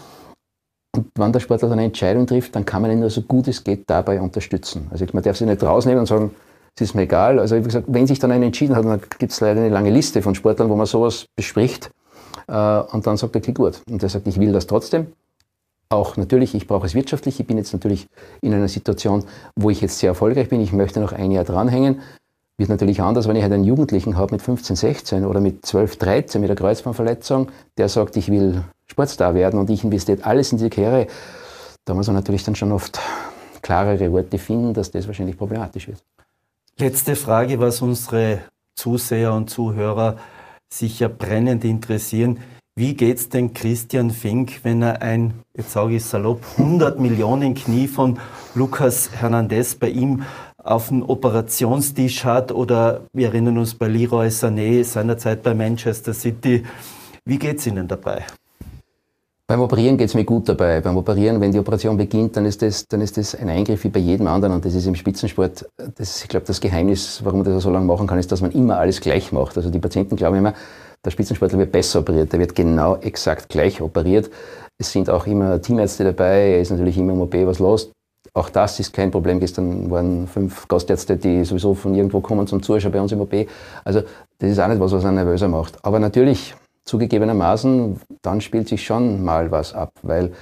Und 0.95 1.07
wenn 1.15 1.33
der 1.33 1.41
Sportler 1.41 1.69
dann 1.69 1.79
eine 1.79 1.87
Entscheidung 1.87 2.27
trifft, 2.27 2.55
dann 2.55 2.67
kann 2.67 2.83
man 2.83 2.91
ihn 2.91 3.01
nur 3.01 3.09
so 3.09 3.23
gut 3.23 3.49
es 3.49 3.65
geht 3.65 3.89
dabei 3.89 4.21
unterstützen. 4.21 4.89
Also 4.91 5.07
man 5.13 5.23
darf 5.23 5.39
sich 5.39 5.47
nicht 5.47 5.63
rausnehmen 5.63 6.01
und 6.01 6.07
sagen, 6.07 6.31
es 6.77 6.83
ist 6.83 6.95
mir 6.95 7.03
egal. 7.03 7.39
Also 7.39 7.57
wie 7.57 7.63
gesagt, 7.63 7.87
wenn 7.89 8.07
sich 8.07 8.19
dann 8.19 8.31
einer 8.31 8.45
entschieden 8.45 8.77
hat, 8.77 8.85
dann 8.85 9.01
gibt 9.19 9.33
es 9.33 9.41
leider 9.41 9.61
eine 9.61 9.71
lange 9.71 9.91
Liste 9.91 10.21
von 10.21 10.35
Sportlern, 10.35 10.69
wo 10.69 10.77
man 10.77 10.87
sowas 10.87 11.25
bespricht 11.35 11.91
und 12.47 13.07
dann 13.07 13.17
sagt 13.17 13.35
er, 13.35 13.41
okay, 13.41 13.53
gut. 13.53 13.83
Und 13.89 14.03
er 14.03 14.09
sagt, 14.09 14.27
ich 14.27 14.39
will 14.39 14.53
das 14.53 14.67
trotzdem. 14.67 15.09
Auch 15.89 16.17
natürlich, 16.17 16.55
ich 16.55 16.67
brauche 16.67 16.87
es 16.87 16.95
wirtschaftlich. 16.95 17.39
Ich 17.39 17.47
bin 17.47 17.59
jetzt 17.59 17.73
natürlich 17.73 18.07
in 18.41 18.55
einer 18.55 18.69
Situation, 18.69 19.25
wo 19.57 19.69
ich 19.69 19.81
jetzt 19.81 19.99
sehr 19.99 20.09
erfolgreich 20.09 20.49
bin. 20.49 20.61
Ich 20.61 20.73
möchte 20.73 21.01
noch 21.01 21.13
ein 21.13 21.31
Jahr 21.31 21.45
dranhängen. 21.45 22.01
Wird 22.57 22.71
natürlich 22.71 23.01
anders, 23.03 23.29
wenn 23.29 23.37
ich 23.37 23.43
halt 23.43 23.53
einen 23.53 23.65
Jugendlichen 23.65 24.17
habe 24.17 24.35
mit 24.35 24.43
15, 24.43 24.77
16 24.77 25.27
oder 25.27 25.41
mit 25.41 25.67
12, 25.67 25.97
13 25.97 26.41
mit 26.41 26.51
einer 26.51 26.59
Kreuzbandverletzung, 26.59 27.51
der 27.77 27.89
sagt, 27.89 28.17
ich 28.17 28.31
will 28.31 28.63
Sportstar 28.87 29.35
werden 29.35 29.59
und 29.59 29.69
ich 29.71 29.85
investiere 29.85 30.25
alles 30.25 30.53
in 30.53 30.59
diese 30.59 30.71
Karriere. 30.71 31.07
Da 31.85 31.95
muss 31.95 32.07
man 32.07 32.17
natürlich 32.17 32.45
dann 32.45 32.55
schon 32.55 32.73
oft 32.73 33.01
klarere 33.63 34.13
Worte 34.13 34.39
finden, 34.39 34.75
dass 34.75 34.91
das 34.91 35.07
wahrscheinlich 35.07 35.37
problematisch 35.37 35.89
wird. 35.89 36.03
Letzte 36.79 37.17
Frage, 37.17 37.59
was 37.59 37.83
unsere 37.83 38.41
Zuseher 38.75 39.33
und 39.35 39.51
Zuhörer 39.51 40.17
sicher 40.73 41.09
brennend 41.09 41.65
interessieren. 41.65 42.41
Wie 42.75 42.95
geht's 42.95 43.29
denn 43.29 43.53
Christian 43.53 44.11
Fink, 44.11 44.61
wenn 44.63 44.81
er 44.81 45.03
ein, 45.03 45.35
jetzt 45.55 45.73
sage 45.73 45.97
ich 45.97 46.05
salopp, 46.05 46.43
100 46.57 46.99
Millionen 46.99 47.55
Knie 47.55 47.87
von 47.87 48.19
Lucas 48.55 49.11
Hernandez 49.13 49.75
bei 49.75 49.91
ihm 49.91 50.23
auf 50.57 50.89
dem 50.89 51.03
Operationstisch 51.03 52.25
hat 52.25 52.51
oder 52.51 53.03
wir 53.13 53.29
erinnern 53.29 53.59
uns 53.59 53.75
bei 53.75 53.89
Leroy 53.89 54.29
Sané 54.29 54.85
seinerzeit 54.85 55.43
bei 55.43 55.55
Manchester 55.55 56.15
City. 56.15 56.65
Wie 57.27 57.39
geht's 57.39 57.67
Ihnen 57.67 57.89
dabei? 57.89 58.25
Beim 59.53 59.61
Operieren 59.61 59.99
geht 59.99 60.09
es 60.09 60.15
mir 60.15 60.25
gut 60.25 60.49
dabei. 60.49 60.81
Beim 60.81 60.97
Operieren, 60.97 61.39
wenn 61.39 61.53
die 61.53 61.59
Operation 61.59 61.99
beginnt, 61.99 62.39
dann 62.39 62.47
ist, 62.47 62.63
das, 62.63 62.89
dann 62.89 63.03
ist 63.03 63.19
das 63.19 63.35
ein 63.35 63.51
Eingriff 63.51 63.85
wie 63.85 63.91
bei 63.91 64.01
jedem 64.01 64.27
anderen. 64.27 64.55
Und 64.55 64.65
das 64.65 64.75
ist 64.75 64.87
im 64.87 64.95
Spitzensport, 64.95 65.67
das, 65.99 66.23
ich 66.23 66.29
glaube, 66.31 66.47
das 66.47 66.59
Geheimnis, 66.59 67.21
warum 67.23 67.43
man 67.43 67.53
das 67.53 67.63
so 67.63 67.69
lange 67.69 67.85
machen 67.85 68.07
kann, 68.07 68.19
ist, 68.19 68.33
dass 68.33 68.41
man 68.41 68.51
immer 68.53 68.79
alles 68.79 69.03
gleich 69.03 69.31
macht. 69.31 69.59
Also 69.59 69.69
die 69.69 69.79
Patienten 69.79 70.17
glauben 70.17 70.37
immer, 70.37 70.55
der 71.05 71.11
Spitzensportler 71.11 71.59
wird 71.59 71.71
besser 71.71 71.99
operiert. 71.99 72.33
Der 72.33 72.41
wird 72.41 72.55
genau 72.55 72.97
exakt 72.97 73.51
gleich 73.51 73.83
operiert. 73.83 74.31
Es 74.81 74.91
sind 74.91 75.11
auch 75.11 75.27
immer 75.27 75.61
Teamärzte 75.61 76.05
dabei. 76.05 76.53
Er 76.53 76.61
ist 76.63 76.71
natürlich 76.71 76.97
immer 76.97 77.13
im 77.13 77.21
OP 77.21 77.35
was 77.45 77.59
los. 77.59 77.93
Auch 78.33 78.49
das 78.49 78.81
ist 78.81 78.95
kein 78.95 79.11
Problem. 79.11 79.39
Gestern 79.39 79.91
waren 79.91 80.29
fünf 80.29 80.67
Gastärzte, 80.67 81.19
die 81.19 81.45
sowieso 81.45 81.75
von 81.75 81.95
irgendwo 81.95 82.21
kommen 82.21 82.47
zum 82.47 82.63
Zuschauen 82.63 82.91
bei 82.91 83.03
uns 83.03 83.13
im 83.13 83.21
OP. 83.21 83.35
Also 83.85 84.01
das 84.39 84.51
ist 84.51 84.59
auch 84.59 84.69
nicht 84.69 84.81
was, 84.81 84.93
was 84.93 85.05
einen 85.05 85.17
nervöser 85.17 85.49
macht. 85.49 85.79
Aber 85.85 85.99
natürlich, 85.99 86.55
zugegebenermaßen, 86.85 88.01
dann 88.23 88.41
spielt 88.41 88.69
sich 88.69 88.85
schon 88.85 89.23
mal 89.23 89.51
was 89.51 89.75
ab, 89.75 89.93
weil 90.03 90.33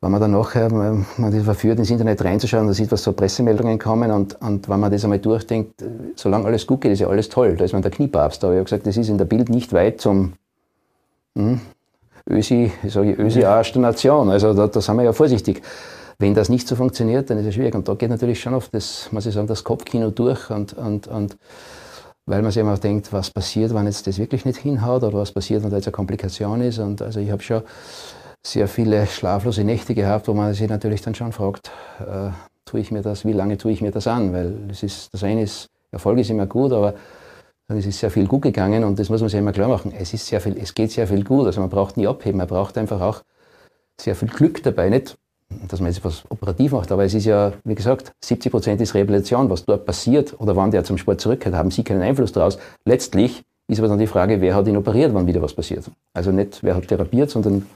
wenn 0.00 0.12
man 0.12 0.20
dann 0.20 0.30
nachher, 0.30 0.70
man 0.70 1.32
ist 1.32 1.44
verführt, 1.44 1.78
ins 1.78 1.90
Internet 1.90 2.22
reinzuschauen, 2.22 2.68
da 2.68 2.72
sieht, 2.72 2.92
was 2.92 3.02
so 3.02 3.12
Pressemeldungen 3.12 3.80
kommen 3.80 4.12
und, 4.12 4.40
und 4.40 4.68
wenn 4.68 4.78
man 4.78 4.92
das 4.92 5.02
einmal 5.02 5.18
durchdenkt, 5.18 5.82
solange 6.14 6.46
alles 6.46 6.66
gut 6.66 6.82
geht, 6.82 6.92
ist 6.92 7.00
ja 7.00 7.08
alles 7.08 7.28
toll. 7.28 7.56
Da 7.56 7.64
ist 7.64 7.72
man 7.72 7.82
der 7.82 7.90
Kniepapst. 7.90 8.44
Aber 8.44 8.52
ich 8.52 8.58
habe 8.58 8.64
gesagt, 8.64 8.86
das 8.86 8.96
ist 8.96 9.08
in 9.08 9.18
der 9.18 9.24
Bild 9.24 9.48
nicht 9.48 9.72
weit 9.72 10.00
zum 10.00 10.34
hm, 11.34 11.60
Ösi, 12.30 12.70
ich 12.84 12.92
sage 12.92 13.12
Ösi-Arsch 13.12 13.72
der 13.72 13.82
Nation. 13.82 14.30
Also 14.30 14.54
da, 14.54 14.68
da 14.68 14.80
sind 14.80 14.96
wir 14.96 15.02
ja 15.02 15.12
vorsichtig. 15.12 15.62
Wenn 16.20 16.34
das 16.34 16.48
nicht 16.48 16.68
so 16.68 16.76
funktioniert, 16.76 17.30
dann 17.30 17.38
ist 17.38 17.46
es 17.46 17.54
schwierig. 17.54 17.74
Und 17.74 17.88
da 17.88 17.94
geht 17.94 18.10
natürlich 18.10 18.40
schon 18.40 18.54
oft 18.54 18.72
das, 18.74 19.08
muss 19.10 19.26
ich 19.26 19.34
sagen, 19.34 19.48
das 19.48 19.64
Kopfkino 19.64 20.10
durch 20.10 20.48
und, 20.50 20.74
und, 20.74 21.08
und 21.08 21.36
weil 22.28 22.42
man 22.42 22.50
sich 22.50 22.60
immer 22.60 22.76
denkt, 22.76 23.10
was 23.12 23.30
passiert, 23.30 23.74
wenn 23.74 23.86
jetzt 23.86 24.06
das 24.06 24.18
wirklich 24.18 24.44
nicht 24.44 24.58
hinhaut 24.58 25.02
oder 25.02 25.18
was 25.18 25.32
passiert, 25.32 25.62
wenn 25.62 25.70
da 25.70 25.76
jetzt 25.76 25.86
eine 25.86 25.92
Komplikation 25.92 26.60
ist. 26.60 26.78
Und 26.78 27.00
also 27.00 27.20
ich 27.20 27.30
habe 27.30 27.42
schon 27.42 27.62
sehr 28.46 28.68
viele 28.68 29.06
schlaflose 29.06 29.64
Nächte 29.64 29.94
gehabt, 29.94 30.28
wo 30.28 30.34
man 30.34 30.52
sich 30.52 30.68
natürlich 30.68 31.00
dann 31.00 31.14
schon 31.14 31.32
fragt, 31.32 31.70
äh, 32.00 32.30
tue 32.66 32.80
ich 32.80 32.90
mir 32.90 33.00
das, 33.00 33.24
wie 33.24 33.32
lange 33.32 33.56
tue 33.56 33.72
ich 33.72 33.80
mir 33.80 33.90
das 33.90 34.06
an? 34.06 34.34
Weil 34.34 34.52
das, 34.68 34.82
ist, 34.82 35.12
das 35.14 35.24
eine 35.24 35.42
ist, 35.42 35.68
Erfolg 35.90 36.18
ist 36.18 36.28
immer 36.28 36.46
gut, 36.46 36.72
aber 36.72 36.94
es 37.68 37.86
ist 37.86 37.98
sehr 37.98 38.10
viel 38.10 38.26
gut 38.26 38.42
gegangen 38.42 38.84
und 38.84 38.98
das 38.98 39.08
muss 39.08 39.22
man 39.22 39.30
sich 39.30 39.38
immer 39.38 39.52
klar 39.52 39.68
machen. 39.68 39.92
Es, 39.98 40.12
ist 40.12 40.26
sehr 40.26 40.42
viel, 40.42 40.56
es 40.58 40.74
geht 40.74 40.90
sehr 40.92 41.06
viel 41.06 41.24
gut, 41.24 41.46
also 41.46 41.60
man 41.60 41.70
braucht 41.70 41.96
nie 41.96 42.06
abheben, 42.06 42.38
man 42.38 42.46
braucht 42.46 42.76
einfach 42.76 43.00
auch 43.00 43.22
sehr 43.98 44.14
viel 44.14 44.28
Glück 44.28 44.62
dabei. 44.62 44.90
Nicht, 44.90 45.16
dass 45.68 45.80
man 45.80 45.90
jetzt 45.90 46.04
was 46.04 46.24
operativ 46.28 46.72
macht, 46.72 46.92
aber 46.92 47.04
es 47.04 47.14
ist 47.14 47.24
ja, 47.24 47.52
wie 47.64 47.74
gesagt, 47.74 48.12
70 48.24 48.52
Prozent 48.52 48.80
ist 48.80 48.94
Rehabilitation. 48.94 49.48
Was 49.50 49.64
dort 49.64 49.86
passiert 49.86 50.38
oder 50.38 50.56
wann 50.56 50.70
der 50.70 50.84
zum 50.84 50.98
Sport 50.98 51.20
zurückkehrt, 51.20 51.54
haben 51.54 51.70
Sie 51.70 51.84
keinen 51.84 52.02
Einfluss 52.02 52.32
daraus. 52.32 52.58
Letztlich 52.84 53.42
ist 53.66 53.78
aber 53.78 53.88
dann 53.88 53.98
die 53.98 54.06
Frage, 54.06 54.40
wer 54.40 54.54
hat 54.54 54.66
ihn 54.66 54.76
operiert, 54.76 55.12
wann 55.14 55.26
wieder 55.26 55.42
was 55.42 55.54
passiert. 55.54 55.90
Also 56.14 56.32
nicht, 56.32 56.62
wer 56.62 56.74
hat 56.74 56.88
therapiert, 56.88 57.30
sondern 57.30 57.66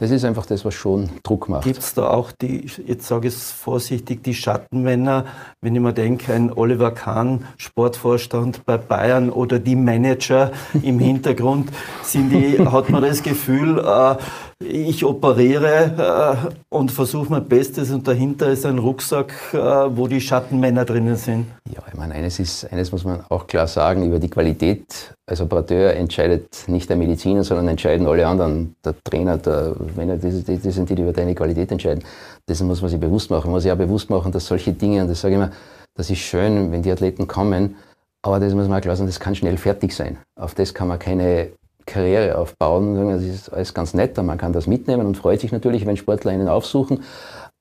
das 0.00 0.12
ist 0.12 0.24
einfach 0.24 0.46
das, 0.46 0.64
was 0.64 0.74
schon 0.74 1.10
Druck 1.24 1.48
macht. 1.48 1.64
Gibt 1.64 1.80
es 1.80 1.92
da 1.92 2.08
auch 2.10 2.30
die, 2.30 2.70
jetzt 2.86 3.08
sage 3.08 3.26
ich 3.26 3.34
es 3.34 3.50
vorsichtig, 3.50 4.22
die 4.22 4.32
Schattenmänner, 4.32 5.24
wenn 5.60 5.74
ich 5.74 5.82
mir 5.82 5.92
denke, 5.92 6.32
ein 6.32 6.52
Oliver 6.52 6.92
Kahn, 6.92 7.44
Sportvorstand 7.56 8.64
bei 8.64 8.76
Bayern 8.78 9.28
oder 9.28 9.58
die 9.58 9.74
Manager 9.74 10.52
im 10.82 10.98
Hintergrund, 11.00 11.70
sind 12.04 12.30
die, 12.30 12.60
hat 12.60 12.90
man 12.90 13.02
das 13.02 13.24
Gefühl, 13.24 13.80
äh, 13.80 14.16
ich 14.60 15.04
operiere 15.04 16.48
äh, 16.50 16.74
und 16.74 16.90
versuche 16.90 17.30
mein 17.30 17.46
Bestes 17.46 17.90
und 17.90 18.08
dahinter 18.08 18.48
ist 18.48 18.66
ein 18.66 18.78
Rucksack, 18.78 19.32
äh, 19.52 19.56
wo 19.56 20.08
die 20.08 20.20
Schattenmänner 20.20 20.84
drinnen 20.84 21.16
sind. 21.16 21.46
Ja, 21.72 21.80
ich 21.86 21.94
meine, 21.94 22.14
eines, 22.14 22.38
ist, 22.40 22.70
eines 22.72 22.90
muss 22.90 23.04
man 23.04 23.24
auch 23.28 23.46
klar 23.46 23.68
sagen, 23.68 24.04
über 24.06 24.18
die 24.18 24.28
Qualität 24.28 25.14
als 25.26 25.40
Operateur 25.40 25.94
entscheidet 25.94 26.64
nicht 26.66 26.88
der 26.88 26.96
Mediziner, 26.96 27.44
sondern 27.44 27.68
entscheiden 27.68 28.06
alle 28.06 28.26
anderen, 28.26 28.74
der 28.84 28.94
Trainer, 29.04 29.38
der, 29.38 29.76
wenn 29.94 30.08
er, 30.08 30.16
das, 30.16 30.44
das 30.44 30.74
sind 30.74 30.90
die, 30.90 30.94
die 30.96 31.02
über 31.02 31.12
deine 31.12 31.34
Qualität 31.34 31.70
entscheiden. 31.70 32.02
Das 32.46 32.60
muss 32.62 32.80
man 32.82 32.90
sich 32.90 32.98
bewusst 32.98 33.30
machen. 33.30 33.46
Man 33.46 33.52
muss 33.52 33.62
sich 33.62 33.72
auch 33.72 33.76
bewusst 33.76 34.10
machen, 34.10 34.32
dass 34.32 34.46
solche 34.46 34.72
Dinge, 34.72 35.02
und 35.02 35.08
das 35.08 35.20
sage 35.20 35.34
ich 35.34 35.40
immer, 35.40 35.52
das 35.94 36.10
ist 36.10 36.18
schön, 36.18 36.72
wenn 36.72 36.82
die 36.82 36.90
Athleten 36.90 37.28
kommen, 37.28 37.76
aber 38.22 38.40
das 38.40 38.52
muss 38.54 38.66
man 38.66 38.78
auch 38.78 38.82
klar 38.82 38.96
sagen, 38.96 39.08
das 39.08 39.20
kann 39.20 39.36
schnell 39.36 39.56
fertig 39.56 39.92
sein. 39.92 40.18
Auf 40.34 40.54
das 40.54 40.74
kann 40.74 40.88
man 40.88 40.98
keine 40.98 41.50
Karriere 41.88 42.38
aufbauen. 42.38 42.94
Das 43.08 43.22
ist 43.22 43.52
alles 43.52 43.74
ganz 43.74 43.94
nett, 43.94 44.16
man 44.16 44.38
kann 44.38 44.52
das 44.52 44.66
mitnehmen 44.66 45.06
und 45.06 45.16
freut 45.16 45.40
sich 45.40 45.50
natürlich, 45.50 45.86
wenn 45.86 45.96
Sportler 45.96 46.30
einen 46.32 46.48
aufsuchen. 46.48 47.02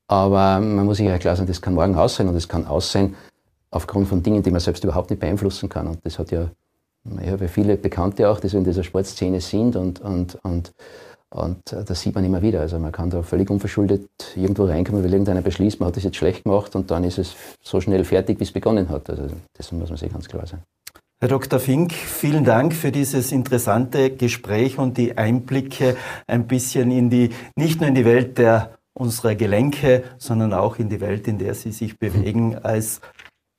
Aber 0.07 0.59
man 0.59 0.86
muss 0.86 0.97
sich 0.97 1.07
ja 1.07 1.17
klar 1.17 1.36
sein, 1.36 1.47
das 1.47 1.61
kann 1.61 1.73
morgen 1.73 1.95
aus 1.95 2.15
sein 2.15 2.28
und 2.30 2.36
es 2.36 2.47
kann 2.47 2.65
aus 2.67 2.91
sein 2.91 3.15
aufgrund 3.71 4.07
von 4.07 4.23
Dingen, 4.23 4.43
die 4.43 4.51
man 4.51 4.61
selbst 4.61 4.84
überhaupt 4.84 5.09
nicht 5.09 5.19
beeinflussen 5.19 5.67
kann. 5.67 5.88
Und 5.88 5.99
das 6.03 6.19
hat 6.19 6.32
ja, 6.32 6.49
ich 7.21 7.30
habe 7.30 7.47
viele 7.47 7.75
Bekannte 7.78 8.30
auch, 8.30 8.39
die 8.39 8.47
so 8.47 8.57
in 8.57 8.63
dieser 8.63 8.84
Sportszene 8.84 9.41
sind 9.41 9.75
und, 9.75 9.99
und, 9.99 10.36
und, 10.43 10.71
und 11.30 11.59
das 11.65 12.01
sieht 12.01 12.15
man 12.15 12.23
immer 12.23 12.41
wieder. 12.41 12.61
Also 12.61 12.80
man 12.80 12.93
kann 12.93 13.09
da 13.09 13.21
völlig 13.21 13.49
unverschuldet 13.49 14.07
irgendwo 14.36 14.65
reinkommen, 14.65 15.03
weil 15.03 15.11
irgendeiner 15.11 15.41
beschließt, 15.41 15.80
man 15.80 15.88
hat 15.88 15.97
das 15.97 16.03
jetzt 16.03 16.15
schlecht 16.15 16.45
gemacht 16.45 16.75
und 16.75 16.89
dann 16.89 17.03
ist 17.03 17.17
es 17.17 17.36
so 17.61 17.82
schnell 17.82 18.05
fertig, 18.05 18.39
wie 18.39 18.45
es 18.45 18.51
begonnen 18.51 18.88
hat. 18.89 19.09
Also 19.09 19.23
das 19.53 19.71
muss 19.73 19.89
man 19.89 19.97
sich 19.97 20.11
ganz 20.11 20.28
klar 20.30 20.47
sein. 20.47 20.61
Herr 21.20 21.30
Dr. 21.30 21.59
Fink, 21.59 21.93
vielen 21.93 22.43
Dank 22.43 22.76
für 22.76 22.91
dieses 22.91 23.32
interessante 23.32 24.11
Gespräch 24.11 24.78
und 24.78 24.99
die 24.99 25.18
Einblicke 25.18 25.97
ein 26.28 26.45
bisschen 26.45 26.91
in 26.91 27.09
die, 27.09 27.32
nicht 27.55 27.82
nur 27.82 27.89
in 27.89 27.95
die 27.95 28.05
Welt 28.05 28.38
der 28.38 28.78
unserer 28.93 29.34
Gelenke, 29.34 30.03
sondern 30.20 30.53
auch 30.53 30.78
in 30.78 30.89
die 30.89 31.01
Welt, 31.01 31.28
in 31.28 31.39
der 31.39 31.55
Sie 31.55 31.72
sich 31.72 31.97
bewegen 31.97 32.59
als 32.61 33.01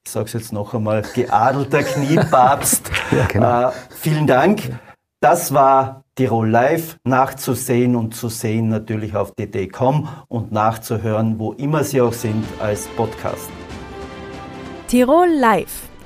ich 0.06 0.12
sage 0.12 0.26
es 0.26 0.32
jetzt 0.34 0.52
noch 0.52 0.72
einmal, 0.72 1.02
geadelter 1.14 1.82
Kniepapst. 1.82 2.90
ja, 3.10 3.26
genau. 3.26 3.68
äh, 3.68 3.72
vielen 3.90 4.26
Dank. 4.28 4.78
Das 5.20 5.52
war 5.52 6.04
Tirol 6.14 6.48
Live, 6.48 6.96
nachzusehen 7.04 7.96
und 7.96 8.14
zu 8.14 8.28
sehen 8.28 8.68
natürlich 8.68 9.16
auf 9.16 9.32
dd.com 9.34 10.08
und 10.28 10.52
nachzuhören, 10.52 11.40
wo 11.40 11.52
immer 11.52 11.82
Sie 11.82 12.00
auch 12.00 12.14
sind, 12.14 12.44
als 12.60 12.86
Podcast. 12.86 13.50
Tirol 14.86 15.28
Live 15.28 15.87